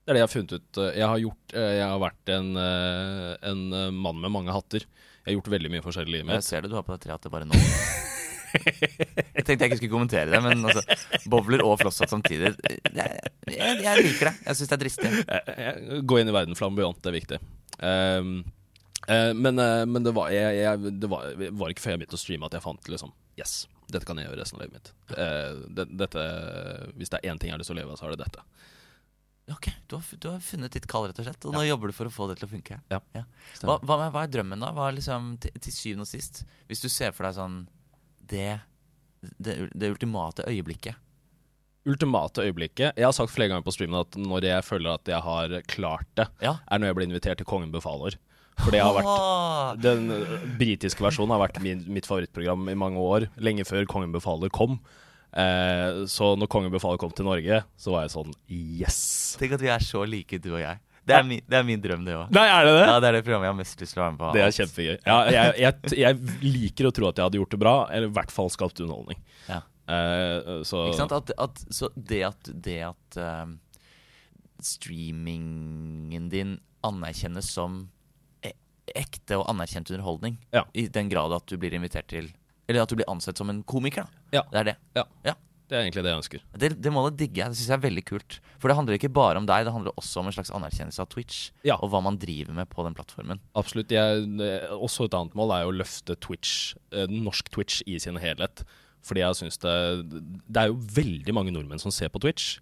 Det 0.00 0.08
er 0.12 0.16
det 0.16 0.20
jeg 0.22 0.28
har 0.28 0.32
funnet 0.32 0.52
ut. 0.56 0.78
eh, 0.80 0.92
Jeg 0.98 1.06
har, 1.12 1.18
gjort, 1.20 1.54
eh, 1.54 1.72
jeg 1.76 1.86
har 1.90 2.00
vært 2.00 2.32
en, 2.36 2.48
en 2.56 3.62
mann 4.00 4.20
med 4.24 4.32
mange 4.32 4.52
hatter. 4.56 4.86
Jeg 5.20 5.28
har 5.28 5.36
gjort 5.36 5.52
veldig 5.52 5.70
mye 5.74 5.84
forskjellig 5.84 6.14
i 6.16 6.22
livet 6.22 6.38
Jeg 6.40 6.46
ser 6.48 6.62
det 6.64 6.70
du 6.72 6.76
har 6.78 6.86
på 6.86 6.94
deg 6.96 7.02
tre 7.04 7.12
hatter 7.12 7.30
bare 7.34 7.44
nå. 7.50 7.60
Jeg 8.50 9.44
tenkte 9.46 9.64
jeg 9.64 9.70
ikke 9.70 9.78
skulle 9.80 9.94
kommentere 9.94 10.30
det, 10.32 10.40
men 10.44 10.64
altså, 10.66 10.82
bowler 11.30 11.62
og 11.64 11.78
flosshatt 11.80 12.12
samtidig 12.12 12.50
jeg, 12.50 13.76
jeg 13.84 14.04
liker 14.04 14.30
det. 14.30 14.34
Jeg 14.46 14.58
syns 14.58 14.70
det 14.70 14.76
er 14.76 14.82
dristig. 14.84 15.10
Eh, 15.24 15.50
eh, 15.54 15.98
Gå 16.06 16.20
inn 16.20 16.30
i 16.30 16.34
verden 16.34 16.58
flamboyant, 16.58 17.00
det 17.02 17.12
er 17.12 17.16
viktig. 17.16 17.40
Um, 17.80 18.32
uh, 19.08 19.32
men, 19.34 19.58
uh, 19.58 19.84
men 19.88 20.06
det, 20.06 20.14
var, 20.16 20.32
jeg, 20.34 20.58
jeg, 20.60 20.94
det 21.00 21.10
var, 21.10 21.30
var 21.62 21.72
ikke 21.72 21.84
før 21.86 21.94
jeg 21.94 22.02
begynte 22.02 22.18
å 22.18 22.22
streame 22.22 22.50
at 22.50 22.58
jeg 22.58 22.66
fant 22.66 22.90
liksom 22.92 23.14
Yes, 23.40 23.62
dette 23.88 24.04
kan 24.04 24.18
jeg 24.20 24.28
gjøre 24.28 24.42
resten 24.42 24.58
av 24.58 24.66
livet 24.66 24.76
mitt. 24.76 24.90
Uh, 25.14 25.62
det, 25.78 25.86
dette, 26.02 26.24
hvis 26.98 27.12
det 27.12 27.22
er 27.22 27.32
én 27.32 27.40
ting 27.40 27.48
jeg 27.48 27.56
har 27.56 27.62
lyst 27.62 27.72
til 27.72 27.78
å 27.78 27.80
leve 27.80 27.94
av, 27.94 28.00
så 28.00 28.08
er 28.10 28.14
det 28.14 28.26
dette. 28.26 28.44
Ok, 29.50 29.70
du 29.88 29.96
har, 29.96 30.04
du 30.18 30.28
har 30.28 30.40
funnet 30.44 30.72
ditt 30.76 30.86
kall, 30.90 31.08
rett 31.08 31.18
og 31.18 31.26
slett. 31.26 31.46
Og 31.48 31.54
nå 31.56 31.64
jobber 31.64 31.90
du 31.90 31.96
for 31.96 32.06
å 32.06 32.12
få 32.12 32.28
det 32.30 32.36
til 32.38 32.46
å 32.46 32.50
funke. 32.52 32.76
Ja, 32.92 33.00
Hva, 33.64 33.80
hva, 33.82 33.96
hva 34.12 34.22
er 34.22 34.30
drømmen, 34.30 34.62
da? 34.62 34.70
Hva 34.76 34.90
er 34.90 34.98
liksom, 34.98 35.32
til, 35.42 35.56
til 35.64 35.74
syvende 35.74 36.06
og 36.06 36.10
sist, 36.10 36.44
hvis 36.70 36.84
du 36.84 36.88
ser 36.92 37.14
for 37.16 37.26
deg 37.26 37.38
sånn 37.38 37.56
Det, 38.30 38.60
det, 39.42 39.56
det 39.74 39.90
ultimate 39.92 40.46
øyeblikket. 40.48 40.94
Ultimate 41.88 42.42
øyeblikket 42.44 42.92
Jeg 42.98 43.06
har 43.06 43.14
sagt 43.16 43.32
flere 43.32 43.48
ganger 43.48 43.64
på 43.64 43.72
streamen 43.72 44.02
at 44.02 44.16
når 44.20 44.44
jeg 44.44 44.64
føler 44.66 44.94
at 44.98 45.08
jeg 45.08 45.20
har 45.24 45.54
klart 45.70 46.06
det, 46.18 46.26
Ja. 46.44 46.58
er 46.70 46.78
når 46.78 46.90
jeg 46.90 46.96
blir 46.98 47.08
invitert 47.08 47.40
til 47.40 47.48
Kongen 47.48 47.72
befaler. 47.72 48.16
For 48.60 48.70
det 48.74 48.82
har 48.84 48.92
vært 48.92 49.80
Den 49.80 50.10
britiske 50.60 51.00
versjonen 51.00 51.32
har 51.32 51.40
vært 51.48 51.60
min, 51.64 51.80
mitt 51.88 52.04
favorittprogram 52.08 52.68
i 52.68 52.76
mange 52.76 53.00
år. 53.00 53.28
Lenge 53.40 53.64
før 53.64 53.86
Kongen 53.88 54.12
befaler 54.12 54.52
kom. 54.52 54.78
Eh, 55.32 56.04
så 56.10 56.34
når 56.36 56.50
Kongen 56.52 56.72
befaler 56.74 56.98
kom 57.00 57.12
til 57.16 57.24
Norge, 57.24 57.62
så 57.80 57.94
var 57.94 58.04
jeg 58.04 58.12
sånn 58.12 58.34
Yes! 58.50 59.00
Tenk 59.40 59.56
at 59.56 59.64
vi 59.64 59.72
er 59.72 59.80
så 59.84 60.04
like, 60.04 60.38
du 60.42 60.52
og 60.52 60.60
jeg. 60.60 60.76
Det 61.08 61.16
er, 61.16 61.24
min, 61.26 61.40
det 61.48 61.56
er 61.56 61.64
min 61.66 61.80
drøm, 61.82 62.04
det 62.04 62.14
òg. 62.14 62.36
Er 62.36 62.66
det 62.68 62.74
det? 62.76 62.84
Ja, 62.86 62.96
det 63.00 63.08
er 63.08 63.16
det 63.16 63.22
programmet 63.24 63.48
jeg 63.48 63.54
har 63.54 63.58
mest 63.58 63.80
lyst 63.82 63.94
til 63.94 64.00
å 64.00 64.04
være 64.04 64.12
med 64.14 64.20
på. 64.20 64.30
Det 64.36 64.42
er 64.44 64.54
kjempegøy. 64.56 64.96
Ja, 65.06 65.16
jeg, 65.32 65.54
jeg, 65.62 65.94
jeg 65.98 66.44
liker 66.44 66.88
å 66.90 66.92
tro 66.94 67.08
at 67.08 67.18
jeg 67.18 67.28
hadde 67.30 67.40
gjort 67.40 67.54
det 67.56 67.60
bra, 67.62 67.74
eller 67.90 68.10
i 68.10 68.14
hvert 68.18 68.34
fall 68.34 68.52
skapt 68.52 68.82
underholdning. 68.84 69.18
Ja. 69.48 69.62
Uh, 69.90 70.60
så 70.62 70.84
Ikke 70.90 71.00
sant? 71.00 71.14
At, 71.16 71.32
at, 71.40 71.62
så 71.74 71.88
det 71.96 72.20
at, 72.28 72.50
det 72.66 72.76
at 72.92 73.18
uh, 73.18 73.48
streamingen 74.62 76.28
din 76.30 76.58
anerkjennes 76.86 77.48
som 77.50 77.88
e 78.46 78.52
ekte 78.94 79.40
og 79.40 79.48
anerkjent 79.50 79.90
underholdning, 79.90 80.38
Ja. 80.54 80.64
i 80.74 80.86
den 80.88 81.10
grad 81.10 81.32
at 81.34 81.46
du 81.50 81.56
blir 81.58 81.74
invitert 81.74 82.08
til 82.08 82.30
Eller 82.68 82.84
at 82.84 82.88
du 82.92 82.94
blir 83.00 83.08
ansett 83.10 83.38
som 83.38 83.50
en 83.50 83.64
komiker, 83.66 84.06
da. 84.06 84.38
Ja. 84.38 84.42
Det 84.52 84.58
er 84.60 84.64
det. 84.70 84.76
Ja. 84.94 85.04
Ja. 85.26 85.34
Det 85.70 85.76
er 85.78 85.84
egentlig 85.84 86.02
det 86.02 86.10
jeg 86.10 86.18
ønsker. 86.18 86.44
Det, 86.58 86.68
det 86.82 86.90
målet 86.90 87.14
digger 87.20 87.44
jeg. 87.44 87.52
Det 87.52 87.58
syns 87.60 87.70
jeg 87.70 87.76
er 87.76 87.84
veldig 87.84 88.02
kult. 88.08 88.38
For 88.58 88.66
det 88.66 88.74
handler 88.74 88.96
ikke 88.98 89.12
bare 89.14 89.38
om 89.38 89.46
deg, 89.46 89.68
det 89.68 89.74
handler 89.74 89.94
også 90.00 90.18
om 90.18 90.30
en 90.30 90.34
slags 90.34 90.50
anerkjennelse 90.56 91.04
av 91.04 91.10
Twitch. 91.12 91.38
Ja. 91.66 91.76
Og 91.78 91.92
hva 91.92 92.00
man 92.02 92.18
driver 92.18 92.56
med 92.56 92.66
på 92.72 92.82
den 92.82 92.96
plattformen. 92.98 93.38
Absolutt. 93.58 93.94
Jeg, 93.94 94.24
eh, 94.42 94.72
også 94.74 95.06
et 95.06 95.14
annet 95.14 95.36
mål 95.38 95.54
er 95.54 95.62
jo 95.62 95.70
å 95.70 95.76
løfte 95.78 96.18
Twitch, 96.18 96.74
eh, 96.90 97.06
norsk 97.06 97.52
Twitch 97.54 97.84
i 97.86 98.00
sin 98.02 98.18
helhet. 98.18 98.64
Fordi 99.06 99.22
jeg 99.22 99.38
synes 99.38 99.56
det 99.62 99.76
Det 100.10 100.60
er 100.60 100.66
jo 100.68 100.76
veldig 100.76 101.32
mange 101.32 101.54
nordmenn 101.54 101.80
som 101.80 101.94
ser 101.94 102.10
på 102.12 102.20
Twitch, 102.20 102.58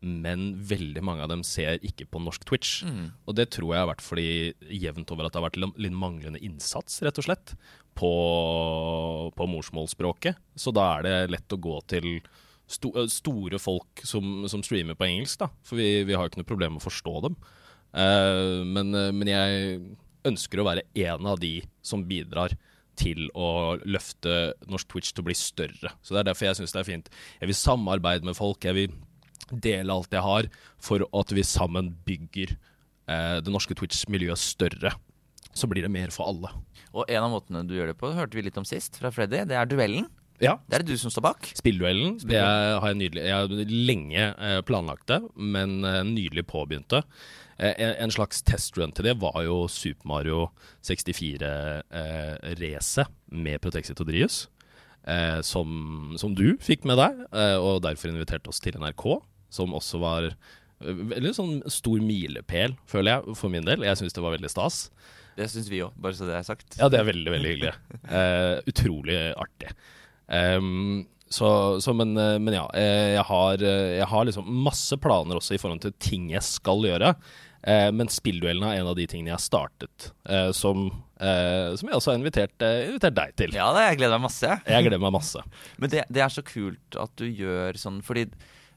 men 0.00 0.54
veldig 0.64 1.02
mange 1.04 1.24
av 1.24 1.30
dem 1.32 1.42
ser 1.44 1.82
ikke 1.84 2.06
på 2.08 2.22
norsk 2.24 2.44
Twitch. 2.48 2.80
Mm. 2.88 3.10
Og 3.28 3.36
det 3.36 3.50
tror 3.52 3.74
jeg 3.74 3.82
har 3.82 3.90
vært 3.90 4.04
fordi 4.04 4.28
jevnt 4.80 5.12
over 5.12 5.26
at 5.26 5.34
det 5.34 5.40
har 5.40 5.48
vært 5.50 5.60
litt- 5.60 5.96
manglende 6.00 6.40
innsats, 6.40 7.02
rett 7.04 7.20
og 7.20 7.26
slett, 7.26 7.54
på, 7.98 8.12
på 9.36 9.48
morsmålsspråket. 9.50 10.40
Så 10.56 10.72
da 10.72 10.86
er 10.96 11.04
det 11.04 11.16
lett 11.34 11.52
å 11.56 11.60
gå 11.60 11.76
til 11.90 12.08
sto, 12.70 12.94
store 13.12 13.60
folk 13.60 14.04
som, 14.06 14.46
som 14.48 14.64
streamer 14.64 14.96
på 14.96 15.08
engelsk, 15.10 15.42
da. 15.42 15.50
For 15.66 15.80
vi, 15.80 15.90
vi 16.08 16.16
har 16.16 16.24
jo 16.24 16.32
ikke 16.32 16.40
noe 16.42 16.52
problem 16.52 16.76
med 16.76 16.84
å 16.84 16.88
forstå 16.88 17.14
dem. 17.26 17.36
Uh, 17.90 18.62
men, 18.64 18.94
men 18.94 19.28
jeg 19.28 19.80
ønsker 20.30 20.62
å 20.62 20.68
være 20.68 20.86
en 21.02 21.28
av 21.28 21.40
de 21.42 21.58
som 21.84 22.06
bidrar 22.06 22.54
til 23.00 23.28
å 23.38 23.78
løfte 23.88 24.52
norsk 24.68 24.90
Twitch 24.90 25.12
til 25.14 25.24
å 25.24 25.28
bli 25.30 25.36
større. 25.38 25.92
Så 26.04 26.14
det 26.14 26.22
er 26.22 26.30
derfor 26.30 26.50
jeg 26.50 26.58
syns 26.60 26.74
det 26.74 26.82
er 26.82 26.88
fint. 26.88 27.08
Jeg 27.40 27.50
vil 27.50 27.58
samarbeide 27.58 28.28
med 28.28 28.36
folk. 28.36 28.64
Jeg 28.66 28.76
vil 28.76 28.98
dele 29.50 29.94
alt 29.94 30.12
jeg 30.14 30.22
har, 30.24 30.48
for 30.82 31.04
at 31.16 31.32
vi 31.34 31.42
sammen 31.46 31.96
bygger 32.06 32.48
eh, 32.54 33.38
det 33.44 33.52
norske 33.52 33.74
Twitch-miljøet 33.78 34.38
større. 34.40 34.90
Så 35.56 35.66
blir 35.70 35.82
det 35.82 35.92
mer 35.92 36.10
for 36.14 36.24
alle. 36.30 36.48
Og 36.94 37.04
en 37.10 37.24
av 37.26 37.30
måtene 37.32 37.66
du 37.66 37.74
gjør 37.76 37.88
det 37.92 37.98
på, 38.00 38.06
hørte 38.14 38.36
vi 38.38 38.42
litt 38.46 38.60
om 38.60 38.68
sist 38.68 38.92
fra 39.00 39.10
Freddy. 39.14 39.38
Det 39.50 39.56
er 39.58 39.66
duellen. 39.70 40.06
Ja, 40.40 40.54
Det 40.64 40.74
er 40.78 40.82
det 40.82 40.94
du 40.94 41.00
som 41.00 41.10
står 41.12 41.24
bak. 41.26 41.40
Spillduellen 41.58 42.10
det 42.24 42.40
har 42.40 42.86
jeg, 42.88 42.96
nydelig, 42.96 43.22
jeg 43.28 43.36
har 43.36 43.48
lenge 43.68 44.22
eh, 44.32 44.60
planlagt 44.64 45.06
det, 45.10 45.20
men 45.36 45.84
eh, 45.84 46.00
nydelig 46.08 46.44
påbegynte. 46.48 47.04
Eh, 47.60 47.74
en, 47.76 48.10
slags 48.14 48.40
testrun 48.48 48.92
til 48.96 49.04
det 49.10 49.20
var 49.20 49.36
jo 49.44 49.68
Super 49.68 50.08
Mario 50.08 50.48
64-racet 50.88 53.04
med 53.28 53.60
Protexit 53.60 54.00
og 54.00 54.08
Drius. 54.08 54.48
Eh, 55.08 55.40
som, 55.44 55.68
som 56.20 56.34
du 56.36 56.56
fikk 56.60 56.84
med 56.88 56.98
deg, 57.00 57.22
eh, 57.32 57.56
og 57.60 57.80
derfor 57.84 58.12
inviterte 58.12 58.52
oss 58.52 58.60
til 58.64 58.76
NRK. 58.80 59.04
Som 59.50 59.76
også 59.76 60.00
var 60.02 60.30
eh, 60.30 61.04
veldig 61.14 61.34
sånn 61.36 61.54
stor 61.70 62.02
milepæl, 62.04 62.76
føler 62.90 63.18
jeg, 63.18 63.38
for 63.38 63.52
min 63.52 63.66
del. 63.66 63.86
Jeg 63.86 64.00
syns 64.00 64.16
det 64.16 64.24
var 64.24 64.36
veldig 64.38 64.52
stas. 64.52 64.84
Det 65.38 65.46
syns 65.50 65.70
vi 65.72 65.84
òg, 65.84 65.94
bare 66.00 66.16
så 66.16 66.26
det 66.28 66.36
er 66.36 66.46
sagt. 66.46 66.76
Ja, 66.80 66.90
det 66.92 67.00
er 67.00 67.08
veldig, 67.08 67.30
veldig 67.32 67.54
hyggelig. 67.54 67.74
Uh, 68.10 68.58
utrolig 68.68 69.18
artig. 69.38 69.70
Um, 70.30 71.06
så, 71.30 71.80
så 71.80 71.92
men, 71.94 72.16
eh, 72.16 72.38
men 72.42 72.54
ja, 72.56 72.64
eh, 72.74 73.14
jeg 73.14 73.22
har, 73.28 73.62
eh, 73.62 73.92
jeg 74.00 74.06
har 74.10 74.26
liksom 74.26 74.48
masse 74.66 74.96
planer 74.98 75.38
også 75.38 75.54
i 75.54 75.60
forhold 75.62 75.84
til 75.84 75.94
ting 76.02 76.32
jeg 76.32 76.42
skal 76.42 76.82
gjøre. 76.82 77.12
Eh, 77.62 77.90
men 77.94 78.10
spillduellene 78.10 78.72
er 78.72 78.80
en 78.80 78.90
av 78.90 78.96
de 78.98 79.06
tingene 79.06 79.30
jeg 79.30 79.36
har 79.36 79.44
startet, 79.44 80.08
eh, 80.26 80.50
som, 80.56 80.88
eh, 81.22 81.70
som 81.78 81.86
jeg 81.86 82.00
også 82.00 82.10
har 82.10 82.18
invitert, 82.18 82.56
eh, 82.66 82.88
invitert 82.88 83.14
deg 83.14 83.36
til. 83.38 83.54
Ja, 83.54 83.68
det, 83.76 83.84
jeg 83.92 84.00
gleder 84.00 84.18
meg 84.18 84.26
masse. 84.26 84.56
Jeg 84.66 84.88
gleder 84.88 85.04
meg 85.04 85.14
masse. 85.20 85.44
Men 85.78 85.94
det, 85.94 86.02
det 86.10 86.24
er 86.26 86.34
så 86.34 86.42
kult 86.42 86.98
at 86.98 87.14
du 87.20 87.28
gjør 87.28 87.78
sånn, 87.78 88.02
fordi 88.02 88.26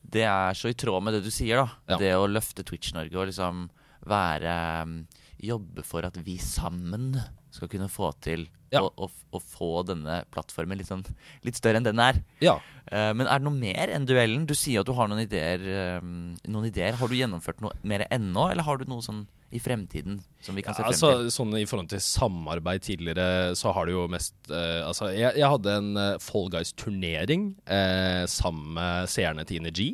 det 0.04 0.26
er 0.28 0.58
så 0.58 0.72
i 0.72 0.78
tråd 0.78 1.04
med 1.04 1.18
det 1.18 1.24
du 1.26 1.32
sier, 1.34 1.64
da. 1.64 1.80
Ja. 1.94 2.00
Det 2.02 2.12
å 2.20 2.30
løfte 2.30 2.66
Twitch-Norge 2.68 3.18
og 3.18 3.30
liksom 3.32 3.68
være 4.10 4.56
um, 4.84 4.98
Jobbe 5.44 5.84
for 5.88 6.06
at 6.08 6.18
vi 6.24 6.38
sammen 6.40 7.16
skal 7.54 7.70
kunne 7.72 7.88
få 7.92 8.10
til 8.24 8.48
Ja. 8.74 8.82
å, 8.82 8.90
å, 9.06 9.08
å 9.38 9.40
få 9.40 9.84
denne 9.86 10.24
plattformen 10.34 10.80
litt, 10.80 10.90
sånn, 10.90 11.04
litt 11.46 11.60
større 11.60 11.78
enn 11.78 11.86
den 11.86 12.00
er. 12.02 12.18
Ja. 12.42 12.56
Uh, 12.90 13.12
men 13.14 13.28
er 13.30 13.38
det 13.40 13.46
noe 13.46 13.54
mer 13.60 13.92
enn 13.94 14.08
duellen? 14.10 14.48
Du 14.50 14.56
sier 14.58 14.82
at 14.82 14.90
du 14.90 14.96
har 14.98 15.08
noen 15.12 15.22
ideer. 15.28 15.62
um, 16.02 16.34
noen 16.50 16.68
ideer. 16.72 16.98
Har 16.98 17.08
du 17.12 17.16
gjennomført 17.20 17.62
noe 17.62 17.78
mer 17.86 18.08
ennå, 18.10 18.48
eller 18.52 18.66
har 18.66 18.82
du 18.82 18.90
noe 18.90 19.06
sånn 19.06 19.24
i 19.54 19.60
fremtiden 19.62 20.16
som 20.42 20.56
vi 20.58 20.64
kan 20.66 20.74
se 20.74 20.82
Ja, 20.82 20.88
frem 20.88 20.96
altså, 20.96 21.10
til? 21.20 21.28
sånn 21.36 21.52
I 21.60 21.68
forhold 21.70 21.92
til 21.92 22.02
samarbeid 22.02 22.82
tidligere, 22.88 23.54
så 23.60 23.70
har 23.78 23.86
det 23.86 23.94
jo 23.94 24.08
mest 24.10 24.34
uh, 24.50 24.82
Altså, 24.88 25.12
jeg, 25.14 25.36
jeg 25.38 25.52
hadde 25.54 25.76
en 25.78 25.92
uh, 26.00 26.18
Fall 26.18 26.50
Guys-turnering 26.56 27.52
uh, 27.70 28.24
sammen 28.26 28.74
med 28.80 29.12
seerne 29.14 29.46
til 29.46 29.62
Energy. 29.62 29.92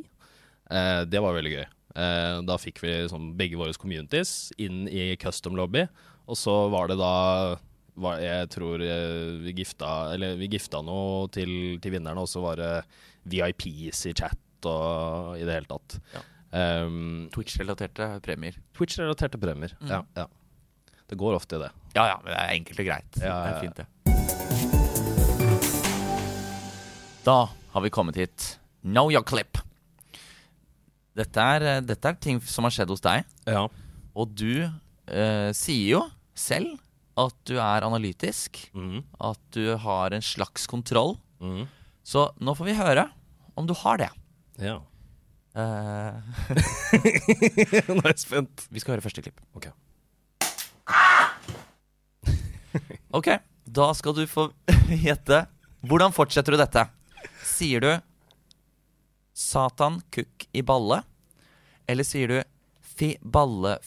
Det 0.70 1.18
var 1.20 1.34
veldig 1.34 1.52
gøy. 1.58 1.64
Da 2.46 2.56
fikk 2.62 2.78
vi 2.84 2.92
sånn, 3.10 3.32
begge 3.36 3.58
våre 3.58 3.74
communities 3.82 4.52
inn 4.62 4.84
i 4.88 5.16
custom 5.18 5.56
lobby, 5.58 5.88
og 6.30 6.38
så 6.38 6.54
var 6.70 6.92
det 6.92 6.98
da 7.00 7.14
var, 8.00 8.20
Jeg 8.22 8.50
tror 8.54 8.82
eh, 8.86 9.40
vi 9.44 9.52
gifta 9.58 10.14
Eller 10.14 10.38
vi 10.40 10.48
gifta 10.54 10.80
noe 10.86 11.28
til, 11.34 11.80
til 11.82 11.96
vinnerne, 11.98 12.22
og 12.22 12.30
så 12.32 12.40
var 12.44 12.62
det 12.62 12.74
VIPs 13.30 14.06
i 14.08 14.14
chat 14.16 14.68
og 14.70 15.36
i 15.40 15.44
det 15.48 15.54
hele 15.56 15.70
tatt. 15.70 15.98
Ja. 16.14 16.22
Um, 16.84 17.30
Twitch-relaterte 17.32 18.08
premier. 18.26 18.56
Twitch-relaterte 18.76 19.38
premier. 19.40 19.76
Mm. 19.80 19.92
Ja, 19.92 20.00
ja. 20.18 20.26
Det 21.10 21.18
går 21.20 21.38
ofte 21.38 21.56
i 21.58 21.62
det. 21.64 21.70
Ja 21.96 22.08
ja, 22.10 22.18
men 22.24 22.34
det 22.34 22.40
er 22.40 22.56
enkelt 22.58 22.80
og 22.84 22.90
greit. 22.90 23.20
Ja, 23.22 23.36
Det 23.44 23.50
er 23.50 23.62
fint, 23.64 23.78
det. 23.80 23.88
Da 27.26 27.38
har 27.74 27.82
vi 27.86 27.90
kommet 27.94 28.16
hit. 28.20 28.60
Know 28.82 29.12
your 29.12 29.24
clip. 29.24 29.58
Dette 31.20 31.42
er, 31.56 31.66
eh, 31.68 31.82
dette 31.84 32.08
er 32.08 32.14
ting 32.22 32.40
som 32.42 32.64
har 32.68 32.74
skjedd 32.74 32.90
hos 32.94 33.04
deg. 33.04 33.26
Ja. 33.48 33.68
Og 34.16 34.36
du 34.36 34.64
eh, 34.64 35.52
sier 35.58 35.90
jo 35.98 36.02
selv 36.40 36.78
at 37.20 37.36
du 37.50 37.58
er 37.60 37.84
analytisk. 37.84 38.62
Mm. 38.78 39.02
At 39.20 39.40
du 39.56 39.74
har 39.84 40.14
en 40.16 40.24
slags 40.24 40.68
kontroll. 40.72 41.18
Mm. 41.44 41.66
Så 42.08 42.30
nå 42.40 42.54
får 42.56 42.70
vi 42.72 42.78
høre 42.80 43.10
om 43.60 43.68
du 43.68 43.76
har 43.84 44.00
det. 44.02 44.12
ja. 44.64 44.80
Uh, 45.58 46.14
Nå 47.90 47.96
er 48.06 48.12
jeg 48.14 48.20
spent. 48.22 48.68
vi 48.70 48.80
skal 48.80 48.94
høre 48.94 49.04
første 49.04 49.24
klipp. 49.26 49.42
Ok. 49.58 49.66
Ok, 53.18 53.28
da 53.66 53.88
skal 53.98 54.14
du 54.14 54.22
få 54.30 54.44
gjette. 55.08 55.40
Hvordan 55.90 56.14
fortsetter 56.14 56.54
du 56.54 56.60
dette? 56.62 56.84
Sier 57.44 57.82
du 57.82 57.90
'Satan, 59.34 59.98
kukk 60.14 60.46
i 60.54 60.62
balle'? 60.62 61.02
Eller 61.90 62.06
sier 62.06 62.28
du 62.30 62.38
'fi 62.86 63.16
balle? 63.24 63.80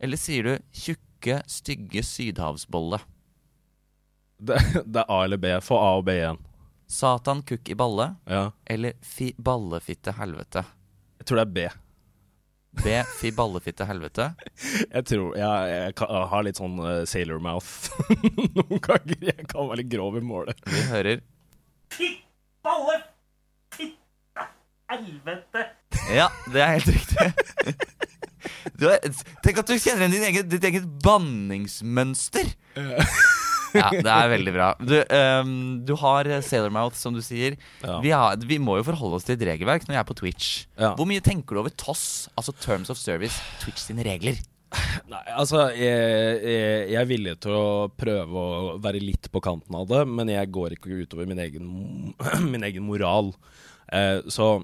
Eller 0.00 0.16
sier 0.20 0.42
du 0.42 0.54
'tjukke, 0.72 1.42
stygge 1.48 2.02
sydhavsbolle'? 2.04 3.00
Det, 4.44 4.58
det 4.84 5.00
er 5.00 5.08
A 5.08 5.22
eller 5.24 5.36
B. 5.40 5.46
Få 5.62 5.78
A 5.78 5.92
og 5.98 6.04
B 6.04 6.16
igjen. 6.18 6.38
Satan, 6.90 7.42
kukk 7.42 7.68
i 7.70 7.74
balle, 7.74 8.16
Ja. 8.28 8.50
eller 8.66 8.92
'fi 9.00 9.32
ballefitte 9.38 10.12
helvete'? 10.18 10.64
Jeg 11.18 11.26
tror 11.26 11.36
det 11.40 11.46
er 11.46 11.54
B. 11.54 11.68
B. 12.84 12.90
fi 13.20 13.30
ballefitte 13.30 13.86
helvete. 13.86 14.34
Jeg 14.94 15.04
tror 15.06 15.36
jeg, 15.38 15.70
jeg, 15.70 15.94
kan, 15.94 16.08
jeg 16.10 16.26
har 16.32 16.42
litt 16.42 16.58
sånn 16.58 16.74
uh, 16.82 17.04
sailor 17.06 17.38
mouth 17.38 17.88
noen 18.58 18.80
ganger. 18.82 19.14
Jeg 19.30 19.46
kan 19.46 19.68
være 19.70 19.76
litt 19.84 19.92
grov 19.94 20.16
i 20.18 20.20
målet. 20.26 20.58
Vi 20.66 20.82
hører 20.90 21.20
Fi 21.94 22.08
balle! 22.66 22.96
Fitte 23.70 24.48
helvete! 24.90 25.64
Ja, 26.12 26.26
det 26.52 26.60
er 26.66 26.74
helt 26.74 26.90
riktig. 26.98 27.30
Er, 28.74 29.08
tenk 29.44 29.62
at 29.62 29.70
du 29.70 29.76
kjenner 29.78 30.06
igjen 30.06 30.14
din 30.14 30.28
egen, 30.30 30.50
ditt 30.52 30.68
eget 30.68 30.86
banningsmønster. 31.04 32.52
Ja, 33.74 33.88
det 33.90 34.06
er 34.06 34.30
veldig 34.30 34.54
bra. 34.54 34.68
Du, 34.78 34.94
um, 35.02 35.54
du 35.86 35.94
har 35.98 36.28
Sailormouth, 36.46 36.96
som 36.98 37.14
du 37.16 37.20
sier. 37.24 37.56
Ja. 37.82 37.98
Vi, 38.04 38.12
har, 38.14 38.38
vi 38.46 38.60
må 38.62 38.78
jo 38.78 38.86
forholde 38.86 39.18
oss 39.18 39.26
til 39.26 39.34
et 39.34 39.46
regelverk 39.48 39.88
når 39.88 39.96
jeg 39.96 40.02
er 40.04 40.08
på 40.08 40.18
Twitch. 40.20 40.50
Ja. 40.78 40.92
Hvor 40.98 41.08
mye 41.10 41.24
tenker 41.24 41.56
du 41.56 41.64
over 41.64 41.74
TOS, 41.74 42.28
altså 42.38 42.54
Terms 42.62 42.92
of 42.94 43.00
Service, 43.00 43.40
Twitch 43.64 43.82
sine 43.82 44.06
regler? 44.06 44.38
Nei, 45.10 45.22
altså 45.36 45.68
jeg, 45.76 46.38
jeg, 46.42 46.78
jeg 46.90 46.98
er 46.98 47.10
villig 47.10 47.34
til 47.44 47.54
å 47.54 47.66
prøve 47.94 48.40
å 48.40 48.78
være 48.82 49.02
litt 49.02 49.28
på 49.30 49.42
kanten 49.44 49.76
av 49.78 49.86
det, 49.90 50.00
men 50.10 50.32
jeg 50.32 50.50
går 50.54 50.74
ikke 50.76 51.02
utover 51.04 51.28
min 51.30 51.42
egen, 51.44 51.68
min 52.52 52.66
egen 52.66 52.86
moral. 52.86 53.32
Eh, 53.94 54.24
så, 54.32 54.56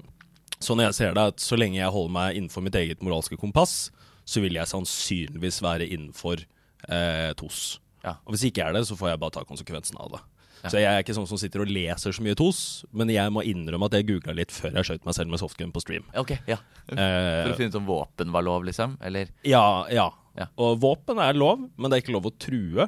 så 0.61 0.75
når 0.77 0.89
jeg 0.89 0.97
ser 0.99 1.15
det, 1.17 1.27
at 1.33 1.43
så 1.43 1.57
lenge 1.59 1.79
jeg 1.79 1.91
holder 1.93 2.13
meg 2.15 2.37
innenfor 2.39 2.63
mitt 2.65 2.77
eget 2.79 3.01
moralske 3.05 3.37
kompass, 3.41 3.89
så 4.25 4.41
vil 4.43 4.55
jeg 4.59 4.69
sannsynligvis 4.69 5.61
være 5.65 5.87
innenfor 5.91 6.43
eh, 6.87 7.31
TOS. 7.39 7.79
Ja. 8.05 8.15
Og 8.25 8.35
hvis 8.35 8.47
ikke 8.49 8.61
jeg 8.63 8.69
er 8.71 8.77
det, 8.79 8.85
så 8.89 8.95
får 8.97 9.11
jeg 9.13 9.21
bare 9.21 9.35
ta 9.37 9.43
konsekvensen 9.47 9.97
av 10.01 10.13
det. 10.15 10.21
Så 10.69 10.77
jeg 10.77 10.85
er 10.93 11.01
ikke 11.01 11.15
sånn 11.17 11.25
som 11.25 11.39
sitter 11.41 11.63
og 11.63 11.71
leser 11.73 12.13
så 12.13 12.21
mye 12.21 12.37
TOS, 12.37 12.59
men 12.93 13.09
jeg 13.09 13.33
må 13.33 13.41
innrømme 13.49 13.87
at 13.89 13.95
jeg 13.97 14.05
googla 14.11 14.35
litt 14.37 14.53
før 14.53 14.75
jeg 14.77 14.85
skjøt 14.91 15.07
meg 15.09 15.15
selv 15.17 15.31
med 15.33 15.41
softgun 15.41 15.71
på 15.73 15.81
stream. 15.81 16.05
Ok, 16.21 16.35
ja 16.45 16.59
For 16.85 16.93
å 17.01 17.01
Eh, 17.01 17.55
finne 17.57 17.73
ut 17.73 17.79
om 17.81 17.87
våpen 17.89 18.33
var 18.35 18.45
lov, 18.45 18.67
liksom? 18.69 18.93
Eller? 19.01 19.33
ja, 19.47 19.63
ja. 19.89 20.11
Ja. 20.37 20.45
Og 20.61 20.77
våpen 20.79 21.17
er 21.19 21.33
lov, 21.35 21.65
men 21.75 21.89
det 21.91 21.97
er 21.97 22.03
ikke 22.05 22.13
lov 22.15 22.29
å 22.29 22.35
true. 22.39 22.85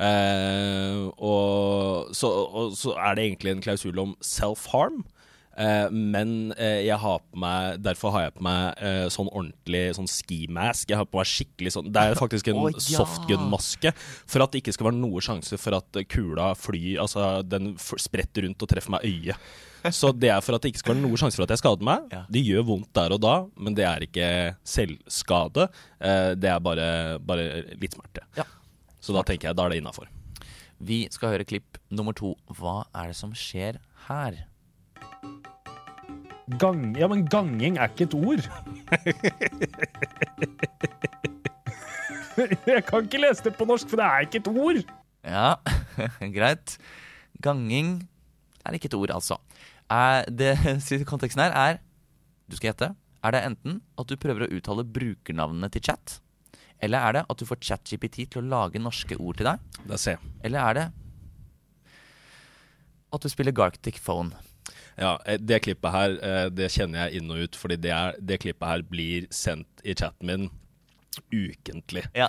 Eh, 0.00 1.00
og, 1.18 2.14
så, 2.16 2.30
og 2.30 2.72
så 2.78 2.94
er 2.96 3.18
det 3.18 3.26
egentlig 3.26 3.52
en 3.56 3.64
klausul 3.64 3.98
om 4.00 4.14
self-harm. 4.24 5.02
Eh, 5.60 5.92
men 5.92 6.52
eh, 6.56 6.86
jeg 6.86 6.96
har 7.02 7.20
på 7.20 7.40
meg 7.40 7.80
derfor 7.84 8.14
har 8.14 8.26
jeg 8.26 8.36
på 8.38 8.44
meg 8.46 8.80
eh, 8.80 9.06
sånn 9.12 9.28
ordentlig 9.28 9.82
sånn 9.98 10.08
ski-mask. 10.08 10.88
Jeg 10.88 11.00
har 11.00 11.08
på 11.08 11.20
meg 11.20 11.28
skikkelig 11.28 11.74
sånn 11.74 11.90
Det 11.92 12.04
er 12.04 12.20
faktisk 12.20 12.48
en 12.52 12.60
oh, 12.62 12.68
ja. 12.72 12.84
softgun-maske. 13.02 13.92
For 14.30 14.44
at 14.44 14.54
det 14.54 14.62
ikke 14.62 14.76
skal 14.76 14.90
være 14.90 15.00
noe 15.00 15.24
sjanse 15.24 15.58
for 15.60 15.76
at 15.76 16.00
kula 16.10 16.52
flyr 16.58 17.02
Altså 17.02 17.32
den 17.44 17.74
spretter 17.80 18.46
rundt 18.46 18.62
og 18.64 18.70
treffer 18.70 18.96
meg 18.96 19.04
øyet. 19.08 19.50
Så 19.96 20.10
det 20.12 20.28
er 20.28 20.42
for 20.44 20.56
at 20.56 20.64
det 20.64 20.74
ikke 20.74 20.82
skal 20.82 20.94
være 20.94 21.02
noe 21.06 21.20
sjanse 21.20 21.38
for 21.40 21.46
at 21.46 21.54
jeg 21.54 21.62
skader 21.62 21.88
meg. 21.88 22.08
Ja. 22.12 22.22
Det 22.28 22.42
gjør 22.44 22.66
vondt 22.68 22.90
der 22.96 23.14
og 23.16 23.20
da, 23.24 23.34
men 23.56 23.76
det 23.76 23.86
er 23.88 24.04
ikke 24.04 24.26
selvskade. 24.68 25.70
Det 26.36 26.50
er 26.52 26.60
bare, 26.60 26.88
bare 27.24 27.46
litt 27.80 27.96
smerte. 27.96 28.26
Ja. 28.36 28.44
Så 29.00 29.16
da 29.16 29.24
tenker 29.24 29.48
jeg 29.48 29.56
da 29.56 29.64
er 29.64 29.72
det 29.72 29.80
innafor. 29.80 30.10
Vi 30.84 31.06
skal 31.12 31.32
høre 31.32 31.48
klipp 31.48 31.80
nummer 31.88 32.16
to. 32.16 32.34
Hva 32.60 32.82
er 32.92 33.14
det 33.14 33.16
som 33.16 33.32
skjer 33.36 33.80
her? 34.10 34.36
Gang, 36.58 36.96
ja, 36.98 37.06
men 37.10 37.26
ganging 37.30 37.76
er 37.78 37.88
ikke 37.92 38.04
et 38.08 38.14
ord. 38.16 38.40
Jeg 42.70 42.84
kan 42.88 43.04
ikke 43.04 43.20
lese 43.20 43.44
det 43.44 43.52
på 43.58 43.66
norsk, 43.68 43.88
for 43.90 44.00
det 44.00 44.06
er 44.06 44.24
ikke 44.26 44.40
et 44.40 44.48
ord. 44.50 44.80
Ja, 45.26 45.48
greit. 46.36 46.78
Ganging 47.44 48.08
er 48.64 48.76
ikke 48.76 48.88
et 48.90 48.96
ord, 48.96 49.12
altså. 49.14 49.36
Er 49.90 50.24
det, 50.30 50.54
konteksten 51.10 51.42
her 51.44 51.52
er 51.56 51.78
Du 52.50 52.56
skal 52.56 52.70
gjette. 52.72 52.88
Er 53.22 53.34
det 53.36 53.42
enten 53.44 53.80
at 54.00 54.08
du 54.08 54.16
prøver 54.16 54.46
å 54.46 54.50
uttale 54.56 54.82
brukernavnene 54.88 55.68
til 55.74 55.82
chat, 55.90 56.16
eller 56.80 56.98
er 57.04 57.12
det 57.18 57.22
at 57.28 57.38
du 57.38 57.44
får 57.46 57.60
ChatGPT 57.68 58.24
til 58.32 58.40
å 58.40 58.48
lage 58.48 58.80
norske 58.80 59.18
ord 59.20 59.36
til 59.36 59.46
deg, 59.50 59.58
Det 59.84 59.98
ser 60.00 60.16
jeg. 60.16 60.30
eller 60.48 60.60
er 60.70 60.74
det 60.78 60.86
at 63.12 63.20
du 63.20 63.28
spiller 63.28 63.52
Garctic 63.52 63.98
Phone? 64.00 64.32
Ja, 64.98 65.18
eh, 65.26 65.38
det 65.40 65.62
klippet 65.66 65.94
her, 65.94 66.16
eh, 66.24 66.46
det 66.52 66.70
kjenner 66.74 67.06
jeg 67.06 67.20
inn 67.20 67.30
og 67.32 67.44
ut, 67.44 67.58
fordi 67.58 67.78
det, 67.80 67.92
er, 67.94 68.18
det 68.18 68.40
klippet 68.42 68.68
her 68.68 68.82
blir 68.86 69.28
sendt 69.34 69.84
i 69.84 69.94
chatten 69.94 70.30
min 70.30 70.50
ukentlig. 71.34 72.04
Ja. 72.14 72.28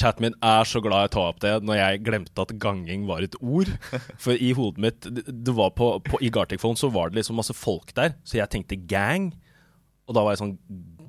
Chatten 0.00 0.26
min 0.26 0.36
er 0.44 0.68
så 0.68 0.82
glad 0.84 1.06
jeg 1.06 1.14
tar 1.14 1.30
opp 1.30 1.40
det 1.42 1.54
når 1.64 1.78
jeg 1.78 2.02
glemte 2.06 2.44
at 2.44 2.54
ganging 2.60 3.06
var 3.08 3.24
et 3.24 3.36
ord. 3.40 3.70
For 4.20 4.36
i 4.36 4.52
hodet 4.56 4.84
mitt 4.84 5.08
det, 5.08 5.54
var 5.56 5.72
på, 5.76 5.94
på, 6.06 6.20
I 6.20 6.30
Gartic 6.32 6.60
Phone 6.62 6.78
så 6.78 6.92
var 6.92 7.10
det 7.10 7.20
liksom 7.20 7.40
masse 7.40 7.56
folk 7.56 7.94
der, 7.96 8.16
så 8.24 8.38
jeg 8.38 8.52
tenkte 8.52 8.78
gang. 8.78 9.32
Og 10.06 10.16
da 10.16 10.24
var 10.24 10.34
jeg 10.34 10.42
sånn 10.44 10.58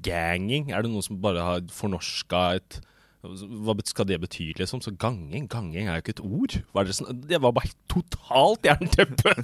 Ganging? 0.04 0.74
Er 0.76 0.84
det 0.84 0.92
noen 0.92 1.06
som 1.06 1.22
bare 1.24 1.44
har 1.44 1.62
fornorska 1.72 2.40
et 2.58 2.82
Hva 3.24 3.76
skal 3.88 4.08
det 4.10 4.18
bety, 4.20 4.50
liksom? 4.60 4.82
Så 4.84 4.92
ganging? 5.00 5.46
Ganging 5.52 5.88
er 5.88 6.00
jo 6.00 6.04
ikke 6.04 6.16
et 6.18 6.24
ord. 6.26 6.56
Hva 6.74 6.82
er 6.82 6.90
det, 6.90 6.96
sånn? 6.98 7.22
det 7.30 7.40
var 7.40 7.54
bare 7.56 7.72
totalt 7.92 8.68
jernteppe. 8.68 9.36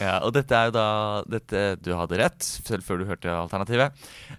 Ja, 0.00 0.22
og 0.24 0.30
dette 0.32 0.56
er 0.56 0.70
jo 0.70 0.72
da 0.72 0.86
dette, 1.28 1.60
Du 1.84 1.90
hadde 1.92 2.16
rett, 2.16 2.40
selv 2.40 2.86
før 2.86 3.02
du 3.02 3.04
hørte 3.08 3.28
alternativet. 3.32 3.98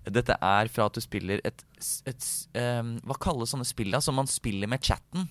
Dette 0.09 0.34
er 0.41 0.70
fra 0.74 0.88
at 0.89 0.97
du 0.97 1.03
spiller 1.03 1.41
et, 1.45 1.61
et 2.09 2.28
um, 2.57 2.95
Hva 3.05 3.20
kalles 3.22 3.53
sånne 3.53 3.68
spill 3.68 3.93
da, 3.93 4.01
som 4.01 4.18
man 4.18 4.30
spiller 4.30 4.70
med 4.72 4.82
chatten? 4.86 5.28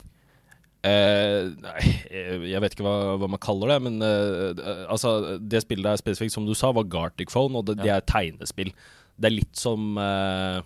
Eh, 0.87 1.51
nei, 1.63 1.83
jeg 2.11 2.39
jeg 2.51 2.63
vet 2.63 2.75
ikke 2.75 2.87
hva, 2.87 2.95
hva 3.23 3.29
man 3.31 3.43
kaller 3.43 3.71
det, 3.75 3.79
men 3.85 4.03
eh, 4.03 4.51
eh, 4.51 4.85
altså, 4.91 5.37
det 5.39 5.63
spillet 5.63 5.87
der 5.87 6.01
spesifikt, 6.01 6.35
som 6.35 6.47
du 6.47 6.55
sa, 6.59 6.73
var 6.75 6.89
Gartic 6.91 7.31
Phone, 7.31 7.59
og 7.59 7.69
det, 7.69 7.79
det 7.83 7.93
er 7.95 8.07
tegnespill. 8.07 8.73
Det 9.15 9.29
er 9.29 9.37
litt 9.37 9.59
som 9.59 9.99
eh, 10.03 10.59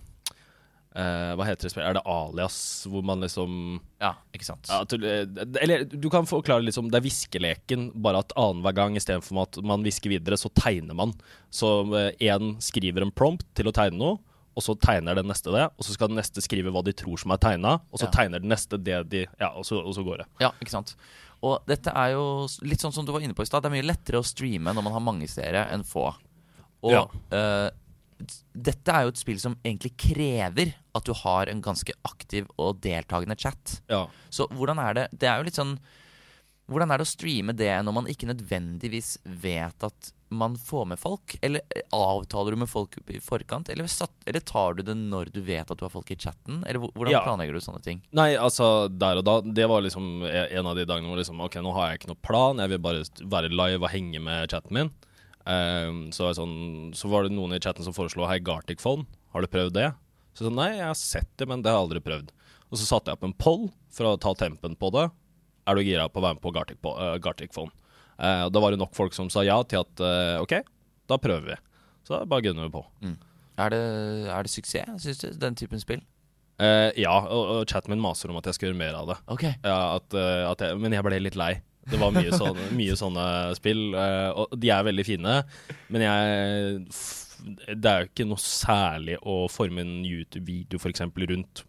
eh, 0.97 1.33
Hva 1.37 1.45
heter 1.47 1.67
det 1.69 1.71
spillet? 1.75 1.91
Er 1.91 1.99
det 1.99 2.03
Alias, 2.09 2.57
hvor 2.91 3.05
man 3.05 3.21
liksom 3.21 3.81
Ja, 4.01 4.15
ikke 4.35 4.45
sant? 4.49 4.67
ja, 4.71 4.83
til, 4.89 5.05
eh, 5.05 5.27
Eller 5.63 5.85
du 5.85 6.09
kan 6.11 6.25
forklare 6.27 6.65
litt 6.65 6.75
som 6.75 6.89
Det 6.91 6.99
er 6.99 7.05
hviskeleken, 7.07 7.91
bare 8.01 8.23
at 8.25 8.33
annenhver 8.37 8.75
gang 8.75 8.97
istedenfor 8.97 9.43
at 9.45 9.61
man 9.63 9.85
hvisker 9.85 10.11
videre, 10.11 10.37
så 10.41 10.49
tegner 10.57 10.95
man. 10.97 11.13
Så 11.53 11.85
én 12.21 12.57
skriver 12.61 13.03
en 13.07 13.13
prompt 13.13 13.45
til 13.55 13.67
å 13.69 13.73
tegne 13.77 13.99
noe. 14.01 14.19
Og 14.57 14.63
så 14.65 14.73
tegner 14.81 15.15
den 15.15 15.27
neste 15.29 15.53
det, 15.53 15.67
og 15.77 15.85
så 15.85 15.93
skal 15.93 16.09
den 16.09 16.17
neste 16.17 16.41
skrive 16.41 16.73
hva 16.73 16.81
de 16.83 16.95
tror 16.97 17.19
som 17.21 17.31
er 17.31 17.37
tegna, 17.37 17.75
og 17.93 17.99
så 18.01 18.07
Ja. 18.09 18.11
tegner 18.11 18.41
den 18.41 18.49
neste 18.49 18.79
det 18.83 19.03
de 19.11 19.27
Ja, 19.39 19.51
og 19.53 19.67
så, 19.69 19.85
og 19.85 19.93
så 19.95 20.03
går 20.03 20.19
det. 20.23 20.27
Ja, 20.41 20.51
ikke 20.63 20.71
sant? 20.73 20.95
Og 21.43 21.61
dette 21.69 21.93
er 21.95 22.13
jo 22.15 22.47
litt 22.63 22.81
sånn 22.81 22.91
som 22.95 23.05
du 23.05 23.13
var 23.13 23.21
inne 23.21 23.35
på 23.37 23.43
i 23.43 23.45
stad. 23.45 23.63
Det 23.63 23.69
er 23.71 23.77
mye 23.83 23.85
lettere 23.85 24.17
å 24.17 24.25
streame 24.25 24.73
når 24.73 24.83
man 24.83 24.93
har 24.95 25.01
mange 25.05 25.29
seere 25.29 25.69
enn 25.71 25.85
få. 25.85 26.15
Og 26.83 26.91
Ja. 26.91 27.03
eh, 27.31 27.71
d- 27.71 27.75
dette 28.57 28.93
er 28.95 29.05
jo 29.07 29.13
et 29.13 29.21
spill 29.21 29.39
som 29.43 29.59
egentlig 29.63 29.93
krever 30.01 30.73
at 30.97 31.05
du 31.05 31.13
har 31.25 31.51
en 31.53 31.61
ganske 31.65 31.93
aktiv 32.09 32.47
og 32.57 32.81
deltakende 32.81 33.37
chat. 33.39 33.81
Ja. 33.93 34.07
Så 34.33 34.49
hvordan 34.57 34.79
er 34.81 34.95
det 34.95 35.07
Det 35.21 35.29
er 35.29 35.39
jo 35.43 35.45
litt 35.51 35.59
sånn 35.59 35.77
Hvordan 36.67 36.91
er 36.91 36.99
det 36.99 37.05
å 37.07 37.11
streame 37.13 37.53
det 37.55 37.71
når 37.87 37.95
man 37.95 38.09
ikke 38.11 38.27
nødvendigvis 38.27 39.13
vet 39.23 39.85
at 39.87 40.09
man 40.35 40.57
får 40.59 40.89
med 40.91 40.99
folk? 40.99 41.37
Eller 41.47 41.63
eh, 41.71 41.85
avtaler 41.95 42.57
du 42.57 42.59
med 42.65 42.69
folk 42.73 42.97
i 43.07 43.21
forkant? 43.23 43.69
Eller, 43.71 43.87
satt, 43.87 44.11
eller 44.27 44.43
tar 44.43 44.75
du 44.75 44.83
det 44.83 44.97
når 44.99 45.31
du 45.31 45.39
vet 45.47 45.71
at 45.71 45.79
du 45.79 45.85
har 45.87 45.93
folk 45.95 46.11
i 46.11 46.17
chatten? 46.19 46.65
Eller 46.67 46.83
hvordan 46.89 47.13
Ja. 47.15 47.21
planlegger 47.23 47.55
du 47.55 47.61
sånne 47.63 47.85
ting? 47.85 48.01
Nei, 48.11 48.33
altså, 48.35 48.89
der 48.91 49.21
og 49.23 49.25
da 49.29 49.37
Det 49.47 49.69
var 49.71 49.85
liksom 49.87 50.25
en 50.27 50.67
av 50.67 50.75
de 50.75 50.85
dagene 50.91 51.07
hvor 51.07 51.21
liksom 51.23 51.39
Ok, 51.47 51.55
nå 51.63 51.73
har 51.77 51.93
jeg 51.93 52.01
ikke 52.01 52.11
noe 52.11 52.23
plan, 52.27 52.59
jeg 52.59 52.75
vil 52.75 52.83
bare 52.83 53.05
være 53.37 53.53
live 53.55 53.85
og 53.87 53.91
henge 53.95 54.19
med 54.27 54.51
chatten 54.51 54.75
min. 54.75 54.91
Ehm, 55.47 56.09
så, 56.15 56.33
sånn, 56.35 56.91
så 56.97 57.11
var 57.11 57.27
det 57.27 57.37
noen 57.37 57.55
i 57.55 57.61
chatten 57.63 57.87
som 57.87 57.95
foreslo 57.95 58.27
Hei, 58.27 58.41
Gartic 58.43 58.83
Phone, 58.83 59.07
har 59.35 59.45
du 59.45 59.51
prøvd 59.51 59.77
det? 59.79 59.91
Så 60.35 60.45
jeg 60.45 60.51
sa 60.51 60.57
nei, 60.59 60.71
jeg 60.75 60.89
har 60.89 60.99
sett 60.99 61.31
det, 61.39 61.47
men 61.49 61.63
det 61.63 61.71
har 61.71 61.79
jeg 61.79 61.87
aldri 61.87 62.03
prøvd. 62.05 62.33
Og 62.67 62.81
så 62.81 62.89
satte 62.89 63.13
jeg 63.13 63.19
opp 63.19 63.27
en 63.29 63.37
poll 63.39 63.69
for 63.95 64.11
å 64.11 64.19
ta 64.21 64.35
tempen 64.37 64.75
på 64.79 64.91
det. 64.97 65.07
Er 65.67 65.79
du 65.79 65.87
gira 65.87 66.09
på 66.11 66.21
å 66.21 66.27
være 66.27 66.39
med 66.39 66.45
på 66.45 66.53
Gartic, 66.55 66.81
på, 66.83 66.93
uh, 66.99 67.15
Gartic 67.23 67.55
Phone? 67.55 67.73
Uh, 68.19 68.51
da 68.51 68.61
var 68.63 68.75
det 68.75 68.81
nok 68.81 68.93
folk 68.97 69.15
som 69.17 69.31
sa 69.33 69.45
ja 69.47 69.57
til 69.69 69.85
at 69.85 70.03
uh, 70.03 70.43
ok, 70.43 70.59
da 71.09 71.19
prøver 71.23 71.55
vi. 71.55 71.57
Så 72.07 72.15
da 72.15 72.29
bare 72.29 72.45
gunner 72.45 72.69
vi 72.69 72.75
på. 72.75 72.83
Er 73.57 73.73
det, 73.73 73.81
er 74.29 74.45
det 74.45 74.53
suksess, 74.53 75.07
syns 75.07 75.23
du, 75.23 75.31
den 75.41 75.57
typen 75.59 75.81
spill? 75.81 76.03
Uh, 76.57 76.91
ja, 76.97 77.13
og, 77.13 77.43
og 77.53 77.71
chatten 77.71 77.93
min 77.93 78.03
maser 78.03 78.33
om 78.33 78.39
at 78.41 78.49
jeg 78.49 78.59
skal 78.59 78.71
gjøre 78.71 78.81
mer 78.81 78.99
av 78.99 79.11
det. 79.13 79.17
Okay. 79.33 79.57
Ja, 79.65 79.97
at, 79.97 80.09
uh, 80.17 80.51
at 80.51 80.65
jeg, 80.65 80.79
men 80.81 80.95
jeg 80.97 81.07
ble 81.07 81.23
litt 81.23 81.39
lei. 81.39 81.55
Det 81.87 82.01
var 82.01 82.15
mye, 82.15 82.33
sånn, 82.35 82.59
mye 82.75 82.97
sånne 82.99 83.27
spill, 83.59 83.85
eh, 83.95 84.29
og 84.35 84.57
de 84.59 84.73
er 84.75 84.87
veldig 84.89 85.07
fine. 85.07 85.39
Men 85.95 86.07
jeg 86.07 86.85
Det 87.67 87.91
er 87.91 88.03
jo 88.03 88.11
ikke 88.11 88.27
noe 88.27 88.43
særlig 88.43 89.19
å 89.23 89.45
forme 89.53 89.85
en 89.85 89.99
YouTube-video 90.07 90.81
f.eks. 90.81 91.05
rundt. 91.05 91.67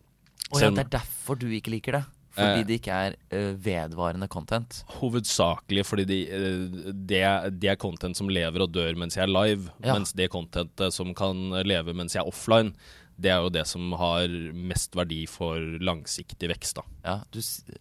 Og 0.47 0.61
ja, 0.63 0.70
det 0.72 0.86
er 0.86 0.93
derfor 1.01 1.38
du 1.39 1.49
ikke 1.51 1.74
liker 1.76 1.99
det? 1.99 2.05
Fordi 2.38 2.61
Eh. 2.61 2.65
det 2.70 2.76
ikke 2.78 2.93
er 2.93 3.15
uh, 3.34 3.53
vedvarende 3.57 4.28
content? 4.30 4.84
Hovedsakelig 4.99 5.84
fordi 5.89 6.05
det 6.05 6.20
uh, 6.30 6.91
det, 6.93 7.24
de 7.57 7.72
er 7.72 7.80
content 7.82 8.18
som 8.18 8.30
lever 8.30 8.61
og 8.61 8.72
dør 8.76 8.93
mens 8.99 9.18
jeg 9.18 9.26
er 9.26 9.34
live. 9.34 9.72
Ja. 9.82 9.95
Mens 9.97 10.13
det 10.13 10.30
contentet 10.34 10.93
som 10.93 11.15
kan 11.18 11.49
leve 11.65 11.95
mens 11.97 12.13
jeg 12.15 12.22
er 12.22 12.30
offline, 12.30 12.76
det 13.18 13.32
er 13.34 13.41
jo 13.41 13.49
det 13.49 13.63
som 13.65 13.89
har 13.97 14.30
mest 14.53 14.95
verdi 14.97 15.24
for 15.30 15.57
langsiktig 15.82 16.51
vekst. 16.51 16.78
da. 16.78 16.84
Ja, 17.03 17.15
du, 17.34 17.39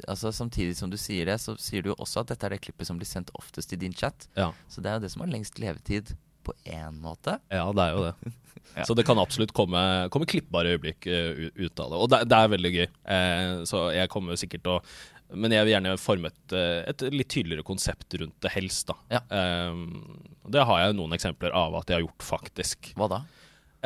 altså 0.09 0.32
Samtidig 0.32 0.78
som 0.78 0.93
du 0.93 0.97
sier 1.01 1.28
det, 1.28 1.37
så 1.43 1.57
sier 1.61 1.84
du 1.84 1.93
jo 1.93 1.99
også 2.01 2.22
at 2.22 2.32
dette 2.32 2.49
er 2.49 2.57
det 2.57 2.62
klippet 2.64 2.89
som 2.89 3.01
blir 3.01 3.09
sendt 3.09 3.32
oftest 3.37 3.74
i 3.76 3.80
din 3.80 3.95
chat. 3.97 4.28
Ja. 4.39 4.53
Så 4.72 4.80
det 4.80 4.91
er 4.91 4.99
jo 4.99 5.05
det 5.05 5.12
som 5.12 5.26
har 5.26 5.32
lengst 5.32 5.61
levetid 5.61 6.14
på 6.47 6.55
én 6.64 7.01
måte. 7.03 7.37
Ja, 7.53 7.68
det 7.74 7.84
er 7.84 7.97
jo 7.97 8.09
det. 8.09 8.34
Ja. 8.74 8.82
Så 8.84 8.97
det 8.99 9.07
kan 9.07 9.18
absolutt 9.22 9.53
komme, 9.57 9.80
komme 10.12 10.26
klippbare 10.28 10.74
øyeblikk 10.74 11.07
uh, 11.07 11.45
ut 11.55 11.80
av 11.80 11.93
det. 11.93 12.01
Og 12.03 12.09
det, 12.11 12.18
det 12.28 12.39
er 12.39 12.51
veldig 12.51 12.72
gøy. 12.74 12.87
Uh, 13.07 13.53
så 13.68 13.82
jeg 13.95 14.11
kommer 14.12 14.37
sikkert 14.37 14.64
til 14.66 14.74
å 14.74 15.37
Men 15.39 15.55
jeg 15.55 15.64
vil 15.64 15.72
gjerne 15.72 15.93
forme 15.99 16.28
et, 16.30 16.55
eh, 16.55 16.80
et 16.87 17.05
litt 17.11 17.30
tydeligere 17.30 17.64
konsept 17.66 18.14
rundt 18.20 18.37
det, 18.43 18.51
helst. 18.55 18.91
da. 18.91 18.95
Ja. 19.16 19.22
Um, 19.70 20.18
det 20.47 20.62
har 20.68 20.82
jeg 20.82 20.95
noen 20.99 21.16
eksempler 21.16 21.55
av 21.57 21.74
at 21.80 21.91
jeg 21.91 21.99
har 21.99 22.05
gjort, 22.05 22.26
faktisk. 22.26 22.93
Hva 22.99 23.09
da? 23.11 23.18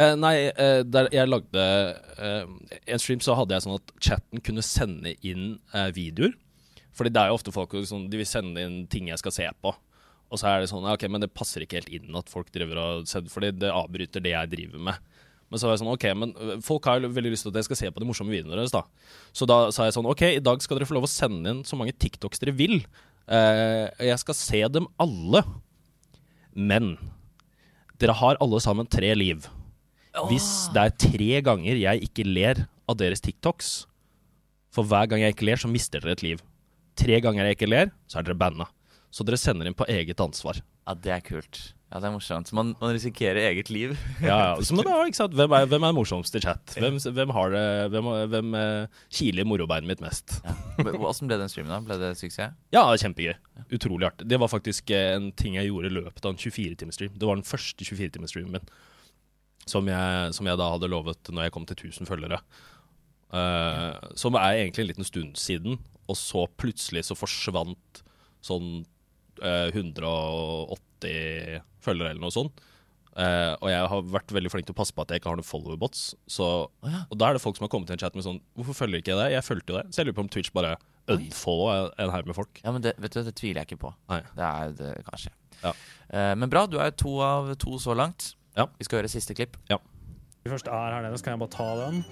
Eh, 0.01 0.14
nei, 0.16 0.48
eh, 0.48 0.80
der 0.88 1.11
jeg 1.12 1.28
lagde 1.28 1.62
eh, 2.16 2.46
En 2.88 3.03
stream 3.03 3.20
så 3.20 3.34
hadde 3.36 3.53
jeg 3.53 3.66
sånn 3.66 3.76
at 3.76 3.92
chatten 4.01 4.40
kunne 4.44 4.64
sende 4.64 5.12
inn 5.26 5.59
videoer. 5.96 6.36
Fordi 6.96 7.12
det 7.12 7.20
er 7.20 7.30
jo 7.30 7.36
ofte 7.38 7.55
folk 7.55 7.74
som 7.88 8.07
de 8.11 8.20
vil 8.20 8.28
sende 8.28 8.64
inn 8.64 8.82
ting 8.90 9.11
jeg 9.11 9.20
skal 9.20 9.34
se 9.34 9.46
på. 9.62 9.74
Og 10.30 10.38
så 10.38 10.46
er 10.46 10.62
det 10.62 10.70
sånn, 10.70 10.86
ok, 10.86 11.05
men 11.11 11.22
det 11.22 11.32
passer 11.34 11.64
ikke 11.64 11.80
helt 11.80 11.92
inn 11.92 12.16
at 12.18 12.30
folk 12.30 12.51
driver 12.55 12.78
og 12.80 13.09
sender, 13.11 13.32
fordi 13.32 13.51
det 13.59 13.70
avbryter 13.74 14.22
det 14.22 14.32
jeg 14.32 14.51
driver 14.53 14.82
med. 14.90 15.07
Men 15.51 15.59
så 15.59 15.66
var 15.66 15.74
jeg 15.74 15.82
sånn, 15.82 15.92
ok, 15.94 16.07
men 16.18 16.34
folk 16.62 16.86
har 16.86 17.01
jo 17.01 17.11
veldig 17.11 17.32
lyst 17.34 17.46
til 17.46 17.53
at 17.55 17.59
jeg 17.59 17.66
skal 17.66 17.80
se 17.80 17.90
på 17.90 18.03
de 18.03 18.07
morsomme 18.07 18.34
videoene 18.34 18.59
deres 18.59 18.74
da. 18.74 18.84
Så 19.34 19.48
da 19.51 19.59
sa 19.74 19.88
jeg 19.88 19.96
sånn, 19.96 20.11
ok, 20.11 20.26
i 20.36 20.42
dag 20.44 20.62
skal 20.62 20.78
dere 20.78 20.86
få 20.86 20.98
lov 20.98 21.09
å 21.09 21.11
sende 21.11 21.55
inn 21.55 21.64
så 21.66 21.78
mange 21.78 21.96
TikToks 21.98 22.42
dere 22.42 22.55
vil. 22.59 22.76
Jeg 23.26 24.20
skal 24.22 24.38
se 24.38 24.62
dem 24.78 24.86
alle. 25.03 25.42
Men 26.55 26.94
dere 28.03 28.18
har 28.22 28.38
alle 28.42 28.62
sammen 28.62 28.90
tre 28.90 29.14
liv. 29.18 29.51
Hvis 30.30 30.48
det 30.74 30.82
er 30.82 30.96
tre 30.98 31.40
ganger 31.46 31.78
jeg 31.78 32.04
ikke 32.08 32.26
ler 32.26 32.64
av 32.90 32.98
deres 32.98 33.22
TikToks, 33.22 33.70
for 34.74 34.86
hver 34.86 35.08
gang 35.11 35.22
jeg 35.22 35.34
ikke 35.34 35.46
ler, 35.48 35.61
så 35.61 35.70
mister 35.70 36.02
dere 36.02 36.16
et 36.18 36.24
liv. 36.26 36.42
Tre 36.98 37.18
ganger 37.22 37.46
jeg 37.48 37.58
ikke 37.58 37.70
ler, 37.70 37.92
så 38.11 38.20
er 38.20 38.26
dere 38.26 38.38
banna. 38.38 38.66
Så 39.11 39.26
dere 39.26 39.38
sender 39.40 39.66
inn 39.66 39.78
på 39.78 39.86
eget 39.90 40.20
ansvar. 40.22 40.61
Ja, 40.86 40.94
det 40.94 41.14
er 41.14 41.22
kult. 41.26 41.61
Ja, 41.90 41.98
det 41.98 42.06
er 42.06 42.12
morsomt. 42.14 42.52
Man, 42.54 42.68
man 42.78 42.92
risikerer 42.94 43.48
eget 43.48 43.70
liv. 43.74 43.96
Ja, 44.22 44.36
ja. 44.38 44.50
Så, 44.62 44.76
men 44.78 44.86
da, 44.86 44.94
ikke 45.08 45.18
sant? 45.18 45.34
Hvem 45.34 45.54
er, 45.56 45.66
hvem 45.70 45.86
er 45.88 45.94
morsomst 45.96 46.36
i 46.38 46.42
chat? 46.44 46.76
Hvem, 46.78 47.00
hvem 47.16 47.32
har 47.34 47.50
det 47.54 47.64
Hvem, 47.94 48.11
hvem 48.30 48.54
eh, 48.61 49.00
kiler 49.18 49.48
morobeinet 49.48 49.90
mitt 49.90 50.04
mest? 50.04 50.36
Ja. 50.46 50.54
Åssen 51.08 51.30
ble 51.30 51.40
den 51.40 51.50
streamen, 51.50 51.72
da? 51.74 51.80
Ble 51.86 51.98
det 51.98 52.12
suksess? 52.20 52.54
Ja, 52.74 52.84
kjempegøy. 52.94 53.34
Utrolig 53.74 54.06
artig. 54.06 54.28
Det 54.30 54.38
var 54.38 54.52
faktisk 54.52 54.94
eh, 54.94 55.16
en 55.16 55.32
ting 55.34 55.58
jeg 55.58 55.72
gjorde 55.72 55.90
i 55.90 55.96
løpet 55.98 56.22
av 56.22 56.36
en 56.36 56.38
24-timersstream. 56.38 57.18
Det 57.18 57.30
var 57.30 57.40
den 57.40 57.48
første 57.48 57.88
24-timersstreamen 57.90 58.54
min. 58.61 58.70
Som 59.68 59.88
jeg, 59.90 60.34
som 60.34 60.48
jeg 60.48 60.58
da 60.58 60.70
hadde 60.72 60.90
lovet 60.90 61.30
når 61.30 61.46
jeg 61.46 61.54
kom 61.54 61.66
til 61.68 61.90
1000 61.90 62.08
følgere. 62.08 62.40
Eh, 63.30 64.08
som 64.18 64.38
er 64.38 64.62
egentlig 64.62 64.84
en 64.84 64.90
liten 64.90 65.06
stund 65.06 65.36
siden, 65.38 65.78
og 66.11 66.16
så 66.18 66.46
plutselig 66.58 67.04
så 67.06 67.14
forsvant 67.18 68.02
sånn 68.42 68.80
uh, 69.44 69.68
180 69.70 71.61
følgere 71.84 72.12
eller 72.12 72.22
noe 72.24 72.34
sånt. 72.34 72.62
Uh, 73.11 73.52
og 73.58 73.68
jeg 73.68 73.86
har 73.92 74.04
vært 74.14 74.32
veldig 74.32 74.50
flink 74.52 74.68
til 74.68 74.74
å 74.74 74.78
passe 74.78 74.94
på 74.96 75.02
at 75.02 75.12
jeg 75.12 75.20
ikke 75.20 75.32
har 75.32 75.38
noen 75.38 75.46
followerbots. 75.46 76.02
Så, 76.30 76.46
Og 76.70 77.14
da 77.18 77.28
er 77.28 77.36
det 77.36 77.42
folk 77.44 77.58
som 77.58 77.66
har 77.66 77.72
kommet 77.72 77.90
til 77.90 77.98
en 77.98 78.02
chat 78.02 78.16
med 78.16 78.24
sånn 78.24 78.38
Hvorfor 78.56 78.78
følger 78.84 79.02
ikke 79.02 79.12
jeg 79.12 79.20
deg? 79.20 79.34
Jeg 79.36 79.46
fulgte 79.46 79.74
jo 79.74 79.78
det. 79.80 79.86
Så 79.90 80.00
jeg 80.00 80.08
lurer 80.08 80.18
på 80.18 80.24
om 80.24 80.32
Twitch 80.32 80.54
bare 80.56 80.74
unfollow 81.11 81.90
en 81.98 82.12
haug 82.14 82.30
med 82.30 82.38
folk. 82.38 82.61
Ja, 82.64 82.72
men 82.74 82.84
det, 82.84 82.94
vet 83.02 83.14
du, 83.14 83.22
det 83.26 83.34
tviler 83.38 83.62
jeg 83.62 83.72
ikke 83.72 83.84
på. 83.88 83.92
Nei. 84.12 84.20
Det 84.38 84.46
er 84.46 84.74
det 84.78 84.90
kanskje. 85.08 85.32
Ja. 85.61 85.72
Eh, 86.08 86.34
men 86.38 86.50
bra, 86.52 86.64
du 86.70 86.78
er 86.82 86.94
to 86.94 87.16
av 87.24 87.50
to 87.61 87.78
så 87.82 87.96
langt. 87.98 88.32
Ja. 88.57 88.66
Vi 88.78 88.86
skal 88.86 89.01
høre 89.01 89.11
siste 89.12 89.36
klipp. 89.36 89.57
Vi 89.70 90.51
først 90.51 90.70
er 90.70 90.94
her 90.96 91.05
nede, 91.05 91.18
så 91.18 91.26
kan 91.26 91.36
jeg 91.36 91.42
bare 91.42 91.55
ta 91.55 91.68
den. 91.84 92.03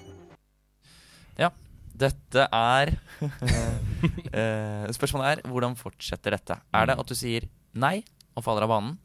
Ja. 1.38 1.50
Dette 1.98 2.44
er 2.54 2.92
eh, 4.38 4.84
Spørsmålet 4.94 5.30
er 5.30 5.40
hvordan 5.50 5.74
fortsetter 5.78 6.36
dette? 6.36 6.58
Er 6.70 6.90
det 6.90 6.98
at 7.00 7.10
du 7.10 7.16
sier 7.18 7.48
nei 7.74 8.04
og 8.38 8.44
faller 8.46 8.68
av 8.68 8.70
banen? 8.70 8.98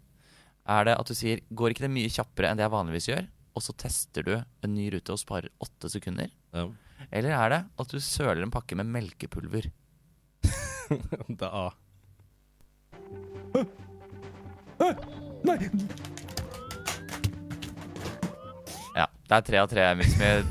Er 0.69 0.85
det 0.87 0.97
at 0.99 1.09
du 1.09 1.15
sier 1.17 1.41
går 1.49 1.73
ikke 1.73 1.87
det 1.87 1.93
mye 1.95 2.11
kjappere 2.13 2.51
enn 2.51 2.59
det 2.59 2.67
jeg 2.67 2.75
vanligvis 2.75 3.09
gjør? 3.09 3.25
Og 3.57 3.65
så 3.65 3.73
tester 3.77 4.25
du 4.25 4.33
en 4.37 4.75
ny 4.75 4.87
rute 4.93 5.13
og 5.13 5.21
sparer 5.21 5.49
åtte 5.63 5.89
sekunder? 5.91 6.29
Ja. 6.53 6.67
Eller 7.09 7.33
er 7.35 7.53
det 7.53 7.61
at 7.81 7.91
du 7.91 7.99
søler 8.01 8.43
en 8.45 8.53
pakke 8.53 8.77
med 8.79 8.89
melkepulver? 8.93 9.71
Det 11.39 11.47
er 11.47 11.53
A. 11.53 11.71
Nei! 15.47 15.57
Det 19.23 19.37
er 19.37 19.45
tre 19.47 19.59
av 19.61 19.69
tre. 19.71 19.85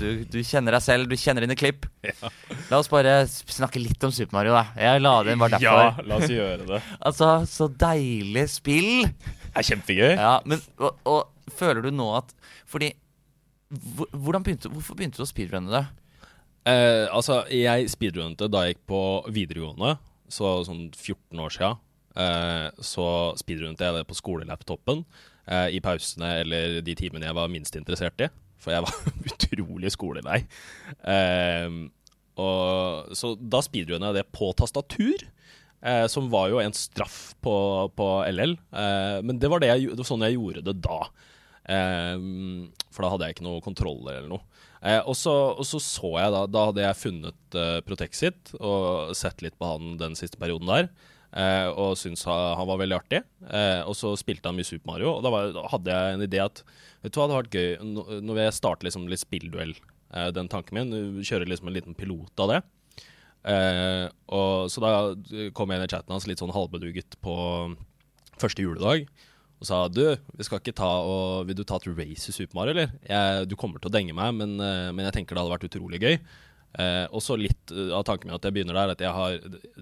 Du, 0.00 0.06
du 0.32 0.38
kjenner 0.40 0.76
deg 0.76 0.82
selv, 0.84 1.10
du 1.10 1.16
kjenner 1.20 1.44
dine 1.44 1.56
klipp. 1.58 1.84
La 2.70 2.78
oss 2.80 2.88
bare 2.90 3.22
snakke 3.28 3.82
litt 3.82 4.02
om 4.06 4.14
Super 4.14 4.38
Mario, 4.38 4.54
da. 4.56 4.64
Jeg 4.80 5.02
la 5.02 5.12
det 5.26 5.34
inn 5.34 5.42
bare 5.42 5.58
derfor. 5.58 5.82
Ja, 5.82 6.06
la 6.08 6.18
oss 6.18 6.32
gjøre 6.32 6.68
det. 6.70 6.80
Altså, 7.10 7.30
så 7.48 7.68
deilig 7.68 8.46
spill! 8.54 9.04
Det 9.04 9.60
er 9.60 9.68
kjempegøy. 9.68 10.12
Ja, 10.16 10.34
men 10.48 10.62
og, 10.80 10.96
og 11.04 11.52
føler 11.52 11.84
du 11.84 11.90
nå 11.92 12.06
at 12.16 12.30
Fordi 12.70 12.94
hvordan 14.12 14.44
begynte, 14.44 14.70
Hvorfor 14.72 14.96
begynte 14.96 15.20
du 15.20 15.24
å 15.24 15.28
speedrunne 15.28 15.72
det? 15.72 15.82
Eh, 16.68 17.06
altså, 17.12 17.42
jeg 17.52 17.90
speedrunnet 17.92 18.44
da 18.52 18.64
jeg 18.66 18.76
gikk 18.76 18.84
på 18.92 19.00
videregående, 19.34 19.96
så 20.32 20.58
sånn 20.66 20.86
14 20.94 21.40
år 21.42 21.54
sia. 21.54 21.70
Eh, 22.12 22.68
så 22.84 23.06
speedrunnet 23.40 23.80
jeg 23.80 23.96
det 23.96 24.04
på 24.08 24.16
skolelaptopen 24.16 25.02
eh, 25.48 25.68
i 25.76 25.80
pausene 25.84 26.34
eller 26.42 26.80
de 26.84 26.96
timene 26.98 27.28
jeg 27.28 27.38
var 27.38 27.52
minst 27.52 27.76
interessert 27.78 28.20
i. 28.24 28.28
For 28.62 28.74
jeg 28.74 28.86
var 28.86 29.12
utrolig 29.32 29.92
skolelei. 29.94 30.40
Eh, 31.02 31.68
og, 32.42 33.12
så 33.18 33.34
da 33.36 33.60
speedrunna 33.64 34.12
jeg 34.12 34.22
det 34.22 34.30
på 34.34 34.52
tastatur. 34.58 35.26
Eh, 35.82 36.06
som 36.06 36.30
var 36.30 36.46
jo 36.52 36.60
en 36.62 36.74
straff 36.76 37.34
på, 37.42 37.54
på 37.98 38.08
LL. 38.30 38.54
Eh, 38.54 39.18
men 39.26 39.42
det 39.42 39.50
var, 39.50 39.62
det, 39.62 39.72
jeg, 39.72 39.90
det 39.90 40.04
var 40.04 40.10
sånn 40.12 40.26
jeg 40.28 40.38
gjorde 40.38 40.64
det 40.68 40.78
da. 40.84 41.00
Eh, 41.74 42.14
for 42.94 43.04
da 43.04 43.14
hadde 43.14 43.28
jeg 43.28 43.36
ikke 43.36 43.48
noe 43.48 43.64
kontroll 43.64 44.02
eller 44.06 44.30
noe. 44.30 44.46
Eh, 44.82 45.00
og, 45.00 45.14
så, 45.18 45.34
så 45.62 46.08
jeg 46.18 46.32
da 46.34 46.40
Da 46.50 46.62
hadde 46.66 46.82
jeg 46.82 46.98
funnet 46.98 47.54
uh, 47.54 47.76
Protexit 47.86 48.50
og 48.58 49.12
sett 49.14 49.44
litt 49.44 49.54
på 49.54 49.68
han 49.68 49.92
den 50.00 50.16
siste 50.18 50.40
perioden 50.40 50.70
der. 50.70 50.88
Eh, 51.32 51.68
og 51.80 51.96
syntes 51.96 52.26
han, 52.28 52.66
var 52.68 52.80
veldig 52.80 52.98
artig. 52.98 53.22
Eh, 53.48 53.80
og 53.88 53.96
så 53.96 54.12
spilte 54.20 54.50
han 54.50 54.58
mye 54.58 54.68
Super 54.68 54.90
Mario. 54.92 55.14
Og 55.16 55.24
da, 55.24 55.32
var, 55.32 55.52
da 55.54 55.64
hadde 55.72 55.94
jeg 55.94 56.16
en 56.16 56.24
idé 56.26 56.42
at 56.44 56.62
Vet 57.02 57.14
du 57.14 57.18
hva, 57.18 57.26
det 57.26 57.34
hadde 57.34 57.40
vært 57.40 57.56
gøy 57.58 57.88
Nå, 58.22 58.34
vil 58.34 58.44
jeg 58.44 58.54
starte 58.54 58.86
liksom 58.86 59.08
litt 59.10 59.22
spillduell. 59.24 59.74
Eh, 60.14 60.30
den 60.34 60.50
tanken 60.52 60.78
min. 60.78 60.94
Kjøre 61.26 61.48
liksom 61.50 61.70
en 61.70 61.76
liten 61.76 61.98
pilot 61.98 62.44
av 62.44 62.52
det. 62.52 62.60
Eh, 63.50 64.06
og 64.30 64.70
Så 64.70 64.82
da 64.84 64.94
kom 65.56 65.72
jeg 65.72 65.80
inn 65.80 65.88
i 65.88 65.90
chatten 65.90 66.14
hans 66.14 66.28
litt 66.30 66.42
sånn 66.42 66.54
halvbeduget 66.54 67.18
på 67.24 67.36
første 68.38 68.64
juledag 68.64 69.08
og 69.62 69.68
sa 69.68 69.84
du, 69.86 70.02
vi 70.34 70.42
skal 70.42 70.58
ikke 70.58 70.74
ta 70.74 70.88
og, 71.06 71.44
vil 71.46 71.54
du 71.54 71.62
ta 71.62 71.76
et 71.78 71.84
race 71.94 72.26
i 72.26 72.34
Super 72.34 72.58
Mario, 72.58 72.72
eller? 72.74 72.94
Jeg, 73.06 73.44
du 73.46 73.54
kommer 73.54 73.78
til 73.78 73.92
å 73.92 73.94
denge 73.94 74.14
meg, 74.18 74.32
men, 74.34 74.56
eh, 74.58 74.88
men 74.90 75.06
jeg 75.06 75.14
tenker 75.20 75.38
det 75.38 75.44
hadde 75.44 75.54
vært 75.54 75.66
utrolig 75.68 76.00
gøy. 76.02 76.16
Eh, 76.80 77.04
og 77.12 77.20
så 77.20 77.36
litt 77.36 77.72
eh, 77.74 77.90
av 77.92 78.04
tanken 78.08 78.30
min 78.30 78.36
at 78.38 78.46
jeg 78.48 78.54
begynner 78.56 78.78
der, 78.78 78.92
at 78.94 79.02
jeg 79.04 79.12
har, 79.12 79.34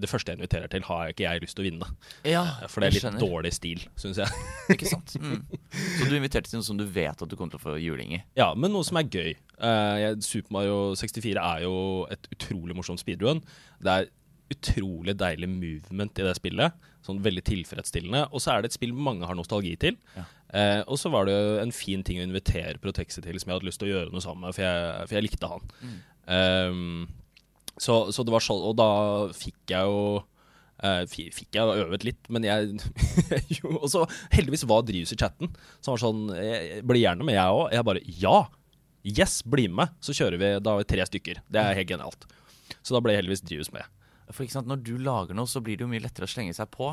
det 0.03 0.11
første 0.11 0.32
jeg 0.32 0.41
inviterer 0.41 0.70
til, 0.72 0.82
har 0.88 1.12
ikke 1.12 1.26
jeg 1.26 1.43
lyst 1.45 1.55
til 1.59 1.62
å 1.62 1.68
vinne. 1.68 1.88
Ja, 2.26 2.43
For 2.66 2.82
det 2.82 2.88
er 2.91 2.97
litt 2.97 3.05
skjønner. 3.05 3.22
dårlig 3.22 3.53
stil, 3.55 3.84
syns 4.01 4.18
jeg. 4.22 4.45
Ikke 4.74 4.91
sant? 4.91 5.14
Mm. 5.22 5.45
Så 6.01 6.09
du 6.11 6.16
inviterte 6.18 6.51
til 6.51 6.59
noe 6.59 6.66
som 6.66 6.80
du 6.80 6.86
vet 6.91 7.22
at 7.22 7.30
du 7.30 7.36
kommer 7.38 7.55
til 7.55 7.62
å 7.62 7.66
få 7.68 7.76
juling 7.78 8.16
i? 8.18 8.22
Ja, 8.41 8.51
men 8.59 8.74
noe 8.74 8.86
som 8.86 8.99
er 8.99 9.07
gøy. 9.07 9.34
Eh, 9.61 10.07
Super 10.24 10.57
Mario 10.59 10.80
64 10.99 11.36
er 11.38 11.66
jo 11.68 11.76
et 12.11 12.26
utrolig 12.34 12.74
morsomt 12.78 13.03
speedrun. 13.03 13.45
Det 13.78 13.95
er 14.01 14.11
utrolig 14.51 15.14
deilig 15.14 15.47
movement 15.47 16.18
i 16.18 16.26
det 16.26 16.34
spillet. 16.41 16.74
Sånn 17.07 17.22
veldig 17.22 17.43
tilfredsstillende. 17.47 18.26
Og 18.34 18.43
så 18.43 18.53
er 18.57 18.62
det 18.64 18.72
et 18.72 18.76
spill 18.80 18.93
mange 18.93 19.28
har 19.28 19.38
nostalgi 19.38 19.76
til. 19.80 19.95
Ja. 20.18 20.26
Eh, 20.51 20.80
og 20.91 20.99
så 20.99 21.12
var 21.14 21.28
det 21.28 21.36
jo 21.36 21.59
en 21.62 21.70
fin 21.74 22.03
ting 22.05 22.18
å 22.18 22.24
invitere 22.26 22.80
Protexi 22.82 23.22
til, 23.22 23.38
som 23.38 23.53
jeg 23.53 23.61
hadde 23.61 23.68
lyst 23.68 23.80
til 23.80 23.88
å 23.88 23.93
gjøre 23.95 24.11
noe 24.11 24.24
sammen 24.24 24.49
med, 24.49 24.57
for 24.57 24.66
jeg, 24.66 25.07
for 25.07 25.16
jeg 25.16 25.26
likte 25.28 25.51
han. 25.53 25.68
Ehm, 26.27 27.07
så, 27.81 28.11
så 28.12 28.25
det 28.27 28.35
var 28.35 28.45
sånn, 28.45 28.61
og 28.61 28.77
da 28.77 28.91
fikk 29.33 29.73
jeg 29.73 29.89
jo 29.89 30.01
uh, 30.85 31.03
fikk 31.09 31.57
jeg 31.57 31.81
øvet 31.85 32.05
litt, 32.05 32.29
men 32.29 32.45
jeg 32.45 32.77
jo, 33.61 33.73
Og 33.79 33.89
så 33.93 34.05
heldigvis 34.35 34.66
var 34.68 34.85
Drivs 34.85 35.14
i 35.14 35.18
chatten, 35.21 35.53
som 35.81 35.95
var 35.95 36.03
sånn 36.03 36.27
jeg, 36.37 36.83
Bli 36.89 37.05
gjerne 37.05 37.25
med, 37.25 37.39
jeg 37.39 37.57
òg. 37.57 37.68
Jeg 37.73 37.89
bare 37.89 38.05
Ja! 38.21 38.39
Yes, 39.01 39.39
bli 39.49 39.64
med! 39.73 39.95
Så 40.05 40.12
kjører 40.12 40.37
vi. 40.37 40.49
Da 40.61 40.75
vi 40.77 40.85
tre 40.85 41.07
stykker. 41.09 41.41
Det 41.49 41.61
er 41.62 41.79
helt 41.79 41.89
genialt. 41.89 42.27
Så 42.85 42.93
da 42.93 43.01
ble 43.01 43.14
heldigvis 43.16 43.41
Drivs 43.49 43.71
med. 43.73 43.87
For 44.31 44.45
ikke 44.45 44.59
sant, 44.59 44.68
Når 44.68 44.83
du 44.85 44.93
lager 45.01 45.35
noe, 45.35 45.49
så 45.49 45.62
blir 45.64 45.79
det 45.81 45.87
jo 45.87 45.91
mye 45.91 46.05
lettere 46.05 46.29
å 46.29 46.31
slenge 46.31 46.53
seg 46.57 46.68
på 46.75 46.93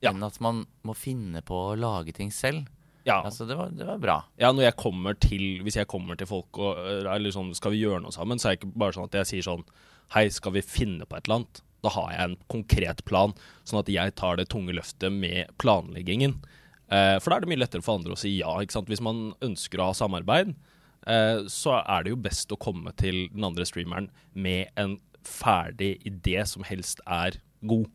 Ja. 0.00 0.12
enn 0.14 0.22
at 0.24 0.38
man 0.40 0.62
må 0.86 0.94
finne 0.96 1.42
på 1.42 1.58
å 1.72 1.74
lage 1.76 2.14
ting 2.16 2.30
selv. 2.32 2.70
Ja, 3.08 3.22
Altså, 3.24 3.46
det 3.48 3.56
var, 3.56 3.70
det 3.72 3.86
var 3.88 3.98
bra. 3.98 4.16
ja, 4.36 4.50
når 4.52 4.66
jeg 4.66 4.76
kommer 4.76 5.14
til 5.16 5.62
Hvis 5.64 5.78
jeg 5.78 5.88
kommer 5.88 6.18
til 6.20 6.28
folk 6.28 6.58
og 6.60 6.76
Eller 7.08 7.32
sånn, 7.32 7.54
skal 7.56 7.72
vi 7.72 7.80
gjøre 7.80 8.02
noe 8.04 8.12
sammen, 8.12 8.36
så 8.36 8.50
er 8.50 8.56
det 8.56 8.60
ikke 8.60 8.78
bare 8.82 8.92
sånn 8.92 9.08
at 9.08 9.16
jeg 9.22 9.28
sier 9.30 9.46
sånn 9.46 9.64
Hei, 10.12 10.26
skal 10.28 10.52
vi 10.52 10.60
finne 10.66 11.06
på 11.08 11.16
et 11.16 11.24
eller 11.24 11.40
annet? 11.40 11.62
Da 11.80 11.92
har 11.94 12.10
jeg 12.12 12.24
en 12.26 12.36
konkret 12.52 13.04
plan, 13.08 13.32
sånn 13.64 13.80
at 13.80 13.88
jeg 13.88 14.12
tar 14.18 14.36
det 14.36 14.48
tunge 14.52 14.74
løftet 14.76 15.14
med 15.14 15.52
planleggingen. 15.62 16.34
Eh, 16.90 17.16
for 17.22 17.30
da 17.30 17.38
er 17.38 17.44
det 17.44 17.50
mye 17.52 17.60
lettere 17.62 17.84
for 17.86 18.00
andre 18.00 18.16
å 18.16 18.18
si 18.20 18.34
ja. 18.40 18.50
ikke 18.60 18.74
sant? 18.74 18.90
Hvis 18.90 19.00
man 19.06 19.30
ønsker 19.46 19.80
å 19.80 19.86
ha 19.92 19.94
samarbeid, 19.96 20.50
eh, 21.06 21.46
så 21.46 21.78
er 21.80 22.04
det 22.04 22.12
jo 22.12 22.18
best 22.26 22.52
å 22.52 22.58
komme 22.60 22.92
til 22.98 23.28
den 23.30 23.46
andre 23.46 23.64
streameren 23.68 24.10
med 24.34 24.74
en 24.80 24.98
ferdig 25.24 25.94
idé 26.08 26.42
som 26.48 26.66
helst 26.66 27.00
er 27.06 27.38
god. 27.62 27.86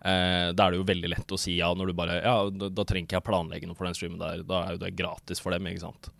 Eh, 0.00 0.50
da 0.56 0.66
er 0.66 0.72
det 0.72 0.80
jo 0.80 0.86
veldig 0.88 1.10
lett 1.12 1.34
å 1.34 1.38
si 1.40 1.58
ja 1.58 1.68
når 1.76 1.90
du 1.90 1.96
bare 1.98 2.14
Ja, 2.22 2.36
da, 2.48 2.70
da 2.72 2.84
trenger 2.88 3.04
ikke 3.04 3.18
jeg 3.18 3.26
planlegge 3.26 3.68
noe 3.68 3.76
for 3.76 3.88
den 3.88 3.98
streamen 3.98 4.20
der. 4.22 4.44
Da 4.48 4.64
er 4.64 4.76
jo 4.76 4.82
det 4.84 4.94
gratis 4.96 5.42
for 5.42 5.52
dem, 5.52 5.68
ikke 5.68 5.84
sant. 5.84 6.10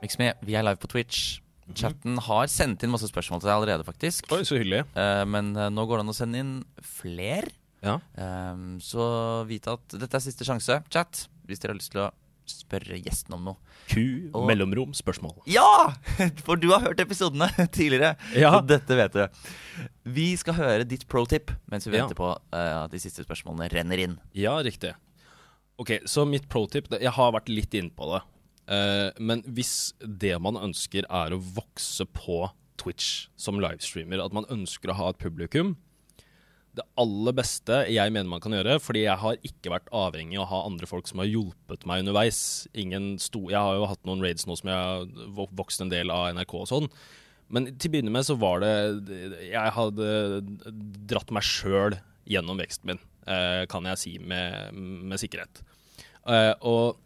Mix 0.00 0.16
med, 0.20 0.40
vi 0.46 0.56
er 0.56 0.64
live 0.64 0.80
på 0.80 0.88
Twitch. 0.88 1.40
Chatten 1.76 2.16
har 2.26 2.48
sendt 2.50 2.82
inn 2.82 2.90
masse 2.90 3.06
spørsmål 3.10 3.42
til 3.42 3.50
deg 3.50 3.56
allerede, 3.58 3.86
faktisk. 3.86 4.30
Oi, 4.34 4.42
så 4.48 4.56
hyggelig. 4.58 4.82
Eh, 4.98 5.24
men 5.28 5.52
eh, 5.54 5.70
nå 5.70 5.84
går 5.86 6.00
det 6.00 6.06
an 6.06 6.12
å 6.14 6.16
sende 6.16 6.40
inn 6.42 6.54
flere. 6.82 7.52
Ja. 7.84 7.98
Ehm, 8.20 8.74
så 8.84 9.04
vit 9.48 9.68
at 9.70 9.94
dette 9.96 10.18
er 10.18 10.24
siste 10.24 10.44
sjanse, 10.44 10.80
chat, 10.92 11.22
hvis 11.48 11.62
dere 11.62 11.72
har 11.72 11.78
lyst 11.78 11.94
til 11.94 12.02
å 12.04 12.10
spørre 12.50 12.98
gjesten 13.00 13.34
om 13.36 13.44
noe. 13.50 13.56
Q, 13.90 14.30
Og- 14.34 14.46
mellomrom, 14.50 14.92
spørsmål. 14.96 15.38
Ja! 15.50 15.64
For 16.46 16.56
du 16.60 16.68
har 16.74 16.82
hørt 16.84 17.00
episodene 17.02 17.48
tidligere. 17.76 18.16
Ja. 18.36 18.56
og 18.58 18.66
dette 18.70 18.96
vet 18.98 19.16
du. 19.16 19.24
Vi 20.10 20.28
skal 20.40 20.54
høre 20.58 20.84
ditt 20.88 21.06
pro 21.10 21.24
tip 21.30 21.52
mens 21.70 21.86
vi 21.86 21.96
Ja. 21.96 22.04
venter 22.04 22.18
på 22.18 22.30
uh, 22.34 22.84
at 22.84 22.90
de 22.94 23.00
siste 23.02 23.24
spørsmålene 23.26 23.70
renner 23.72 23.98
inn. 24.06 24.18
Ja, 24.36 24.58
riktig. 24.64 24.92
Ok, 25.80 25.94
så 26.04 26.26
mitt 26.28 26.48
pro 26.52 26.66
tip 26.68 26.90
Jeg 26.92 27.12
har 27.16 27.32
vært 27.32 27.48
litt 27.48 27.72
inne 27.78 27.90
på 27.96 28.10
det. 28.12 28.22
Uh, 28.70 29.10
men 29.18 29.40
hvis 29.50 29.92
det 30.04 30.36
man 30.42 30.58
ønsker 30.60 31.06
er 31.08 31.32
å 31.34 31.40
vokse 31.40 32.04
på 32.14 32.44
Twitch 32.80 33.26
som 33.36 33.58
livestreamer, 33.60 34.22
at 34.24 34.32
man 34.36 34.46
ønsker 34.52 34.92
å 34.92 34.96
ha 35.00 35.08
et 35.12 35.18
publikum 35.20 35.74
Det 36.80 36.86
aller 37.02 37.34
beste 37.36 37.82
jeg 37.92 38.12
mener 38.14 38.30
man 38.30 38.40
kan 38.40 38.54
gjøre, 38.56 38.78
fordi 38.80 39.04
jeg 39.04 39.20
har 39.20 39.40
ikke 39.44 39.72
vært 39.74 39.90
avhengig 39.92 40.38
av 40.38 40.46
å 40.46 40.50
ha 40.50 40.60
andre 40.70 40.88
folk 40.88 41.08
som 41.10 41.20
har 41.20 41.28
hjulpet 41.28 41.84
meg 41.88 42.04
underveis. 42.04 42.38
Sto 43.20 43.42
jeg 43.52 43.60
har 43.60 43.76
jo 43.76 43.88
hatt 43.90 44.06
noen 44.08 44.24
raids 44.24 44.48
nå 44.48 44.56
som 44.56 44.70
jeg 44.72 44.78
har 44.80 45.50
vokst 45.58 45.84
en 45.84 45.92
del 45.92 46.12
av 46.14 46.30
NRK 46.38 46.54
og 46.62 46.70
sånn. 46.70 46.88
Men 47.50 47.66
til 47.74 47.90
å 47.90 47.94
begynne 47.96 48.14
med 48.14 48.26
så 48.26 48.36
var 48.38 48.62
det 48.62 48.72
Jeg 49.50 49.74
hadde 49.74 50.10
dratt 51.10 51.32
meg 51.34 51.46
sjøl 51.46 51.98
gjennom 52.30 52.60
veksten 52.62 52.92
min, 52.92 53.00
eh, 53.26 53.66
kan 53.70 53.86
jeg 53.90 54.00
si 54.00 54.12
med, 54.22 54.76
med 55.10 55.20
sikkerhet. 55.20 55.62
Eh, 56.30 56.52
og 56.62 57.00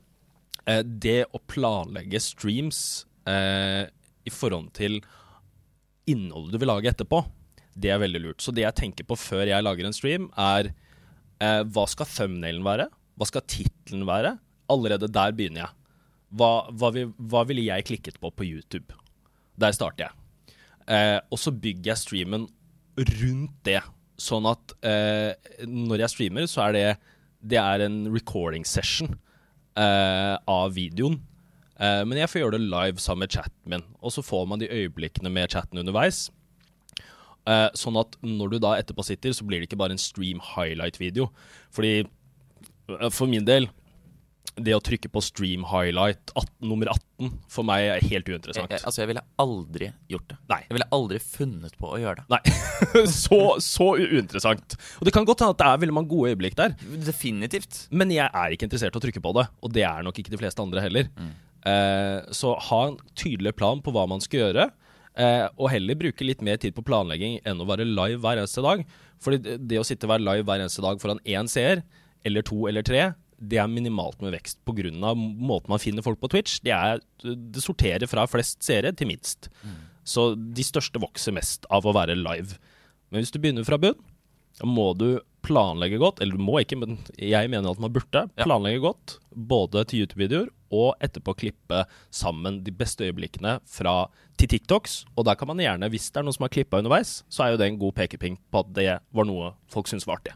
eh, 0.68 0.82
det 0.84 1.22
å 1.32 1.40
planlegge 1.48 2.20
streams 2.22 3.06
i 3.24 4.28
forhold 4.28 4.66
til 4.76 4.98
innholdet 6.12 6.52
du 6.52 6.58
vil 6.60 6.68
lage 6.68 6.90
etterpå, 6.90 7.22
det 7.74 7.92
er 7.92 8.02
veldig 8.02 8.22
lurt. 8.22 8.42
Så 8.44 8.54
det 8.54 8.64
jeg 8.64 8.78
tenker 8.78 9.06
på 9.08 9.18
før 9.18 9.46
jeg 9.50 9.64
lager 9.64 9.88
en 9.88 9.96
stream, 9.96 10.28
er 10.38 10.70
eh, 11.42 11.62
hva 11.64 11.86
skal 11.90 12.08
thumbnailen 12.10 12.64
være? 12.66 12.88
Hva 13.18 13.28
skal 13.30 13.46
tittelen 13.50 14.06
være? 14.08 14.36
Allerede 14.72 15.10
der 15.12 15.34
begynner 15.36 15.66
jeg. 15.66 15.80
Hva, 16.34 16.52
hva, 16.74 16.90
vil, 16.94 17.12
hva 17.30 17.44
ville 17.46 17.66
jeg 17.66 17.86
klikket 17.90 18.20
på 18.22 18.30
på 18.34 18.46
YouTube? 18.46 18.96
Der 19.60 19.74
starter 19.76 20.08
jeg. 20.08 20.56
Eh, 20.90 21.18
og 21.30 21.40
så 21.40 21.52
bygger 21.54 21.92
jeg 21.92 22.02
streamen 22.02 22.48
rundt 22.98 23.58
det. 23.66 23.80
Sånn 24.20 24.46
at 24.46 24.74
eh, 24.86 25.34
når 25.66 26.04
jeg 26.04 26.14
streamer, 26.14 26.48
så 26.50 26.68
er 26.68 26.76
det, 26.76 26.88
det 27.42 27.58
er 27.60 27.86
en 27.86 28.04
recording 28.14 28.66
session 28.68 29.16
eh, 29.78 30.34
av 30.38 30.74
videoen. 30.76 31.18
Eh, 31.78 32.02
men 32.06 32.20
jeg 32.20 32.30
får 32.30 32.44
gjøre 32.44 32.58
det 32.58 32.68
live 32.68 33.02
sammen 33.02 33.26
med 33.26 33.34
chatten 33.34 33.74
min. 33.74 33.86
Og 34.02 34.14
så 34.14 34.24
får 34.24 34.46
man 34.50 34.62
de 34.62 34.70
øyeblikkene 34.70 35.32
med 35.32 35.50
chatten 35.54 35.82
underveis. 35.82 36.28
Eh, 37.45 37.68
sånn 37.76 37.99
at 38.01 38.16
når 38.24 38.55
du 38.55 38.61
da 38.64 38.74
etterpå 38.80 39.05
sitter, 39.05 39.34
så 39.36 39.45
blir 39.45 39.61
det 39.61 39.68
ikke 39.68 39.80
bare 39.80 39.97
en 39.97 40.01
stream 40.01 40.40
highlight-video. 40.55 41.28
Fordi 41.74 41.97
eh, 42.05 43.11
for 43.12 43.28
min 43.30 43.45
del 43.49 43.68
det 44.55 44.70
å 44.76 44.82
trykke 44.84 45.09
på 45.11 45.18
stream 45.24 45.64
highlight 45.66 46.30
18, 46.38 46.51
nummer 46.70 46.86
18 46.92 47.30
for 47.51 47.66
meg 47.66 47.88
er 47.90 48.05
helt 48.07 48.28
uinteressant. 48.30 48.70
jeg, 48.70 48.84
altså, 48.86 49.01
jeg 49.03 49.11
ville 49.11 49.24
aldri 49.42 49.88
gjort 50.12 50.28
det. 50.30 50.36
Nei. 50.53 50.61
Jeg 50.68 50.76
ville 50.76 50.88
aldri 50.95 51.18
funnet 51.22 51.74
på 51.80 51.90
å 51.90 51.99
gjøre 51.99 52.22
det. 52.22 52.26
Nei. 52.36 53.03
så, 53.24 53.40
så 53.64 53.88
uinteressant. 53.99 54.76
Og 55.01 55.09
det 55.09 55.14
kan 55.16 55.26
godt 55.26 55.42
hende 55.42 55.57
at 55.57 55.62
det 55.64 55.70
er 55.72 55.82
veldig 55.82 55.97
mange 55.99 56.12
gode 56.12 56.30
øyeblikk 56.34 56.59
der, 56.61 56.76
Definitivt. 57.09 57.86
men 57.90 58.14
jeg 58.14 58.28
er 58.28 58.55
ikke 58.55 58.68
interessert 58.68 58.95
i 58.95 59.03
å 59.03 59.05
trykke 59.05 59.24
på 59.24 59.34
det. 59.40 59.49
Og 59.66 59.74
det 59.74 59.84
er 59.90 60.07
nok 60.07 60.22
ikke 60.22 60.36
de 60.36 60.40
fleste 60.45 60.62
andre 60.62 60.86
heller. 60.86 61.11
Eh, 61.64 62.18
så 62.36 62.55
ha 62.70 62.80
en 62.92 62.99
tydelig 63.18 63.57
plan 63.59 63.82
på 63.82 63.95
hva 63.95 64.07
man 64.11 64.22
skal 64.22 64.47
gjøre. 64.47 64.68
Eh, 65.14 65.46
og 65.54 65.70
heller 65.70 65.98
bruke 65.98 66.26
litt 66.26 66.40
mer 66.42 66.58
tid 66.58 66.74
på 66.74 66.82
planlegging 66.86 67.38
enn 67.46 67.60
å 67.62 67.66
være 67.68 67.86
live 67.86 68.22
hver 68.22 68.40
eneste 68.40 68.64
dag. 68.64 68.82
Fordi 69.22 69.58
det, 69.62 69.78
å 69.78 69.86
sitte 69.86 70.08
og 70.08 70.14
være 70.16 70.26
live 70.26 70.46
hver 70.48 70.64
eneste 70.64 70.84
dag 70.84 71.02
foran 71.02 71.22
én 71.22 71.50
seer, 71.50 71.84
eller 72.26 72.46
to 72.46 72.64
eller 72.70 72.86
tre, 72.86 73.12
det 73.44 73.58
er 73.60 73.68
minimalt 73.70 74.20
med 74.24 74.32
vekst 74.34 74.60
pga. 74.64 74.90
måten 75.14 75.70
man 75.70 75.82
finner 75.82 76.02
folk 76.02 76.20
på 76.22 76.30
Twitch. 76.32 76.60
Det, 76.64 76.72
er, 76.72 77.02
det 77.22 77.62
sorterer 77.62 78.06
fra 78.10 78.26
flest 78.30 78.62
seere 78.64 78.92
til 78.92 79.10
minst. 79.10 79.50
Så 80.04 80.32
de 80.34 80.64
største 80.64 81.00
vokser 81.00 81.34
mest 81.36 81.66
av 81.72 81.86
å 81.86 81.94
være 81.96 82.16
live. 82.16 82.58
Men 83.10 83.22
hvis 83.22 83.32
du 83.34 83.40
begynner 83.40 83.66
fra 83.66 83.78
bunn, 83.80 83.98
må 84.64 84.92
du 84.96 85.20
planlegge 85.44 85.98
godt. 86.00 86.22
Eller 86.22 86.38
du 86.38 86.44
må 86.44 86.60
ikke, 86.62 86.78
men 86.80 86.98
jeg 87.18 87.50
mener 87.50 87.74
at 87.74 87.82
man 87.82 87.92
burde 87.92 88.26
planlegge 88.40 88.82
godt. 88.84 89.18
Både 89.34 89.84
til 89.88 90.04
YouTube-videoer 90.04 90.50
og 90.74 91.04
etterpå 91.04 91.34
klippe 91.44 91.84
sammen 92.14 92.62
de 92.66 92.74
beste 92.74 93.06
øyeblikkene 93.06 93.58
fra 93.70 93.94
til 94.40 94.50
TikToks. 94.54 95.04
Og 95.16 95.28
der 95.28 95.38
kan 95.38 95.50
man 95.50 95.62
gjerne, 95.62 95.88
hvis 95.92 96.10
det 96.10 96.20
er 96.20 96.26
noen 96.26 96.36
som 96.36 96.46
har 96.48 96.54
klippa 96.54 96.80
underveis, 96.82 97.20
så 97.32 97.46
er 97.46 97.54
jo 97.54 97.60
det 97.62 97.70
en 97.70 97.80
god 97.80 97.94
pekeping 98.00 98.40
på 98.50 98.64
at 98.64 98.74
det 98.76 98.88
var 99.14 99.28
noe 99.28 99.52
folk 99.72 99.90
syntes 99.90 100.08
var 100.10 100.20
artig. 100.20 100.34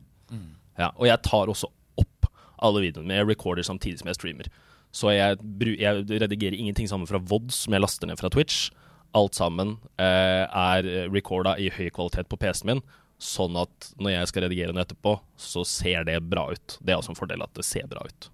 Ja, 0.78 0.92
og 0.94 1.08
jeg 1.10 1.22
tar 1.26 1.50
også 1.50 1.70
opp 1.98 2.28
alle 2.62 2.84
videoene 2.84 3.08
mine. 3.08 3.20
Jeg 3.20 3.30
recorder 3.32 3.66
samtidig 3.66 3.98
som 4.02 4.10
jeg 4.12 4.18
streamer. 4.20 4.50
Så 4.94 5.10
jeg, 5.12 5.36
jeg 5.78 6.06
redigerer 6.22 6.56
ingenting 6.56 6.88
sammen 6.88 7.08
fra 7.10 7.20
VOD 7.20 7.50
som 7.52 7.74
jeg 7.74 7.82
laster 7.82 8.08
ned 8.08 8.20
fra 8.20 8.30
Twitch. 8.32 8.70
Alt 9.18 9.36
sammen 9.38 9.76
eh, 9.98 10.44
er 10.46 10.88
recorda 11.12 11.56
i 11.58 11.68
høy 11.74 11.88
kvalitet 11.94 12.28
på 12.30 12.38
PC-en 12.40 12.70
min, 12.70 12.82
sånn 13.18 13.56
at 13.58 13.92
når 13.98 14.14
jeg 14.14 14.30
skal 14.30 14.44
redigere 14.46 14.72
den 14.74 14.82
etterpå, 14.82 15.16
så 15.40 15.64
ser 15.66 16.04
det 16.08 16.20
bra 16.30 16.48
ut. 16.52 16.78
Det 16.80 16.92
er 16.94 17.00
også 17.00 17.14
en 17.14 17.18
fordel 17.18 17.42
at 17.44 17.54
det 17.56 17.66
ser 17.66 17.88
bra 17.90 18.04
ut. 18.06 18.28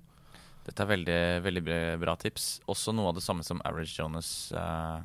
Dette 0.65 0.85
er 0.85 0.89
veldig, 0.89 1.19
veldig 1.45 1.65
bra- 2.01 2.17
tips. 2.21 2.59
Også 2.71 2.95
noe 2.97 3.11
av 3.11 3.19
det 3.19 3.25
samme 3.25 3.45
som 3.45 3.61
Average 3.69 3.99
Jonas 3.99 4.31
uh, 4.57 5.03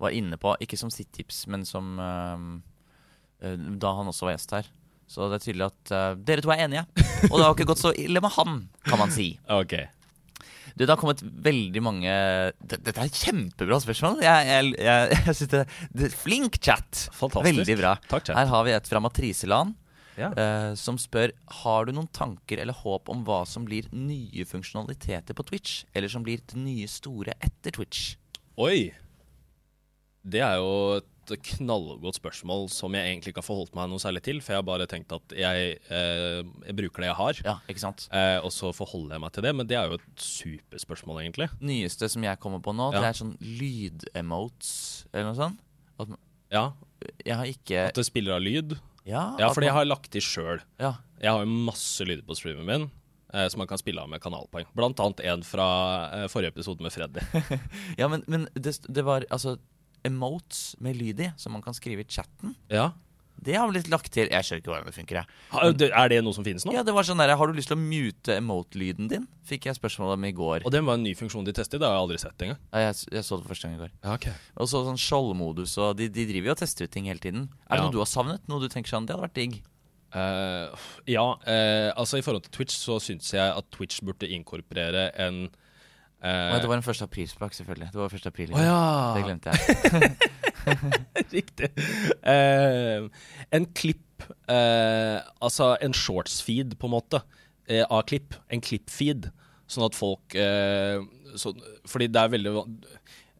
var 0.00 0.14
inne 0.16 0.36
på. 0.40 0.52
Ikke 0.60 0.78
som 0.80 0.92
sitt 0.92 1.10
tips, 1.16 1.46
men 1.50 1.64
som 1.66 1.96
eh, 1.98 3.54
da 3.80 3.94
han 3.98 4.10
også 4.10 4.28
var 4.28 4.36
gjest 4.36 4.52
her. 4.58 4.68
Så 5.08 5.30
det 5.30 5.38
er 5.38 5.44
tydelig 5.46 5.68
at 5.70 5.92
uh, 5.96 6.18
dere 6.28 6.44
to 6.44 6.52
er 6.52 6.66
enige. 6.66 6.84
Og 7.30 7.38
det 7.38 7.44
har 7.46 7.54
ikke 7.56 7.70
gått 7.70 7.80
så 7.80 7.94
ille 7.96 8.20
med 8.20 8.34
han, 8.36 8.66
kan 8.84 9.00
man 9.00 9.14
si. 9.14 9.32
Ok. 9.62 9.78
Du, 10.78 10.84
det 10.84 10.92
har 10.92 11.00
kommet 11.00 11.24
veldig 11.24 11.80
mange 11.82 12.10
Dette 12.60 12.92
er 12.92 13.08
et 13.08 13.16
kjempebra 13.18 13.80
spørsmål. 13.82 14.20
Jeg, 14.22 14.46
jeg, 14.46 14.68
jeg, 14.78 15.08
jeg 15.26 15.34
synes 15.40 15.50
det, 15.50 15.62
det 15.96 16.10
Flink 16.14 16.60
chat! 16.62 17.08
Fantastisk. 17.16 17.48
Veldig 17.64 17.76
bra. 17.80 17.96
Takk, 18.06 18.28
chat. 18.28 18.36
Her 18.38 18.52
har 18.52 18.66
vi 18.68 18.76
et 18.76 18.90
fra 18.92 19.00
Matriseland. 19.02 19.74
Ja. 20.18 20.30
eh, 20.34 20.74
som 20.74 20.96
spør 20.98 21.30
Har 21.62 21.86
du 21.86 21.92
noen 21.94 22.08
tanker 22.12 22.58
eller 22.58 22.74
håp 22.74 23.08
om 23.08 23.24
hva 23.24 23.44
som 23.46 23.64
blir 23.64 23.86
nye 23.94 24.44
funksjonaliteter 24.44 25.34
på 25.38 25.44
Twitch, 25.46 25.84
eller 25.94 26.08
som 26.08 26.24
blir 26.26 26.42
det 26.46 26.56
nye 26.58 26.86
store 26.90 27.34
etter 27.40 27.70
Twitch? 27.78 28.16
Oi! 28.58 28.90
Det 30.28 30.40
er 30.44 30.56
jo 30.58 30.98
et 30.98 31.40
knallgodt 31.44 32.16
spørsmål 32.18 32.66
som 32.72 32.92
jeg 32.96 33.04
egentlig 33.04 33.30
ikke 33.34 33.42
har 33.42 33.46
forholdt 33.46 33.74
meg 33.76 33.88
noe 33.92 34.00
særlig 34.00 34.22
til, 34.24 34.38
for 34.40 34.52
jeg 34.54 34.58
har 34.62 34.66
bare 34.66 34.86
tenkt 34.88 35.12
at 35.12 35.34
jeg, 35.36 35.74
eh, 35.92 36.40
jeg 36.66 36.76
bruker 36.76 37.04
det 37.04 37.10
jeg 37.10 37.16
har, 37.18 37.40
Ja, 37.44 37.54
ikke 37.68 37.80
sant? 37.84 38.08
eh, 38.12 38.38
og 38.40 38.48
så 38.52 38.72
forholder 38.74 39.14
jeg 39.16 39.20
meg 39.20 39.32
til 39.36 39.44
det. 39.44 39.52
Men 39.54 39.66
det 39.68 39.76
er 39.76 39.88
jo 39.92 39.98
et 40.00 40.24
superspørsmål, 40.24 41.20
egentlig. 41.22 41.48
Nyeste 41.60 42.08
som 42.10 42.24
jeg 42.24 42.40
kommer 42.40 42.60
på 42.64 42.72
nå, 42.74 42.90
Ja. 42.94 43.00
det 43.00 43.08
er 43.12 43.18
sånn 43.20 43.36
lydemotes 43.40 45.04
eller 45.12 45.30
noe 45.30 45.38
sånt. 45.38 45.58
At, 46.00 46.08
Ja, 46.50 46.72
jeg 47.26 47.36
har 47.36 47.44
ikke 47.44 47.86
At 47.88 47.94
det 47.94 48.06
spiller 48.06 48.36
av 48.36 48.40
lyd. 48.42 48.78
Ja, 49.04 49.36
Ja, 49.38 49.52
fordi 49.54 49.66
jeg 49.68 49.74
har 49.74 49.84
lagt 49.88 50.10
til 50.10 50.20
sjøl. 50.24 50.60
ja. 50.78 50.94
Jeg 51.20 51.32
har 51.34 51.42
jo 51.42 51.50
masse 51.66 52.04
lyder 52.06 52.22
på 52.22 52.36
streamen 52.38 52.66
min 52.66 52.90
eh, 53.34 53.48
som 53.50 53.58
man 53.58 53.66
kan 53.66 53.78
spille 53.80 53.98
av 54.00 54.08
med 54.08 54.20
kanalpoeng. 54.22 54.66
Blant 54.76 55.00
annet 55.02 55.20
en 55.26 55.42
fra 55.42 55.64
eh, 56.14 56.26
forrige 56.30 56.52
episode 56.54 56.80
med 56.84 56.92
Freddy. 56.94 57.20
ja, 57.98 58.06
men, 58.08 58.22
men 58.30 58.46
det, 58.54 58.76
det 58.86 59.02
var 59.02 59.26
altså 59.30 59.56
emotes 60.06 60.76
med 60.78 60.94
lyd 60.96 61.20
i, 61.20 61.30
som 61.36 61.52
man 61.52 61.62
kan 61.64 61.74
skrive 61.74 62.04
i 62.04 62.08
chatten. 62.08 62.54
Ja. 62.70 62.92
Det 63.44 63.54
har 63.54 63.70
blitt 63.70 63.88
lagt 63.92 64.10
til. 64.12 64.26
Jeg 64.32 64.44
skjønner 64.44 64.62
ikke 64.62 64.72
hvordan 64.72 64.88
det 64.90 64.94
funker. 64.96 65.18
jeg. 65.20 65.90
Er 65.92 66.10
det 66.10 66.18
noe 66.26 66.34
som 66.34 66.44
finnes 66.46 66.64
nå? 66.66 66.72
Ja, 66.74 66.82
det 66.86 66.94
var 66.96 67.06
sånn 67.06 67.20
der, 67.22 67.32
Har 67.38 67.46
du 67.46 67.54
lyst 67.54 67.70
til 67.70 67.78
å 67.78 67.80
mute 67.80 68.34
emote-lyden 68.34 69.08
din? 69.10 69.28
Fikk 69.48 69.68
jeg 69.70 69.78
spørsmål 69.78 70.16
om 70.16 70.26
i 70.28 70.32
går. 70.34 70.66
Og 70.66 70.74
det 70.74 70.82
var 70.84 70.98
en 70.98 71.06
ny 71.06 71.14
funksjon 71.18 71.46
de 71.46 71.54
testet. 71.56 71.78
Det 71.80 71.86
har 71.86 71.94
jeg 71.96 72.04
aldri 72.04 72.18
sett 72.22 72.44
engang. 72.44 72.58
Ja, 72.74 72.82
jeg, 72.88 72.98
jeg 73.14 73.24
så 73.28 73.38
det 73.40 73.48
første 73.48 73.68
gang 73.70 73.78
i 73.78 73.82
går. 73.84 73.92
Ja, 74.04 74.16
ok. 74.18 74.28
Og 74.58 74.68
så 74.72 74.82
sånn 74.88 75.00
skjoldmodus, 75.00 75.78
og 75.78 75.96
de, 76.00 76.10
de 76.12 76.26
driver 76.28 76.50
jo 76.52 76.56
og 76.56 76.60
tester 76.64 76.88
ut 76.88 76.94
ting 76.94 77.06
hele 77.10 77.22
tiden. 77.22 77.48
Er 77.70 77.76
det 77.76 77.80
Ja. 77.80 77.86
noe 77.86 77.94
du 77.94 78.02
har 78.02 78.10
savnet? 78.10 78.42
Noe 78.50 78.60
du 78.60 78.68
tenker 78.72 78.90
sånn, 78.90 79.06
det 79.08 79.14
hadde 79.16 79.28
vært 79.28 79.38
digg? 79.38 79.60
Uh, 80.08 80.72
ja, 81.04 81.24
uh, 81.36 81.90
altså 82.00 82.16
i 82.18 82.22
forhold 82.24 82.46
til 82.46 82.54
Twitch 82.58 82.74
så 82.80 82.96
syns 83.02 83.28
jeg 83.34 83.44
at 83.44 83.66
Twitch 83.76 84.00
burde 84.02 84.28
inkorporere 84.28 85.10
en 85.20 85.48
Uh, 86.18 86.58
det 86.58 86.66
var 86.66 86.74
en 86.74 86.82
1. 86.82 87.02
aprilspøk, 87.04 87.52
selvfølgelig. 87.54 87.92
Det 87.94 88.00
var 88.00 88.10
1. 88.10 88.24
april. 88.26 88.48
Oh, 88.50 88.58
ja! 88.58 89.14
Det 89.14 89.20
glemte 89.22 89.52
jeg. 89.54 90.16
Riktig. 91.34 91.70
Uh, 92.22 93.08
en 93.54 93.66
klipp 93.76 94.24
uh, 94.50 95.20
Altså 95.44 95.74
en 95.84 95.96
shorts-feed, 95.96 96.76
på 96.78 96.88
en 96.88 96.94
måte, 96.96 97.22
uh, 97.70 97.84
av 97.84 98.04
klipp. 98.10 98.36
En 98.52 98.62
klipp-feed. 98.64 99.30
Sånn 99.68 99.84
at 99.84 99.96
folk 99.96 100.32
så, 101.36 101.50
Fordi 101.84 102.06
det 102.08 102.20
er 102.22 102.30
veldig 102.32 102.52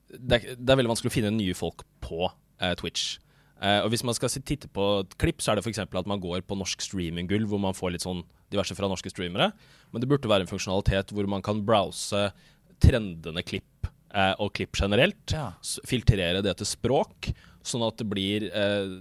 det 0.08 0.36
er, 0.36 0.58
det 0.60 0.72
er 0.72 0.76
veldig 0.76 0.90
vanskelig 0.90 1.08
å 1.08 1.14
finne 1.14 1.30
nye 1.32 1.54
folk 1.56 1.86
på 2.04 2.26
Twitch. 2.76 3.14
Og 3.64 3.88
Hvis 3.88 4.04
man 4.04 4.16
skal 4.16 4.32
titte 4.36 4.68
på 4.68 4.84
et 5.06 5.16
klipp, 5.20 5.40
så 5.40 5.54
er 5.54 5.56
det 5.56 5.64
f.eks. 5.64 5.80
at 5.80 6.10
man 6.10 6.20
går 6.20 6.44
på 6.44 6.58
norsk 6.60 6.84
streaminggull, 6.84 7.46
hvor 7.48 7.62
man 7.62 7.76
får 7.76 7.94
litt 7.94 8.04
sånn 8.04 8.20
diverse 8.52 8.76
fra 8.76 8.90
norske 8.92 9.08
streamere. 9.08 9.50
Men 9.88 10.04
det 10.04 10.10
burde 10.10 10.28
være 10.28 10.44
en 10.44 10.52
funksjonalitet 10.52 11.16
hvor 11.16 11.28
man 11.32 11.44
kan 11.44 11.64
browse 11.64 12.26
trendende 12.84 13.44
klipp 13.48 13.88
eh, 14.14 14.34
og 14.38 14.52
klipp 14.56 14.78
generelt. 14.78 15.34
Ja. 15.34 15.50
Filtrere 15.88 16.42
det 16.44 16.56
til 16.60 16.68
språk, 16.68 17.30
sånn 17.66 17.84
at 17.86 17.98
det 18.00 18.08
blir 18.08 18.48
eh, 18.48 18.94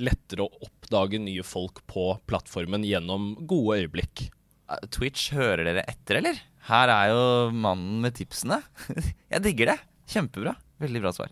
lettere 0.00 0.46
å 0.46 0.66
oppdage 0.66 1.20
nye 1.22 1.44
folk 1.46 1.82
på 1.90 2.12
plattformen 2.30 2.86
gjennom 2.86 3.34
gode 3.48 3.82
øyeblikk. 3.82 4.28
Eh, 4.70 4.86
Twitch, 4.94 5.30
hører 5.36 5.66
dere 5.68 5.84
etter, 5.90 6.20
eller? 6.22 6.40
Her 6.70 6.92
er 6.92 7.12
jo 7.12 7.22
mannen 7.56 8.00
med 8.04 8.16
tipsene. 8.18 8.60
Jeg 9.32 9.44
digger 9.46 9.74
det. 9.74 9.78
Kjempebra. 10.10 10.56
Veldig 10.82 11.04
bra 11.04 11.12
svar. 11.14 11.30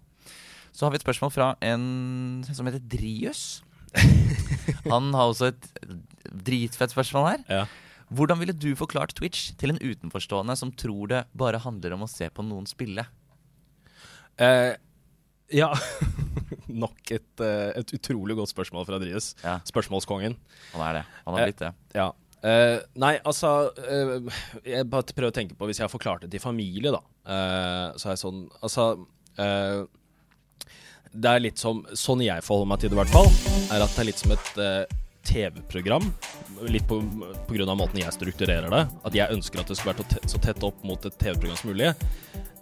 Så 0.73 0.87
har 0.87 0.93
vi 0.95 1.01
et 1.01 1.05
spørsmål 1.05 1.33
fra 1.35 1.49
en 1.65 2.45
som 2.47 2.69
heter 2.69 2.83
Drius. 2.93 3.63
Han 4.93 5.11
har 5.17 5.31
også 5.33 5.51
et 5.51 5.69
dritfett 6.29 6.93
spørsmål 6.93 7.29
her. 7.33 7.45
Ja. 7.51 7.65
Hvordan 8.15 8.39
ville 8.41 8.55
du 8.57 8.71
forklart 8.79 9.13
Twitch 9.19 9.51
til 9.61 9.75
en 9.75 9.81
utenforstående 9.83 10.55
som 10.57 10.71
tror 10.73 11.09
det 11.11 11.25
bare 11.37 11.61
handler 11.61 11.93
om 11.97 12.07
å 12.07 12.09
se 12.11 12.29
på 12.33 12.45
noen 12.47 12.65
spille? 12.71 13.05
Eh, 14.41 14.75
ja. 15.53 15.73
Nok 16.69 17.13
et, 17.17 17.29
eh, 17.45 17.73
et 17.81 17.93
utrolig 17.97 18.37
godt 18.39 18.53
spørsmål 18.53 18.87
fra 18.89 18.99
Drius. 19.03 19.33
Ja, 19.45 19.59
Spørsmålskongen. 19.69 20.37
han 20.75 20.83
er 20.89 20.99
det. 21.01 21.05
Han 21.27 21.35
har 21.37 21.43
Eh, 21.43 21.51
blitt 21.51 21.63
det. 21.65 21.73
Ja. 21.97 22.11
Uh, 22.39 22.79
nei, 22.95 23.17
altså 23.27 23.49
uh, 23.75 24.29
Jeg 24.63 24.87
bare 24.87 25.03
prøver 25.11 25.33
å 25.33 25.35
tenke 25.35 25.57
på 25.59 25.67
Hvis 25.67 25.81
jeg 25.81 25.89
har 25.89 25.91
forklart 25.91 26.23
det 26.23 26.29
til 26.31 26.39
familie, 26.39 26.93
da. 26.95 27.01
uh, 27.27 27.97
så 27.99 28.07
er 28.07 28.13
jeg 28.15 28.21
sånn 28.21 28.45
Altså 28.63 28.85
eh, 29.43 29.81
Det 31.19 31.33
er 31.33 31.43
litt 31.43 31.59
som 31.59 31.81
Sånn 31.99 32.23
jeg 32.23 32.45
forholder 32.47 32.71
meg 32.71 32.85
til 32.85 32.93
det, 32.93 32.95
i 32.95 33.01
hvert 33.01 33.11
fall, 33.11 33.27
er 33.75 33.83
at 33.83 33.91
det 33.91 34.05
er 34.05 34.09
litt 34.13 34.23
som 34.23 34.37
et 34.37 34.53
eh, 34.63 34.95
TV-program. 35.29 36.07
Litt 36.73 36.87
på, 36.89 37.01
grunn 37.49 37.71
av 37.71 37.79
måten 37.79 38.01
jeg 38.01 38.15
strukturerer 38.17 38.71
det. 38.73 38.85
At 39.07 39.17
jeg 39.17 39.35
ønsker 39.35 39.63
at 39.63 39.71
det 39.71 39.79
skal 39.79 39.93
være 39.93 40.29
så 40.31 40.41
tett, 40.43 40.65
opp 40.67 40.81
mot 40.87 41.05
et 41.07 41.19
TV-program 41.21 41.59
som 41.61 41.73
mulig. 41.73 41.93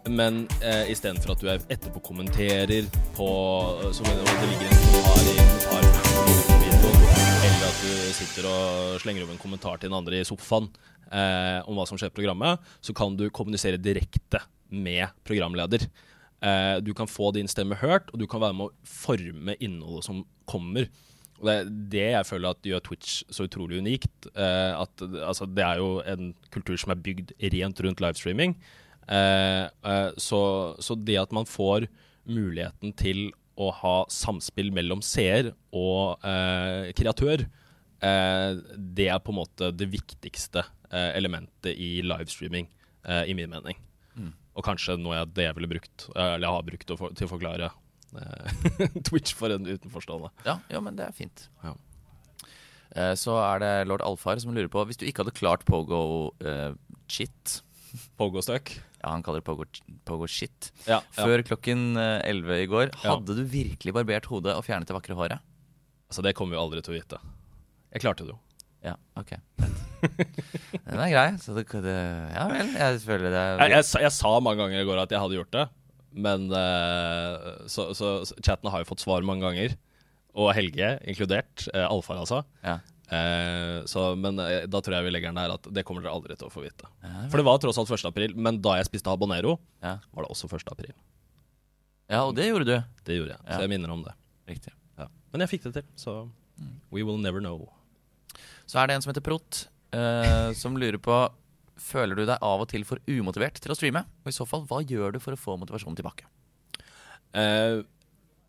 Men 0.06 0.44
eh, 0.60 0.90
istedenfor 0.92 1.34
at 1.34 1.42
du 1.42 1.48
er 1.50 1.62
etterpå 1.72 1.98
kommenterer 2.12 2.86
på 3.16 3.26
Som 3.90 4.06
om 4.06 4.20
det 4.22 4.50
ligger 4.52 4.68
en 4.70 4.82
kommentar 4.84 5.24
i 5.26 5.46
kommentarvideoen, 6.06 7.00
eller 7.48 7.64
at 7.66 7.80
du 7.82 8.12
sitter 8.14 8.50
og 8.50 9.00
slenger 9.02 9.24
over 9.24 9.34
en 9.34 9.42
kommentar 9.42 9.80
til 9.80 9.90
den 9.90 9.98
andre 9.98 10.20
i 10.20 10.28
sofaen 10.28 10.68
eh, 11.10 11.58
om 11.66 11.78
hva 11.78 11.86
som 11.88 11.98
skjer 11.98 12.12
i 12.12 12.18
programmet, 12.18 12.62
så 12.80 12.94
kan 12.96 13.18
du 13.18 13.26
kommunisere 13.34 13.82
direkte 13.82 14.42
med 14.70 15.10
programleder. 15.26 15.88
Eh, 16.42 16.76
du 16.86 16.94
kan 16.94 17.10
få 17.10 17.32
din 17.34 17.48
stemme 17.50 17.78
hørt, 17.80 18.10
og 18.12 18.20
du 18.20 18.26
kan 18.30 18.42
være 18.42 18.56
med 18.56 18.70
å 18.70 18.88
forme 18.88 19.56
innholdet 19.58 20.06
som 20.06 20.22
kommer. 20.48 20.88
Og 21.40 21.48
det 21.48 21.54
er 21.54 21.70
det 21.92 22.06
jeg 22.14 22.28
føler 22.30 22.54
at 22.54 22.68
gjør 22.68 22.84
Twitch 22.86 23.20
så 23.32 23.46
utrolig 23.48 23.80
unikt. 23.84 24.28
Eh, 24.32 24.72
at, 24.72 25.06
altså, 25.20 25.48
det 25.48 25.64
er 25.64 25.82
jo 25.82 26.00
en 26.08 26.32
kultur 26.54 26.78
som 26.80 26.94
er 26.94 27.02
bygd 27.04 27.34
rent 27.54 27.82
rundt 27.84 28.02
livestreaming. 28.04 28.56
Eh, 29.06 29.64
eh, 29.66 30.10
så, 30.20 30.40
så 30.82 30.96
det 30.98 31.18
at 31.20 31.34
man 31.36 31.48
får 31.48 31.88
muligheten 32.26 32.94
til 32.98 33.28
å 33.56 33.70
ha 33.72 33.96
samspill 34.12 34.72
mellom 34.74 35.02
seer 35.04 35.52
og 35.76 36.24
eh, 36.26 36.92
kreatør, 36.96 37.46
eh, 38.04 38.50
det 38.76 39.08
er 39.12 39.22
på 39.24 39.32
en 39.32 39.40
måte 39.40 39.70
det 39.72 39.88
viktigste 39.92 40.64
eh, 40.90 41.12
elementet 41.16 41.72
i 41.72 41.98
livestreaming, 42.04 42.72
i 43.06 43.34
min 43.38 43.52
mening. 43.52 43.76
Mm. 44.18 44.32
Og 44.58 44.64
kanskje 44.66 44.96
noe 44.98 45.14
jeg, 45.14 45.28
det 45.36 45.44
jeg 45.44 45.54
ville 45.54 45.68
brukt, 45.70 46.08
eller 46.10 46.42
jeg 46.42 46.54
har 46.56 46.64
brukt 46.66 46.88
for, 46.98 47.12
til 47.14 47.28
å 47.28 47.30
forklare 47.30 47.68
Twitch 49.08 49.34
for 49.36 49.52
en 49.54 49.66
utenforstående. 49.66 50.30
Ja, 50.46 50.58
ja, 50.72 50.80
men 50.84 50.96
det 50.98 51.08
er 51.08 51.14
fint. 51.16 51.48
Ja. 51.64 51.74
Eh, 52.96 53.14
Så 53.18 53.34
er 53.42 53.60
det 53.64 53.72
lord 53.90 54.04
Alfar 54.06 54.38
som 54.40 54.54
lurer 54.54 54.70
på 54.72 54.84
Hvis 54.86 54.96
du 55.00 55.04
ikke 55.08 55.24
hadde 55.24 55.34
klart 55.36 55.64
Pogo 55.68 56.30
eh, 56.40 56.72
shit 57.10 57.58
Pogo-støk. 58.20 58.74
Ja, 59.02 59.10
han 59.14 59.22
kaller 59.24 59.40
det 59.42 59.46
Pogo, 59.48 59.64
Pogo 60.08 60.26
shit. 60.28 60.70
Ja. 60.88 61.00
Før 61.16 61.42
klokken 61.46 61.94
elleve 61.96 62.56
11 62.58 62.64
i 62.64 62.66
går, 62.72 62.90
hadde 63.04 63.36
du 63.38 63.44
virkelig 63.48 63.94
barbert 63.96 64.26
hodet 64.30 64.54
og 64.58 64.64
fjernet 64.66 64.88
det 64.90 64.96
vakre 64.96 65.16
håret? 65.16 65.40
Altså, 66.10 66.22
det 66.26 66.34
kommer 66.38 66.56
vi 66.56 66.60
aldri 66.62 66.82
til 66.84 66.92
å 66.94 66.96
vite. 66.98 67.20
Jeg 67.94 68.02
klarte 68.04 68.26
det 68.26 68.34
jo. 68.34 68.38
Ja, 68.84 68.94
ok. 69.18 69.32
Den 70.06 71.00
er 71.00 71.10
grei. 71.10 71.26
Så 71.42 71.54
det, 71.56 71.64
det 71.82 71.94
Ja 72.36 72.44
vel, 72.50 72.68
jeg 72.76 73.00
føler 73.02 73.32
det 73.32 73.44
Jeg, 73.64 73.70
jeg, 73.78 73.86
sa- 73.88 74.02
jeg 74.04 74.12
sa 74.14 74.34
mange 74.44 74.60
ganger 74.62 74.82
i 74.82 74.86
går 74.86 75.00
at 75.06 75.14
jeg 75.14 75.22
hadde 75.22 75.38
gjort 75.40 75.54
det, 75.56 75.64
men 76.16 76.48
eh, 76.52 77.66
så, 77.68 77.90
så, 77.94 78.18
chatten 78.40 78.70
har 78.72 78.82
jo 78.82 78.88
fått 78.88 79.04
svar 79.04 79.24
mange 79.26 79.44
ganger. 79.44 79.76
Og 80.36 80.52
Helge 80.56 80.96
inkludert. 81.08 81.66
Uh, 81.72 81.86
Alfar, 81.88 82.20
altså. 82.20 82.42
Ja. 82.64 82.78
Uh, 83.06 83.84
så, 83.88 84.08
men 84.18 84.40
uh, 84.40 84.64
da 84.68 84.80
tror 84.84 84.98
jeg 84.98 85.06
vi 85.06 85.12
legger 85.14 85.30
den 85.30 85.38
der 85.40 85.54
at 85.54 85.68
det 85.72 85.84
kommer 85.86 86.04
dere 86.04 86.16
aldri 86.16 86.36
til 86.36 86.48
å 86.48 86.52
få 86.52 86.64
vite. 86.64 86.88
Ja, 87.04 87.26
For 87.32 87.40
det 87.40 87.46
var 87.48 87.60
tross 87.62 87.78
alt 87.80 87.92
1. 87.92 88.08
april, 88.10 88.34
men 88.36 88.60
da 88.64 88.78
jeg 88.80 88.88
spiste 88.90 89.12
habanero, 89.12 89.56
Ja. 89.84 89.98
var 90.12 90.26
det 90.26 90.32
også 90.32 90.50
1. 90.50 90.72
april. 90.72 90.92
ja, 92.08 92.24
og 92.24 92.34
det 92.36 92.48
gjorde 92.48 92.68
du. 92.68 92.76
Det 93.06 93.16
gjorde 93.20 93.36
jeg, 93.36 93.44
så 93.48 93.62
jeg 93.64 93.72
minner 93.72 93.92
om 93.94 94.04
det. 94.04 94.12
Riktig. 94.48 94.74
Ja. 94.98 95.08
Men 95.32 95.44
jeg 95.44 95.54
fikk 95.54 95.68
det 95.68 95.74
til, 95.78 95.88
så 96.00 96.18
we 96.92 97.04
will 97.04 97.20
never 97.20 97.40
know. 97.40 97.68
Så 98.66 98.80
er 98.80 98.88
det 98.88 98.96
en 98.96 99.04
som 99.04 99.12
heter 99.12 99.24
Prot, 99.24 99.66
som 100.58 100.76
lurer 100.76 100.98
på 101.00 101.16
Føler 101.80 102.16
du 102.16 102.24
deg 102.24 102.40
av 102.40 102.64
og 102.64 102.70
til 102.72 102.86
for 102.88 103.02
umotivert 103.08 103.60
til 103.60 103.72
å 103.72 103.76
streame? 103.76 104.04
Og 104.24 104.32
i 104.32 104.36
så 104.36 104.46
fall, 104.48 104.64
hva 104.68 104.80
gjør 104.84 105.16
du 105.16 105.20
for 105.22 105.36
å 105.36 105.40
få 105.40 105.56
motivasjonen 105.60 105.98
tilbake? 105.98 106.28
Eh, 107.36 107.82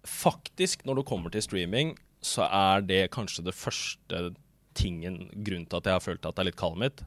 faktisk, 0.07 0.85
når 0.87 1.01
det 1.01 1.07
kommer 1.09 1.33
til 1.33 1.43
streaming, 1.43 1.95
så 2.23 2.47
er 2.47 2.85
det 2.87 3.01
kanskje 3.13 3.45
det 3.45 3.55
første 3.55 4.29
tingen 4.77 5.25
Grunnen 5.33 5.65
til 5.69 5.79
at 5.79 5.89
jeg 5.89 5.97
har 5.97 6.03
følt 6.03 6.25
at 6.25 6.37
det 6.37 6.43
er 6.43 6.49
litt 6.51 6.59
kallet 6.59 6.83
mitt, 6.85 7.03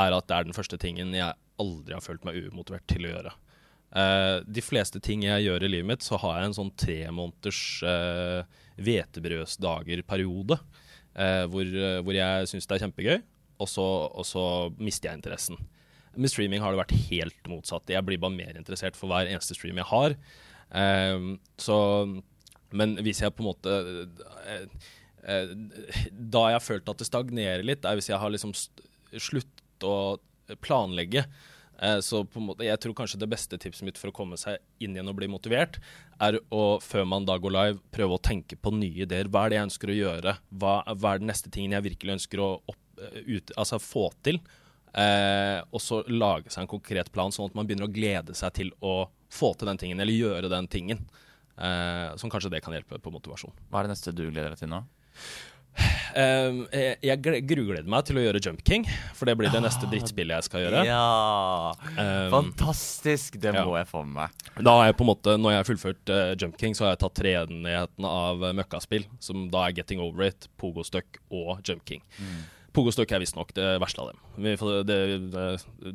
er 0.00 0.14
at 0.16 0.26
det 0.28 0.36
er 0.36 0.46
den 0.48 0.56
første 0.56 0.78
tingen 0.82 1.14
jeg 1.14 1.38
aldri 1.62 1.94
har 1.94 2.02
følt 2.02 2.24
meg 2.26 2.38
umotivert 2.50 2.86
til 2.90 3.06
å 3.06 3.12
gjøre. 3.12 3.34
Eh, 3.94 4.36
de 4.50 4.62
fleste 4.64 4.98
ting 5.02 5.22
jeg 5.22 5.46
gjør 5.46 5.64
i 5.64 5.70
livet 5.70 5.90
mitt, 5.92 6.06
så 6.06 6.18
har 6.20 6.40
jeg 6.40 6.50
en 6.50 6.56
sånn 6.58 6.72
tre 6.78 6.98
måneders 7.14 7.60
uh, 7.86 8.62
hvetebrødsdager-periode. 8.82 10.58
eh, 11.14 11.44
hvor, 11.46 11.62
eh, 11.62 12.00
hvor 12.02 12.16
jeg 12.16 12.48
syns 12.50 12.66
det 12.66 12.74
er 12.74 12.82
kjempegøy, 12.82 13.20
og 13.58 13.70
så, 13.70 13.86
og 14.10 14.26
så 14.28 14.44
mister 14.78 15.10
jeg 15.10 15.20
interessen. 15.20 15.60
Med 16.14 16.30
streaming 16.30 16.62
har 16.62 16.74
det 16.74 16.82
vært 16.82 16.96
helt 17.08 17.48
motsatt. 17.50 17.90
Jeg 17.90 18.06
blir 18.06 18.20
bare 18.22 18.34
mer 18.34 18.58
interessert 18.58 18.98
for 18.98 19.10
hver 19.10 19.30
eneste 19.30 19.56
stream 19.56 19.80
jeg 19.80 19.90
har. 19.90 20.14
Um, 20.74 21.34
så 21.60 21.76
Men 22.74 22.96
hvis 23.06 23.20
jeg 23.22 23.34
på 23.36 23.44
en 23.44 23.46
måte 23.46 23.74
eh, 24.50 24.64
eh, 25.22 25.50
Da 26.10 26.40
jeg 26.48 26.56
har 26.56 26.64
følt 26.64 26.88
at 26.90 26.98
det 26.98 27.06
stagnerer 27.06 27.62
litt, 27.62 27.84
er 27.84 27.94
hvis 27.94 28.08
jeg 28.10 28.18
har 28.18 28.32
liksom 28.32 28.54
sluttet 28.54 29.86
å 29.86 30.16
planlegge. 30.64 31.26
Eh, 31.82 31.98
så 32.00 32.24
på 32.24 32.40
en 32.40 32.48
måte, 32.48 32.66
jeg 32.66 32.80
tror 32.80 32.94
kanskje 32.96 33.20
det 33.20 33.30
beste 33.30 33.58
tipset 33.60 33.86
mitt 33.86 33.98
for 33.98 34.10
å 34.10 34.16
komme 34.16 34.38
seg 34.40 34.60
inn 34.82 34.94
igjen 34.94 35.10
og 35.10 35.18
bli 35.18 35.28
motivert, 35.30 35.80
er 36.22 36.38
å 36.54 36.78
før 36.82 37.06
man 37.10 37.26
da 37.28 37.36
går 37.40 37.54
live, 37.54 37.82
prøve 37.94 38.18
å 38.18 38.22
tenke 38.22 38.58
på 38.60 38.72
nye 38.76 39.04
ideer. 39.06 39.30
Hva 39.30 39.44
er 39.44 39.52
det 39.52 39.58
jeg 39.58 39.68
ønsker 39.70 39.90
å 39.90 39.98
gjøre? 39.98 40.36
Hva, 40.54 40.74
hva 40.92 41.14
er 41.14 41.22
den 41.22 41.30
neste 41.32 41.52
tingen 41.54 41.74
jeg 41.76 41.88
virkelig 41.90 42.18
ønsker 42.18 42.42
å 42.44 42.50
opp, 42.60 42.80
eh, 42.80 42.83
ut, 43.26 43.52
altså 43.56 43.80
få 43.82 44.08
til? 44.26 44.40
Eh, 44.94 45.60
og 45.74 45.82
så 45.82 46.02
lage 46.06 46.52
seg 46.54 46.64
en 46.64 46.70
konkret 46.76 47.10
plan, 47.14 47.32
sånn 47.34 47.50
at 47.50 47.56
man 47.58 47.66
begynner 47.66 47.88
å 47.88 47.94
glede 47.94 48.36
seg 48.38 48.52
til 48.60 48.70
å 48.80 49.08
få 49.34 49.54
til 49.58 49.66
den 49.70 49.80
tingen, 49.80 50.00
eller 50.00 50.14
gjøre 50.14 50.50
den 50.52 50.68
tingen. 50.70 51.02
Eh, 51.58 52.12
som 52.18 52.30
kanskje 52.30 52.50
det 52.54 52.62
kan 52.64 52.74
hjelpe 52.74 53.00
på 53.02 53.14
motivasjon. 53.14 53.54
Hva 53.70 53.80
er 53.82 53.88
det 53.88 53.96
neste 53.96 54.14
du 54.14 54.24
gleder 54.28 54.54
deg 54.54 54.62
til 54.62 54.70
nå? 54.74 54.84
Um, 56.14 56.60
jeg 56.70 56.98
jeg 57.02 57.18
gle- 57.18 57.40
grugleder 57.42 57.88
meg 57.90 58.04
til 58.06 58.20
å 58.20 58.22
gjøre 58.22 58.38
Jump 58.44 58.60
King, 58.62 58.84
for 59.18 59.26
det 59.26 59.34
blir 59.34 59.50
det 59.50 59.58
neste 59.64 59.88
drittspillet 59.90 60.36
jeg 60.38 60.46
skal 60.46 60.62
gjøre. 60.62 60.84
Ja! 60.86 61.72
um, 61.98 62.28
Fantastisk! 62.30 63.40
Det 63.42 63.50
ja. 63.50 63.64
må 63.66 63.74
jeg 63.80 63.88
få 63.90 64.04
med 64.06 64.20
meg. 64.20 64.44
Da 64.62 64.76
har 64.78 64.86
jeg 64.86 64.96
på 65.00 65.02
en 65.02 65.10
måte, 65.10 65.34
Når 65.40 65.50
jeg 65.50 65.58
har 65.58 65.66
fullført 65.72 66.12
uh, 66.14 66.34
Jump 66.38 66.60
King, 66.62 66.78
så 66.78 66.86
har 66.86 66.94
jeg 66.94 67.02
tatt 67.02 67.18
treenigheten 67.18 68.06
av 68.06 68.46
uh, 68.46 68.52
møkkaspill, 68.54 69.08
som 69.18 69.48
da 69.50 69.66
er 69.66 69.74
Getting 69.80 70.02
Over 70.04 70.28
It, 70.28 70.46
Pogo 70.62 70.86
Stuck 70.86 71.18
og 71.34 71.58
Jump 71.66 71.82
King. 71.90 72.06
Pogo 72.14 72.53
Stuck 72.74 73.12
er 73.14 73.22
visstnok 73.22 73.54
det 73.54 73.68
verste 73.82 74.02
av 74.02 74.10
dem. 74.10 74.20
Vi 74.44 74.56
får, 74.58 74.82
det, 74.88 74.98
det, 75.30 75.46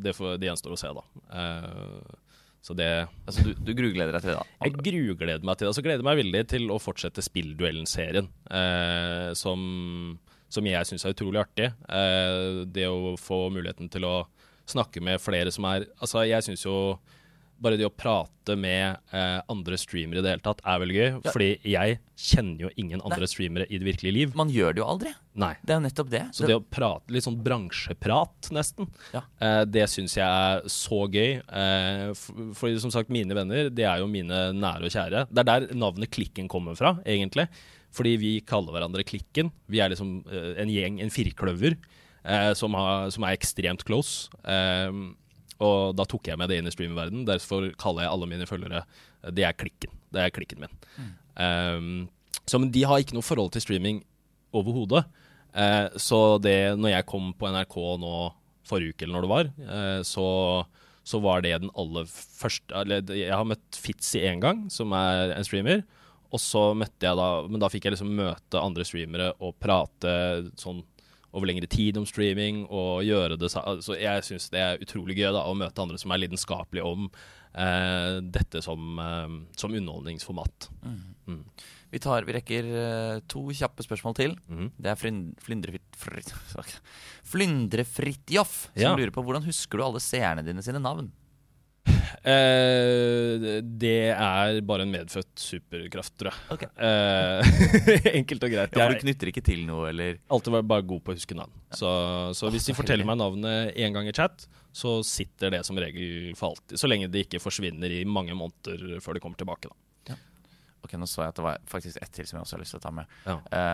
det, 0.06 0.16
får, 0.16 0.38
det 0.40 0.50
gjenstår 0.50 0.76
å 0.76 0.80
se, 0.80 0.92
da. 0.96 1.04
Uh, 1.34 2.30
så 2.62 2.76
det 2.76 2.90
Altså, 3.26 3.44
du, 3.46 3.54
du 3.56 3.74
grugleder 3.76 4.16
deg 4.16 4.24
til 4.24 4.34
det, 4.34 4.40
da? 4.40 4.66
Jeg 4.66 4.76
grugleder 4.88 5.46
meg 5.48 5.60
til 5.60 5.66
det. 5.66 5.74
Altså 5.74 5.84
gleder 5.86 6.08
meg 6.08 6.20
veldig 6.22 6.44
til 6.52 6.72
å 6.72 6.80
fortsette 6.82 7.24
Spillduellen-serien, 7.26 8.32
uh, 8.52 9.30
som, 9.38 9.62
som 10.52 10.68
jeg 10.68 10.90
syns 10.90 11.08
er 11.08 11.16
utrolig 11.16 11.44
artig. 11.44 11.72
Uh, 11.88 12.66
det 12.68 12.88
å 12.88 13.16
få 13.20 13.46
muligheten 13.54 13.92
til 13.92 14.08
å 14.08 14.18
snakke 14.70 15.02
med 15.04 15.22
flere 15.22 15.52
som 15.52 15.66
er 15.66 15.88
Altså, 15.98 16.24
jeg 16.30 16.46
syns 16.46 16.66
jo 16.68 16.76
bare 17.62 17.78
det 17.80 17.86
å 17.88 17.92
prate 17.94 18.56
med 18.58 18.98
eh, 19.14 19.40
andre 19.52 19.78
streamere 19.78 20.22
i 20.22 20.26
det 20.26 20.32
hele 20.34 20.44
tatt 20.46 20.62
er 20.66 20.80
veldig 20.82 20.96
gøy. 20.98 21.10
Ja. 21.26 21.32
Fordi 21.34 21.50
jeg 21.70 21.98
kjenner 22.20 22.64
jo 22.66 22.72
ingen 22.82 23.04
andre 23.06 23.28
streamere 23.30 23.68
i 23.70 23.78
det 23.82 23.86
virkelige 23.88 24.16
liv. 24.16 24.34
Man 24.40 24.50
gjør 24.54 24.74
det 24.78 24.82
jo 24.82 24.88
aldri. 24.90 25.12
Nei. 25.40 25.52
Det 25.64 25.76
er 25.76 25.80
jo 25.80 25.86
nettopp 25.86 26.10
det. 26.12 26.24
Så 26.36 26.48
det 26.50 26.58
å 26.58 26.64
prate, 26.66 27.14
litt 27.14 27.26
sånn 27.28 27.38
bransjeprat, 27.46 28.50
nesten, 28.56 28.90
Ja. 29.14 29.22
eh, 29.40 29.66
det 29.66 29.86
syns 29.92 30.16
jeg 30.18 30.26
er 30.26 30.64
så 30.68 31.02
gøy. 31.12 31.40
Eh, 31.48 32.14
for, 32.18 32.54
for 32.58 32.80
som 32.80 32.92
sagt, 32.92 33.10
mine 33.14 33.36
venner, 33.38 33.70
det 33.70 33.86
er 33.86 34.00
jo 34.02 34.08
mine 34.12 34.52
nære 34.58 34.90
og 34.90 34.96
kjære. 34.96 35.28
Det 35.32 35.44
er 35.44 35.50
der 35.52 35.68
navnet 35.76 36.12
Klikken 36.12 36.50
kommer 36.52 36.76
fra, 36.80 36.98
egentlig. 37.06 37.48
Fordi 37.96 38.18
vi 38.22 38.34
kaller 38.46 38.76
hverandre 38.76 39.04
Klikken. 39.08 39.52
Vi 39.70 39.80
er 39.82 39.90
liksom 39.94 40.20
eh, 40.30 40.52
en 40.62 40.70
gjeng, 40.70 41.00
en 41.02 41.10
firkløver, 41.14 41.78
eh, 42.26 42.52
som, 42.54 42.74
har, 42.78 43.10
som 43.16 43.24
er 43.26 43.38
ekstremt 43.38 43.84
close. 43.88 44.30
Eh, 44.44 44.92
og 45.60 45.96
da 46.00 46.06
tok 46.08 46.30
jeg 46.32 46.40
med 46.40 46.52
det 46.52 46.60
inn 46.60 46.70
i 46.70 46.74
streamingverdenen. 46.74 47.26
Derfor 47.28 47.68
kaller 47.80 48.06
jeg 48.06 48.14
alle 48.14 48.30
mine 48.32 48.48
følgere 48.50 48.84
eh, 48.84 49.32
Det 49.36 49.44
er 49.48 49.58
Klikken. 49.58 49.92
Det 50.10 50.24
er 50.24 50.34
klikken 50.34 50.64
min. 50.64 50.78
Eh, 51.38 51.90
så 52.50 52.60
men 52.62 52.72
de 52.74 52.86
har 52.88 53.02
ikke 53.02 53.18
noe 53.18 53.26
forhold 53.26 53.52
til 53.54 53.66
streaming 53.66 54.04
overhodet. 54.56 55.06
Uh, 55.50 55.90
så 55.98 56.38
det, 56.42 56.76
når 56.78 56.94
jeg 56.94 57.08
kom 57.10 57.32
på 57.38 57.50
NRK 57.50 57.78
nå 58.02 58.14
forrige 58.70 58.94
uke, 58.94 59.06
eller 59.06 59.18
når 59.18 59.26
det 59.26 59.32
var, 59.32 59.48
uh, 59.66 60.02
så, 60.06 60.28
så 61.08 61.22
var 61.24 61.42
det 61.42 61.56
den 61.64 61.74
aller 61.74 62.06
første 62.10 62.76
eller, 62.78 63.02
Jeg 63.18 63.34
har 63.34 63.48
møtt 63.50 63.80
Fitzy 63.82 64.22
én 64.30 64.44
gang, 64.44 64.68
som 64.74 64.94
er 64.98 65.34
en 65.38 65.48
streamer. 65.48 65.84
Og 66.30 66.38
så 66.38 66.76
møtte 66.78 67.08
jeg 67.08 67.18
da 67.18 67.28
Men 67.50 67.58
da 67.58 67.72
fikk 67.74 67.88
jeg 67.88 67.96
liksom 67.96 68.12
møte 68.14 68.62
andre 68.62 68.84
streamere 68.86 69.32
og 69.42 69.56
prate 69.58 70.12
sånn 70.62 70.84
over 71.34 71.46
lengre 71.50 71.68
tid 71.70 71.98
om 72.00 72.06
streaming 72.10 72.64
og 72.70 73.04
gjøre 73.06 73.38
det 73.38 73.52
Så 73.54 73.62
Så 73.86 73.94
jeg 74.00 74.24
syns 74.26 74.50
det 74.50 74.60
er 74.60 74.80
utrolig 74.82 75.16
gøy 75.20 75.32
da 75.36 75.44
å 75.46 75.54
møte 75.58 75.82
andre 75.84 75.98
som 76.02 76.12
er 76.12 76.18
lidenskapelige 76.24 76.86
om 76.86 77.10
eh, 77.54 78.20
dette 78.22 78.62
som, 78.66 78.98
eh, 79.00 79.36
som 79.58 79.74
underholdningsformat. 79.74 80.70
Mm. 81.30 81.44
Vi, 81.92 82.00
tar, 82.02 82.26
vi 82.26 82.34
rekker 82.38 82.64
eh, 82.70 83.20
to 83.30 83.46
kjappe 83.54 83.82
spørsmål 83.86 84.16
til. 84.18 84.36
Mm. 84.50 84.72
Det 84.78 84.90
er 84.92 85.00
Flyndrefritjof 87.30 88.52
som 88.74 88.82
Ja. 88.82 88.96
lurer 88.96 89.12
på 89.14 89.24
hvordan 89.26 89.46
husker 89.46 89.78
du 89.78 89.84
alle 89.86 90.02
seerne 90.04 90.44
dine 90.46 90.62
sine 90.66 90.82
navn? 90.82 91.12
Eh, 91.90 93.60
det 93.80 93.94
er 94.14 94.60
bare 94.68 94.86
en 94.86 94.92
medfødt 94.94 95.32
superkraft, 95.40 96.16
tror 96.20 96.32
jeg. 96.32 96.46
Okay. 96.56 96.70
Eh, 96.86 98.14
enkelt 98.20 98.46
og 98.48 98.54
greit. 98.54 98.76
Ja, 98.78 98.86
for 98.88 98.96
du 98.98 99.04
knytter 99.06 99.32
ikke 99.32 99.44
til 99.46 99.66
noe, 99.70 99.90
eller 99.92 100.20
alltid 100.32 100.58
bare 100.70 100.86
god 100.94 101.04
på 101.06 101.14
å 101.16 101.20
huske 101.20 101.38
navn. 101.38 101.54
Så, 101.76 101.90
så 102.38 102.52
hvis 102.54 102.70
de 102.70 102.78
forteller 102.80 103.08
meg 103.10 103.20
navnet 103.22 103.76
én 103.80 103.96
gang 103.96 104.10
i 104.10 104.16
chat, 104.16 104.48
så 104.76 105.00
sitter 105.08 105.56
det 105.58 105.64
som 105.68 105.80
regel 105.82 106.34
for 106.40 106.54
alltid. 106.54 106.78
Så 106.82 106.90
lenge 106.92 107.10
det 107.12 107.26
ikke 107.28 107.42
forsvinner 107.44 107.92
i 108.00 108.04
mange 108.08 108.36
måneder 108.38 109.00
før 109.04 109.18
det 109.18 109.24
kommer 109.26 109.40
tilbake. 109.40 109.72
Da. 109.72 109.78
Ok, 110.80 110.94
nå 110.96 111.04
så 111.12 111.26
jeg 111.26 111.34
at 111.34 111.36
det 111.36 111.44
var 111.44 111.58
faktisk 111.68 111.98
ett 112.00 112.12
til 112.16 112.24
som 112.30 112.38
jeg 112.38 112.46
også 112.46 112.56
har 112.56 112.62
lyst 112.62 112.72
til 112.72 112.80
å 112.80 112.84
ta 112.86 112.92
med. 112.96 113.10
Ja. 113.28 113.34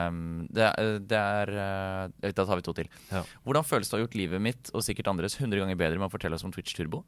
Um, 0.10 0.48
det, 0.50 0.64
er- 0.72 0.96
det 1.06 1.20
er 1.22 1.52
eh, 1.54 2.32
Da 2.34 2.46
tar 2.50 2.58
vi 2.58 2.64
to 2.66 2.74
til. 2.74 2.88
Ja. 3.12 3.22
Hvordan 3.46 3.68
føles 3.70 3.92
det 3.92 3.94
å 3.94 4.00
ha 4.00 4.06
gjort 4.08 4.18
livet 4.18 4.42
mitt 4.42 4.72
og 4.74 4.82
sikkert 4.82 5.12
andres 5.14 5.38
100 5.38 5.62
ganger 5.62 5.78
bedre 5.78 6.02
med 6.02 6.10
å 6.10 6.14
fortelle 6.16 6.34
oss 6.40 6.48
om 6.48 6.56
Twitch 6.56 6.74
Turbo? 6.74 7.04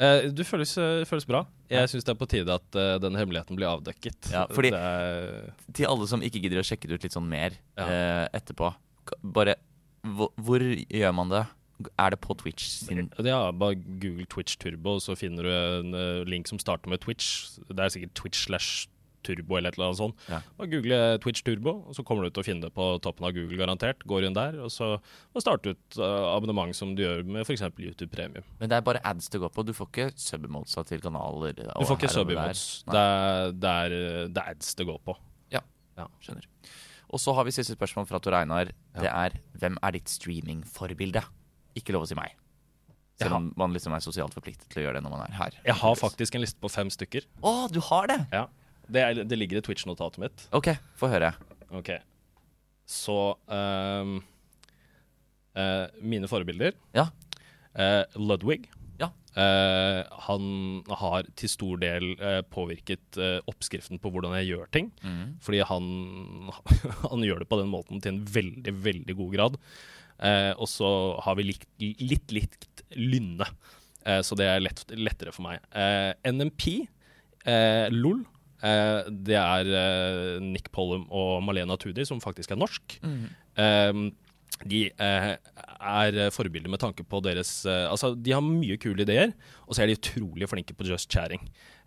Eh, 0.00 0.28
du 0.32 0.42
føles, 0.44 0.72
eh, 0.80 1.04
føles 1.08 1.26
bra. 1.28 1.44
Jeg 1.70 1.88
syns 1.88 2.04
det 2.04 2.12
er 2.14 2.18
på 2.20 2.28
tide 2.28 2.52
at 2.52 2.76
uh, 2.76 2.98
den 3.00 3.14
hemmeligheten 3.16 3.56
blir 3.56 3.68
avdekket. 3.70 4.30
Ja, 4.32 4.46
fordi- 4.46 4.70
det 4.72 4.80
er, 4.80 5.52
Til 5.72 5.86
alle 5.86 6.06
som 6.08 6.20
ikke 6.20 6.42
gidder 6.42 6.60
å 6.60 6.66
sjekke 6.66 6.88
det 6.88 6.94
ut 6.98 7.02
litt 7.04 7.12
sånn 7.16 7.28
mer 7.28 7.52
Ja. 7.78 8.28
etterpå. 8.32 8.74
Bare 9.22 9.56
hvor, 10.04 10.30
hvor 10.36 10.58
gjør 10.60 11.14
man 11.14 11.28
det? 11.30 11.46
Er 11.98 12.10
det 12.10 12.20
på 12.20 12.36
Twitch 12.36 12.66
sin 12.86 13.10
ja, 13.24 13.50
bare 13.50 13.74
google 13.74 14.26
Twitch 14.26 14.56
Turbo, 14.56 14.98
så 15.00 15.16
finner 15.16 15.42
du 15.42 15.50
en 15.50 16.24
link 16.28 16.46
som 16.46 16.58
starter 16.58 16.88
med 16.88 17.00
Twitch. 17.00 17.58
Det 17.68 17.78
er 17.78 17.88
sikkert 17.90 18.14
Twitch 18.14 18.44
slash 18.46 18.86
Turbo 19.26 19.58
eller 19.58 19.72
et 19.72 19.78
eller 19.78 19.90
annet 19.90 20.00
sånt. 20.00 20.26
Ja. 20.30 20.40
Bare 20.58 20.70
google 20.72 21.00
Twitch 21.22 21.44
Turbo, 21.46 21.76
og 21.88 21.96
så 21.96 22.04
kommer 22.06 22.26
du 22.26 22.30
til 22.34 22.44
å 22.44 22.46
finne 22.46 22.66
det 22.66 22.72
på 22.76 22.88
toppen 23.04 23.28
av 23.28 23.34
Google 23.36 23.60
garantert. 23.60 24.04
Går 24.08 24.28
inn 24.28 24.36
der, 24.38 24.58
og 24.62 24.72
så 24.74 24.92
og 24.98 25.42
starte 25.44 25.72
ut 25.74 25.98
eh, 25.98 26.28
abonnement 26.32 26.74
som 26.76 26.94
du 26.98 27.04
gjør 27.04 27.24
med 27.24 27.46
f.eks. 27.46 27.64
YouTube 27.78 28.10
Premium. 28.14 28.46
Men 28.60 28.72
det 28.72 28.78
er 28.78 28.86
bare 28.86 29.02
ads 29.08 29.30
det 29.32 29.40
går 29.42 29.52
på. 29.54 29.64
Du 29.66 29.74
får 29.76 29.90
ikke 29.90 30.08
subemodesa 30.20 30.84
til 30.88 31.02
kanaler. 31.04 31.56
Du 31.56 31.86
får 31.88 32.00
ikke 32.00 32.12
sub-emotes. 32.12 32.64
Det, 32.86 33.06
det, 33.62 33.76
eh, 33.98 34.22
det 34.32 34.44
er 34.44 34.56
ads 34.56 34.74
det 34.78 34.88
går 34.90 35.02
på. 35.06 35.18
ja 35.54 35.62
Skjønner. 36.24 36.46
Og 37.12 37.20
så 37.20 37.34
har 37.36 37.44
vi 37.44 37.52
siste 37.52 37.76
spørsmål 37.76 38.06
fra 38.08 38.20
Tor 38.24 38.38
Einar. 38.38 38.70
Det 38.96 39.10
er 39.10 39.34
hvem 39.60 39.76
er 39.84 39.98
ditt 39.98 40.08
streamingforbilde? 40.08 41.20
Ikke 41.76 41.92
lov 41.92 42.06
å 42.06 42.08
si 42.08 42.16
meg. 42.16 42.32
Selv 43.20 43.36
om 43.36 43.50
man 43.60 43.74
liksom 43.76 43.92
er 43.94 44.02
sosialt 44.02 44.34
forpliktet 44.34 44.70
til 44.72 44.82
å 44.82 44.86
gjøre 44.86 44.98
det 44.98 45.04
når 45.04 45.14
man 45.14 45.24
er 45.26 45.36
her. 45.36 45.58
Jeg 45.66 45.76
har 45.82 45.98
faktisk 46.00 46.34
en 46.34 46.42
liste 46.42 46.58
på 46.62 46.70
fem 46.72 46.90
stykker. 46.90 47.28
Å, 47.44 47.52
du 47.72 47.78
har 47.92 48.08
det! 48.10 48.18
Ja. 48.32 48.46
Det, 48.88 49.02
er, 49.02 49.22
det 49.24 49.38
ligger 49.38 49.60
i 49.60 49.64
Twitch-notatet 49.64 50.22
mitt. 50.22 50.46
OK, 50.56 50.72
få 50.98 51.10
høre. 51.12 51.32
Ok. 51.72 51.94
Så 52.88 53.16
um, 53.46 54.18
uh, 55.56 55.86
Mine 56.02 56.28
forbilder 56.30 56.76
Ja. 56.96 57.08
Uh, 57.72 58.04
Ludwig. 58.20 58.68
Ja. 59.00 59.08
Uh, 59.32 60.02
han 60.26 60.44
har 61.00 61.28
til 61.40 61.48
stor 61.48 61.80
del 61.80 62.12
påvirket 62.52 63.20
oppskriften 63.48 64.00
på 64.02 64.12
hvordan 64.12 64.36
jeg 64.40 64.52
gjør 64.52 64.72
ting. 64.74 64.92
Mm. 65.00 65.38
Fordi 65.44 65.62
han, 65.68 65.88
han 67.12 67.24
gjør 67.26 67.42
det 67.44 67.50
på 67.50 67.60
den 67.62 67.72
måten 67.72 68.02
til 68.02 68.16
en 68.16 68.24
veldig, 68.28 68.76
veldig 68.84 69.18
god 69.22 69.36
grad. 69.38 69.60
Og 70.62 70.68
så 70.70 70.88
har 71.24 71.34
vi 71.34 71.48
likt, 71.48 71.64
litt 71.80 72.30
likt 72.30 72.82
lynne, 72.94 73.48
så 74.22 74.36
det 74.38 74.46
er 74.46 74.60
lett, 74.62 74.84
lettere 74.94 75.32
for 75.34 75.42
meg. 75.48 75.64
NMP, 76.22 76.84
LOL, 77.90 78.20
det 78.62 79.38
er 79.38 79.70
eh, 79.74 80.40
Nick 80.44 80.70
Pollum 80.74 81.08
og 81.10 81.42
Malena 81.42 81.76
Tudi, 81.80 82.04
som 82.06 82.20
faktisk 82.22 82.54
er 82.54 82.60
norsk. 82.62 82.98
Mm. 83.02 83.24
Eh, 83.58 84.02
de 84.68 84.82
eh, 84.92 85.28
er 85.34 86.18
forbilder 86.30 86.70
med 86.70 86.78
tanke 86.78 87.02
på 87.08 87.18
deres 87.24 87.64
eh, 87.66 87.88
Altså, 87.90 88.12
de 88.14 88.34
har 88.36 88.44
mye 88.44 88.76
kule 88.78 89.02
ideer, 89.02 89.32
og 89.66 89.74
så 89.74 89.82
er 89.82 89.90
de 89.90 89.96
utrolig 89.98 90.46
flinke 90.50 90.76
på 90.78 90.86
just 90.86 91.10
chatting. 91.10 91.42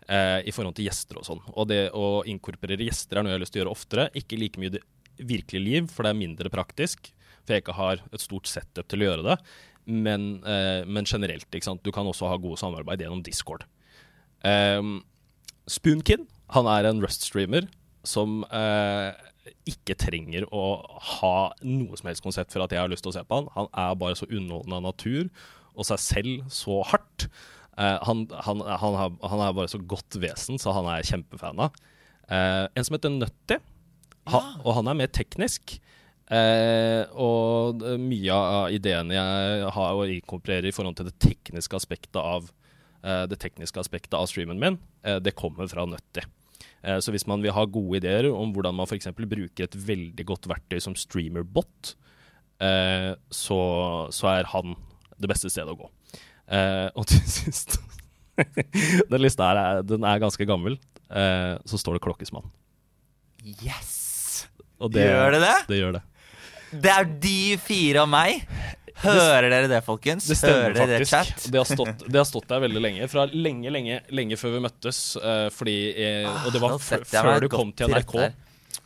eh, 0.08 0.42
I 0.44 0.52
forhold 0.52 0.76
til 0.76 0.88
gjester 0.90 1.16
og 1.20 1.24
sånn. 1.28 1.40
Og 1.54 1.68
det 1.70 1.86
å 1.96 2.20
inkorporere 2.28 2.84
gjester 2.84 3.16
er 3.16 3.24
noe 3.24 3.32
jeg 3.32 3.38
har 3.38 3.44
lyst 3.46 3.54
til 3.56 3.62
å 3.62 3.64
gjøre 3.64 3.76
oftere. 3.76 4.08
Ikke 4.18 4.36
like 4.40 4.60
mye 4.60 4.74
det 4.76 4.82
virkelige 5.16 5.64
liv, 5.64 5.88
for 5.88 6.04
det 6.04 6.12
er 6.12 6.20
mindre 6.20 6.52
praktisk. 6.52 7.08
For 7.46 7.54
jeg 7.56 7.64
ikke 7.64 7.78
har 7.78 8.02
et 8.12 8.20
stort 8.20 8.50
setup 8.50 8.90
til 8.90 9.00
å 9.04 9.08
gjøre 9.08 9.26
det. 9.30 9.38
Men, 9.86 10.42
eh, 10.44 10.84
men 10.84 11.06
generelt. 11.08 11.46
Du 11.48 11.92
kan 11.94 12.06
også 12.10 12.28
ha 12.28 12.36
gode 12.42 12.58
samarbeid 12.60 13.00
gjennom 13.00 13.22
Discord. 13.24 13.64
Um, 14.44 14.98
Spoonkid, 15.66 16.26
han 16.54 16.68
er 16.70 16.88
en 16.88 17.02
Rust-streamer 17.02 17.66
som 18.06 18.42
eh, 18.54 19.10
ikke 19.66 19.96
trenger 19.98 20.46
å 20.54 20.64
ha 21.18 21.36
noe 21.66 21.98
som 21.98 22.10
helst 22.10 22.24
konsept 22.24 22.54
for 22.54 22.64
at 22.64 22.74
jeg 22.74 22.82
har 22.82 22.90
lyst 22.90 23.06
til 23.06 23.12
å 23.12 23.16
se 23.16 23.24
på 23.26 23.40
han. 23.40 23.50
Han 23.56 23.70
er 23.72 23.98
bare 23.98 24.18
så 24.18 24.28
underholdende 24.28 24.78
av 24.78 24.86
natur, 24.88 25.30
og 25.76 25.88
seg 25.88 26.02
selv 26.02 26.52
så 26.54 26.80
hardt. 26.92 27.28
Eh, 27.76 27.98
han, 28.06 28.26
han, 28.46 28.62
han, 28.62 28.98
har, 29.00 29.16
han 29.32 29.42
er 29.42 29.56
bare 29.56 29.72
så 29.72 29.82
godt 29.82 30.18
vesen, 30.22 30.60
så 30.62 30.74
han 30.76 30.88
er 30.92 31.06
kjempefan 31.06 31.66
av. 31.66 31.82
Eh, 32.30 32.64
en 32.70 32.86
som 32.86 32.96
heter 32.96 33.12
Nutty, 33.14 33.58
ha, 34.32 34.42
og 34.64 34.72
han 34.78 34.90
er 34.90 34.98
mer 34.98 35.10
teknisk. 35.14 35.76
Eh, 36.26 37.02
og 37.22 37.84
mye 38.02 38.34
av 38.34 38.72
ideene 38.74 39.14
jeg 39.14 39.74
har 39.76 39.94
å 39.94 40.06
inkorporere 40.10 40.66
i 40.66 40.74
forhold 40.74 40.96
til 40.98 41.06
det 41.06 41.20
tekniske 41.22 41.78
aspektet 41.78 42.18
av 42.18 42.48
eh, 43.06 43.22
det 43.30 43.38
tekniske 43.44 43.78
aspektet 43.78 44.16
av 44.18 44.26
streamen 44.30 44.58
min, 44.58 44.80
eh, 45.06 45.20
det 45.22 45.36
kommer 45.38 45.70
fra 45.70 45.86
Nutty. 45.86 46.26
Eh, 46.86 47.00
så 47.02 47.12
hvis 47.14 47.26
man 47.26 47.42
vil 47.42 47.54
ha 47.56 47.66
gode 47.66 48.00
ideer 48.00 48.28
om 48.30 48.52
hvordan 48.54 48.76
man 48.78 48.88
f.eks. 48.88 49.10
bruker 49.16 49.66
et 49.66 49.78
veldig 49.88 50.26
godt 50.28 50.48
verktøy 50.50 50.78
som 50.82 50.96
streamerbot, 50.98 51.94
eh, 52.62 53.12
så, 53.30 53.60
så 54.14 54.32
er 54.36 54.50
han 54.54 54.76
det 55.16 55.30
beste 55.32 55.50
stedet 55.52 55.74
å 55.74 55.80
gå. 55.80 55.90
Eh, 56.46 56.88
og 56.94 57.08
til 57.10 57.22
sist 57.38 57.80
Den 58.36 59.22
lista 59.24 59.48
her 59.48 59.58
er, 59.58 59.84
den 59.88 60.04
er 60.04 60.20
ganske 60.20 60.44
gammel. 60.44 60.74
Så 61.08 61.78
står 61.80 61.96
det 61.96 62.02
Klokkesmann. 62.04 62.50
Yes! 63.64 64.44
Og 64.76 64.92
Gjør 64.92 65.32
det 65.32 65.40
det? 65.40 65.54
Det 65.70 65.78
gjør 65.78 65.94
det. 65.96 66.02
Det 66.84 66.90
er 66.92 67.08
de 67.22 67.38
fire 67.62 68.02
og 68.04 68.10
meg! 68.12 68.42
Hører 69.02 69.50
dere 69.52 69.68
det, 69.70 69.82
folkens? 69.84 70.26
Det 70.30 70.38
stemmer 70.38 70.70
Hører 70.70 70.76
dere 70.78 70.98
det, 71.02 71.08
faktisk. 71.10 71.44
chat? 71.44 71.52
Det 71.52 71.60
har, 71.60 71.68
stått, 71.68 72.04
det 72.06 72.20
har 72.20 72.26
stått 72.28 72.48
der 72.48 72.62
veldig 72.64 72.82
lenge. 72.82 73.08
Fra 73.12 73.26
lenge, 73.28 73.72
lenge 73.72 74.00
lenge 74.08 74.38
før 74.40 74.56
vi 74.56 74.62
møttes. 74.64 75.00
Uh, 75.20 75.46
fordi, 75.52 75.76
eh, 75.92 76.28
og 76.46 76.54
det 76.54 76.62
var 76.62 76.76
ah, 76.78 76.80
før, 76.80 77.40
du 77.44 77.50
kom 77.52 77.74
til 77.76 77.92
NRK. 77.92 78.16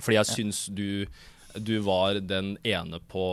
Fordi 0.01 0.17
jeg 0.19 0.31
syns 0.33 0.65
du, 0.75 1.07
du 1.55 1.77
var 1.87 2.19
den 2.25 2.57
ene 2.67 3.01
på 3.11 3.25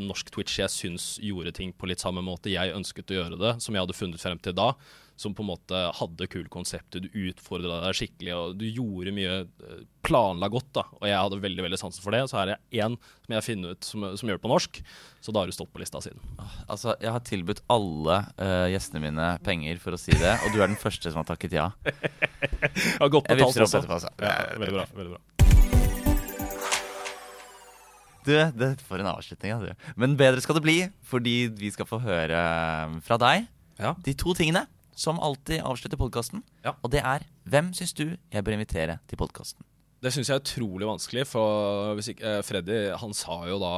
norsk 0.00 0.32
Twitch 0.34 0.58
jeg 0.58 0.72
syns 0.72 1.04
gjorde 1.22 1.52
ting 1.54 1.70
på 1.76 1.86
litt 1.86 2.02
samme 2.02 2.22
måte 2.24 2.50
jeg 2.50 2.74
ønsket 2.74 3.12
å 3.12 3.18
gjøre 3.20 3.38
det, 3.38 3.52
som 3.62 3.76
jeg 3.76 3.84
hadde 3.84 3.96
funnet 3.96 4.22
frem 4.22 4.40
til 4.42 4.56
da. 4.56 4.72
Som 5.16 5.30
på 5.36 5.44
en 5.44 5.50
måte 5.52 5.78
hadde 5.94 6.26
kul 6.26 6.48
konsept 6.50 6.96
du 6.98 7.06
utfordra 7.06 7.76
deg 7.84 7.94
skikkelig, 7.94 8.32
og 8.34 8.56
du 8.58 8.64
gjorde 8.66 9.12
mye 9.14 9.34
eh, 9.46 9.82
Planla 10.04 10.48
godt, 10.52 10.66
da. 10.76 10.82
Og 10.98 11.06
jeg 11.08 11.16
hadde 11.16 11.38
veldig 11.40 11.62
veldig 11.64 11.78
sansen 11.80 12.02
for 12.04 12.12
det. 12.12 12.24
Så 12.28 12.36
her 12.36 12.50
er 12.56 12.82
én 12.84 12.96
som 13.24 13.32
jeg 13.36 13.44
funnet 13.46 13.70
ut 13.78 13.86
som, 13.88 14.02
som 14.18 14.28
gjør 14.28 14.36
det 14.36 14.42
på 14.44 14.50
norsk, 14.52 14.80
så 15.24 15.32
da 15.32 15.40
har 15.40 15.48
du 15.48 15.54
stått 15.56 15.70
på 15.72 15.80
lista 15.80 16.02
siden. 16.04 16.20
Altså, 16.68 16.92
Jeg 17.00 17.14
har 17.14 17.22
tilbudt 17.24 17.62
alle 17.72 18.18
uh, 18.36 18.66
gjestene 18.74 19.00
mine 19.06 19.28
penger 19.46 19.80
for 19.80 19.96
å 19.96 20.00
si 20.02 20.12
det, 20.12 20.34
og 20.44 20.52
du 20.52 20.58
er 20.60 20.68
den 20.68 20.76
første 20.76 21.08
som 21.14 21.22
har 21.22 21.30
takket 21.30 21.56
ja. 21.56 21.70
Jeg 21.86 22.98
har 23.00 23.14
godt 23.14 23.30
betalt 23.30 23.62
også. 23.64 23.80
etterpå, 23.80 23.96
altså. 23.96 24.12
Ja, 24.20 24.34
veldig 24.60 24.76
bra. 24.76 24.84
veldig 24.98 25.14
bra. 25.14 25.22
Du, 28.24 28.32
det 28.56 28.70
For 28.88 29.00
en 29.00 29.08
avslutning. 29.10 29.52
Ja, 29.52 29.58
du. 29.60 29.90
Men 30.00 30.14
bedre 30.20 30.40
skal 30.44 30.56
det 30.56 30.64
bli, 30.64 30.76
fordi 31.04 31.34
vi 31.60 31.68
skal 31.74 31.88
få 31.88 31.98
høre 32.04 32.38
eh, 32.44 32.94
fra 33.04 33.18
deg 33.20 33.48
Ja. 33.80 33.94
de 34.04 34.14
to 34.14 34.32
tingene 34.38 34.66
som 34.94 35.20
alltid 35.22 35.62
avslutter 35.66 36.00
podkasten. 36.00 36.42
Ja. 36.64 36.76
Og 36.82 36.92
det 36.94 37.04
er 37.04 37.26
hvem 37.50 37.72
syns 37.76 37.94
du 37.96 38.06
jeg 38.14 38.44
bør 38.44 38.56
invitere 38.58 38.98
til 39.10 39.20
podkasten? 39.20 39.66
Det 40.04 40.12
syns 40.12 40.28
jeg 40.28 40.36
er 40.36 40.42
utrolig 40.42 40.84
vanskelig, 40.84 41.22
for 41.30 41.94
hvis 41.96 42.10
ikke, 42.12 42.28
eh, 42.28 42.42
Freddy 42.44 42.80
han 43.00 43.14
sa 43.16 43.38
jo 43.48 43.56
da 43.62 43.70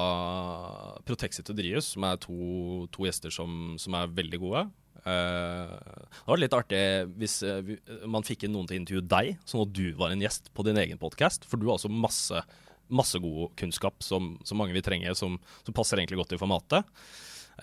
Protexit 1.07 1.53
og 1.53 1.59
Drius, 1.61 1.93
som 1.95 2.07
er 2.09 2.19
to, 2.19 2.89
to 2.91 3.07
gjester 3.07 3.31
som, 3.31 3.77
som 3.79 3.95
er 3.95 4.11
veldig 4.11 4.41
gode. 4.43 4.65
Eh, 5.07 5.75
det 6.17 6.33
var 6.33 6.41
litt 6.41 6.57
artig 6.57 6.81
hvis 7.21 7.37
eh, 7.47 7.77
man 8.11 8.27
fikk 8.27 8.47
inn 8.47 8.57
noen 8.57 8.67
til 8.67 8.75
å 8.75 8.83
intervjue 8.83 9.07
deg, 9.13 9.37
sånn 9.47 9.63
at 9.69 9.77
du 9.77 9.85
var 10.01 10.15
en 10.15 10.25
gjest 10.25 10.51
på 10.57 10.67
din 10.67 10.81
egen 10.83 10.99
podkast. 10.99 11.47
For 11.47 11.63
du 11.63 11.69
har 11.69 11.77
altså 11.77 11.93
masse, 11.93 12.43
masse 12.91 13.23
god 13.23 13.55
kunnskap 13.61 14.03
som, 14.03 14.35
som 14.43 14.59
mange 14.59 14.75
vil 14.75 14.85
trenge, 14.87 15.15
som, 15.19 15.39
som 15.63 15.79
passer 15.79 16.03
egentlig 16.03 16.19
godt 16.25 16.35
i 16.35 16.43
formatet. 16.43 16.91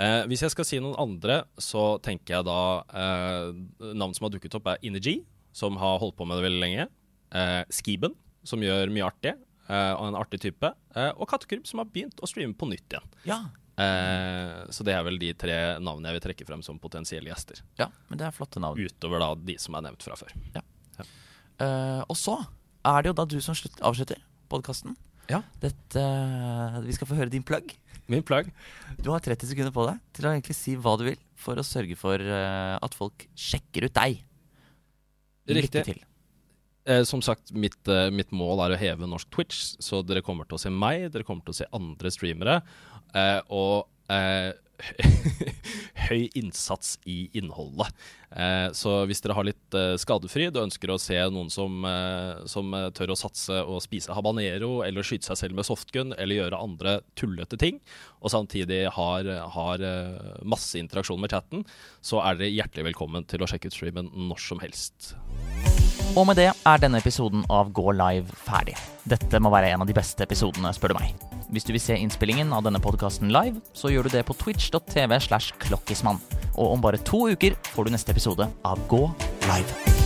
Eh, 0.01 0.23
hvis 0.29 0.41
jeg 0.41 0.53
skal 0.53 0.65
si 0.65 0.79
noen 0.81 0.97
andre, 0.97 1.43
så 1.61 1.99
tenker 2.01 2.39
jeg 2.39 2.45
da 2.47 2.59
eh, 2.97 3.49
Navn 3.93 4.13
som 4.17 4.25
har 4.27 4.33
dukket 4.33 4.55
opp, 4.57 4.67
er 4.73 4.81
Energy, 4.85 5.19
som 5.53 5.77
har 5.77 5.99
holdt 6.01 6.15
på 6.17 6.25
med 6.25 6.39
det 6.39 6.47
veldig 6.47 6.61
lenge. 6.63 6.87
Eh, 7.33 7.61
Skiben, 7.69 8.15
som 8.43 8.63
gjør 8.65 8.89
mye 8.93 9.05
artig, 9.05 9.35
eh, 9.69 9.91
og 9.93 10.07
en 10.09 10.17
artig 10.17 10.41
type. 10.47 10.71
Eh, 10.97 11.11
og 11.13 11.29
Kattekrybb, 11.29 11.67
som 11.69 11.83
har 11.83 11.91
begynt 11.93 12.17
å 12.25 12.29
streame 12.29 12.57
på 12.57 12.69
nytt 12.71 12.89
igjen. 12.95 13.05
Ja. 13.29 13.37
Eh, 13.73 14.65
så 14.73 14.85
det 14.85 14.93
er 14.93 15.05
vel 15.05 15.17
de 15.21 15.31
tre 15.37 15.55
navnene 15.81 16.11
jeg 16.11 16.19
vil 16.19 16.25
trekke 16.27 16.45
frem 16.49 16.61
som 16.65 16.81
potensielle 16.81 17.29
gjester. 17.31 17.61
ja, 17.81 17.87
men 18.09 18.19
det 18.21 18.27
er 18.27 18.35
flotte 18.35 18.61
navn. 18.61 18.77
Utover 18.81 19.21
da 19.21 19.31
de 19.35 19.55
som 19.61 19.77
er 19.77 19.85
nevnt 19.87 20.05
fra 20.05 20.17
før. 20.17 20.33
Eh, 21.61 22.01
og 22.09 22.17
så 22.17 22.39
er 22.85 23.01
det 23.01 23.11
jo 23.13 23.17
da 23.17 23.25
du 23.29 23.37
som 23.41 23.55
avslutter 23.85 24.21
podkasten. 24.49 24.97
Ja. 25.31 25.39
Dette 25.61 26.01
Vi 26.83 26.93
skal 26.97 27.07
få 27.07 27.15
høre 27.15 27.31
din 27.31 27.45
plugg. 27.45 27.71
Min 28.11 28.23
plagg. 28.25 28.49
Du 28.99 29.11
har 29.13 29.23
30 29.23 29.53
sekunder 29.53 29.73
på 29.75 29.85
deg 29.87 29.99
til 30.15 30.27
å 30.27 30.33
egentlig 30.33 30.57
si 30.57 30.75
hva 30.75 30.97
du 30.99 31.05
vil 31.07 31.19
for 31.39 31.59
å 31.59 31.65
sørge 31.65 31.95
for 31.99 32.19
uh, 32.19 32.75
at 32.83 32.97
folk 32.97 33.27
sjekker 33.39 33.87
ut 33.87 33.95
deg. 33.95 34.19
Riktig. 35.47 35.83
Lykke 35.83 35.85
til. 35.87 36.03
Eh, 36.85 37.03
som 37.07 37.21
sagt, 37.23 37.51
mitt, 37.55 37.87
eh, 37.87 38.09
mitt 38.11 38.31
mål 38.35 38.59
er 38.65 38.73
å 38.75 38.79
heve 38.79 39.07
norsk 39.07 39.29
Twitch, 39.31 39.75
så 39.79 40.01
dere 40.03 40.21
kommer 40.21 40.43
til 40.47 40.57
å 40.57 40.59
se 40.59 40.69
meg, 40.69 41.11
dere 41.13 41.23
kommer 41.23 41.45
til 41.45 41.55
å 41.55 41.59
se 41.61 41.69
andre 41.71 42.11
streamere, 42.11 42.57
eh, 43.15 43.39
og 43.47 43.87
eh, 44.11 44.51
høy 46.07 46.27
innsats 46.37 46.97
i 47.09 47.27
innholdet. 47.37 47.89
Eh, 48.33 48.69
så 48.75 49.03
hvis 49.09 49.21
dere 49.23 49.35
har 49.37 49.47
litt 49.47 49.77
eh, 49.77 49.95
skadefri, 50.01 50.49
du 50.53 50.61
ønsker 50.63 50.91
å 50.91 50.99
se 51.01 51.17
noen 51.33 51.51
som, 51.53 51.83
eh, 51.87 52.43
som 52.49 52.73
eh, 52.75 52.89
tør 52.95 53.13
å 53.13 53.19
satse 53.19 53.59
og 53.63 53.83
spise 53.85 54.15
habanero, 54.15 54.81
eller 54.85 55.05
skyte 55.05 55.29
seg 55.29 55.39
selv 55.39 55.59
med 55.59 55.67
softgun, 55.67 56.15
eller 56.17 56.41
gjøre 56.41 56.61
andre 56.65 56.97
tullete 57.19 57.59
ting, 57.61 57.79
og 58.21 58.33
samtidig 58.33 58.85
har, 58.97 59.29
har 59.57 59.85
eh, 59.85 60.39
masse 60.41 60.79
interaksjon 60.79 61.21
med 61.21 61.35
chatten, 61.35 61.67
så 62.01 62.23
er 62.25 62.39
dere 62.39 62.55
hjertelig 62.55 62.89
velkommen 62.91 63.29
til 63.29 63.43
å 63.43 63.49
sjekke 63.49 63.69
ut 63.69 63.77
streamen 63.77 64.11
når 64.29 64.43
som 64.49 64.63
helst. 64.63 65.13
Og 66.13 66.27
med 66.29 66.37
det 66.37 66.51
er 66.53 66.81
denne 66.81 66.99
episoden 67.01 67.45
av 67.49 67.71
Gå 67.73 67.93
live 67.97 68.35
ferdig. 68.45 68.75
Dette 69.09 69.41
må 69.41 69.49
være 69.53 69.73
en 69.73 69.85
av 69.85 69.89
de 69.89 69.97
beste 69.97 70.25
episodene, 70.27 70.73
spør 70.75 70.93
du 70.93 71.01
meg. 71.01 71.32
Hvis 71.53 71.67
du 71.67 71.73
vil 71.75 71.81
se 71.83 71.93
innspillingen 72.01 72.49
av 72.57 72.63
denne 72.65 72.81
podkasten 72.81 73.29
live, 73.33 73.61
så 73.77 73.91
gjør 73.93 74.09
du 74.09 74.15
det 74.15 74.23
på 74.25 74.33
twitch.tv 74.41 75.19
slash 75.21 75.53
klokkismann. 75.61 76.17
Og 76.57 76.73
om 76.73 76.81
bare 76.81 77.01
to 77.05 77.27
uker 77.29 77.59
får 77.75 77.85
du 77.85 77.93
neste 77.93 78.15
episode 78.15 78.49
av 78.65 78.87
Gå 78.89 79.05
live. 79.45 80.02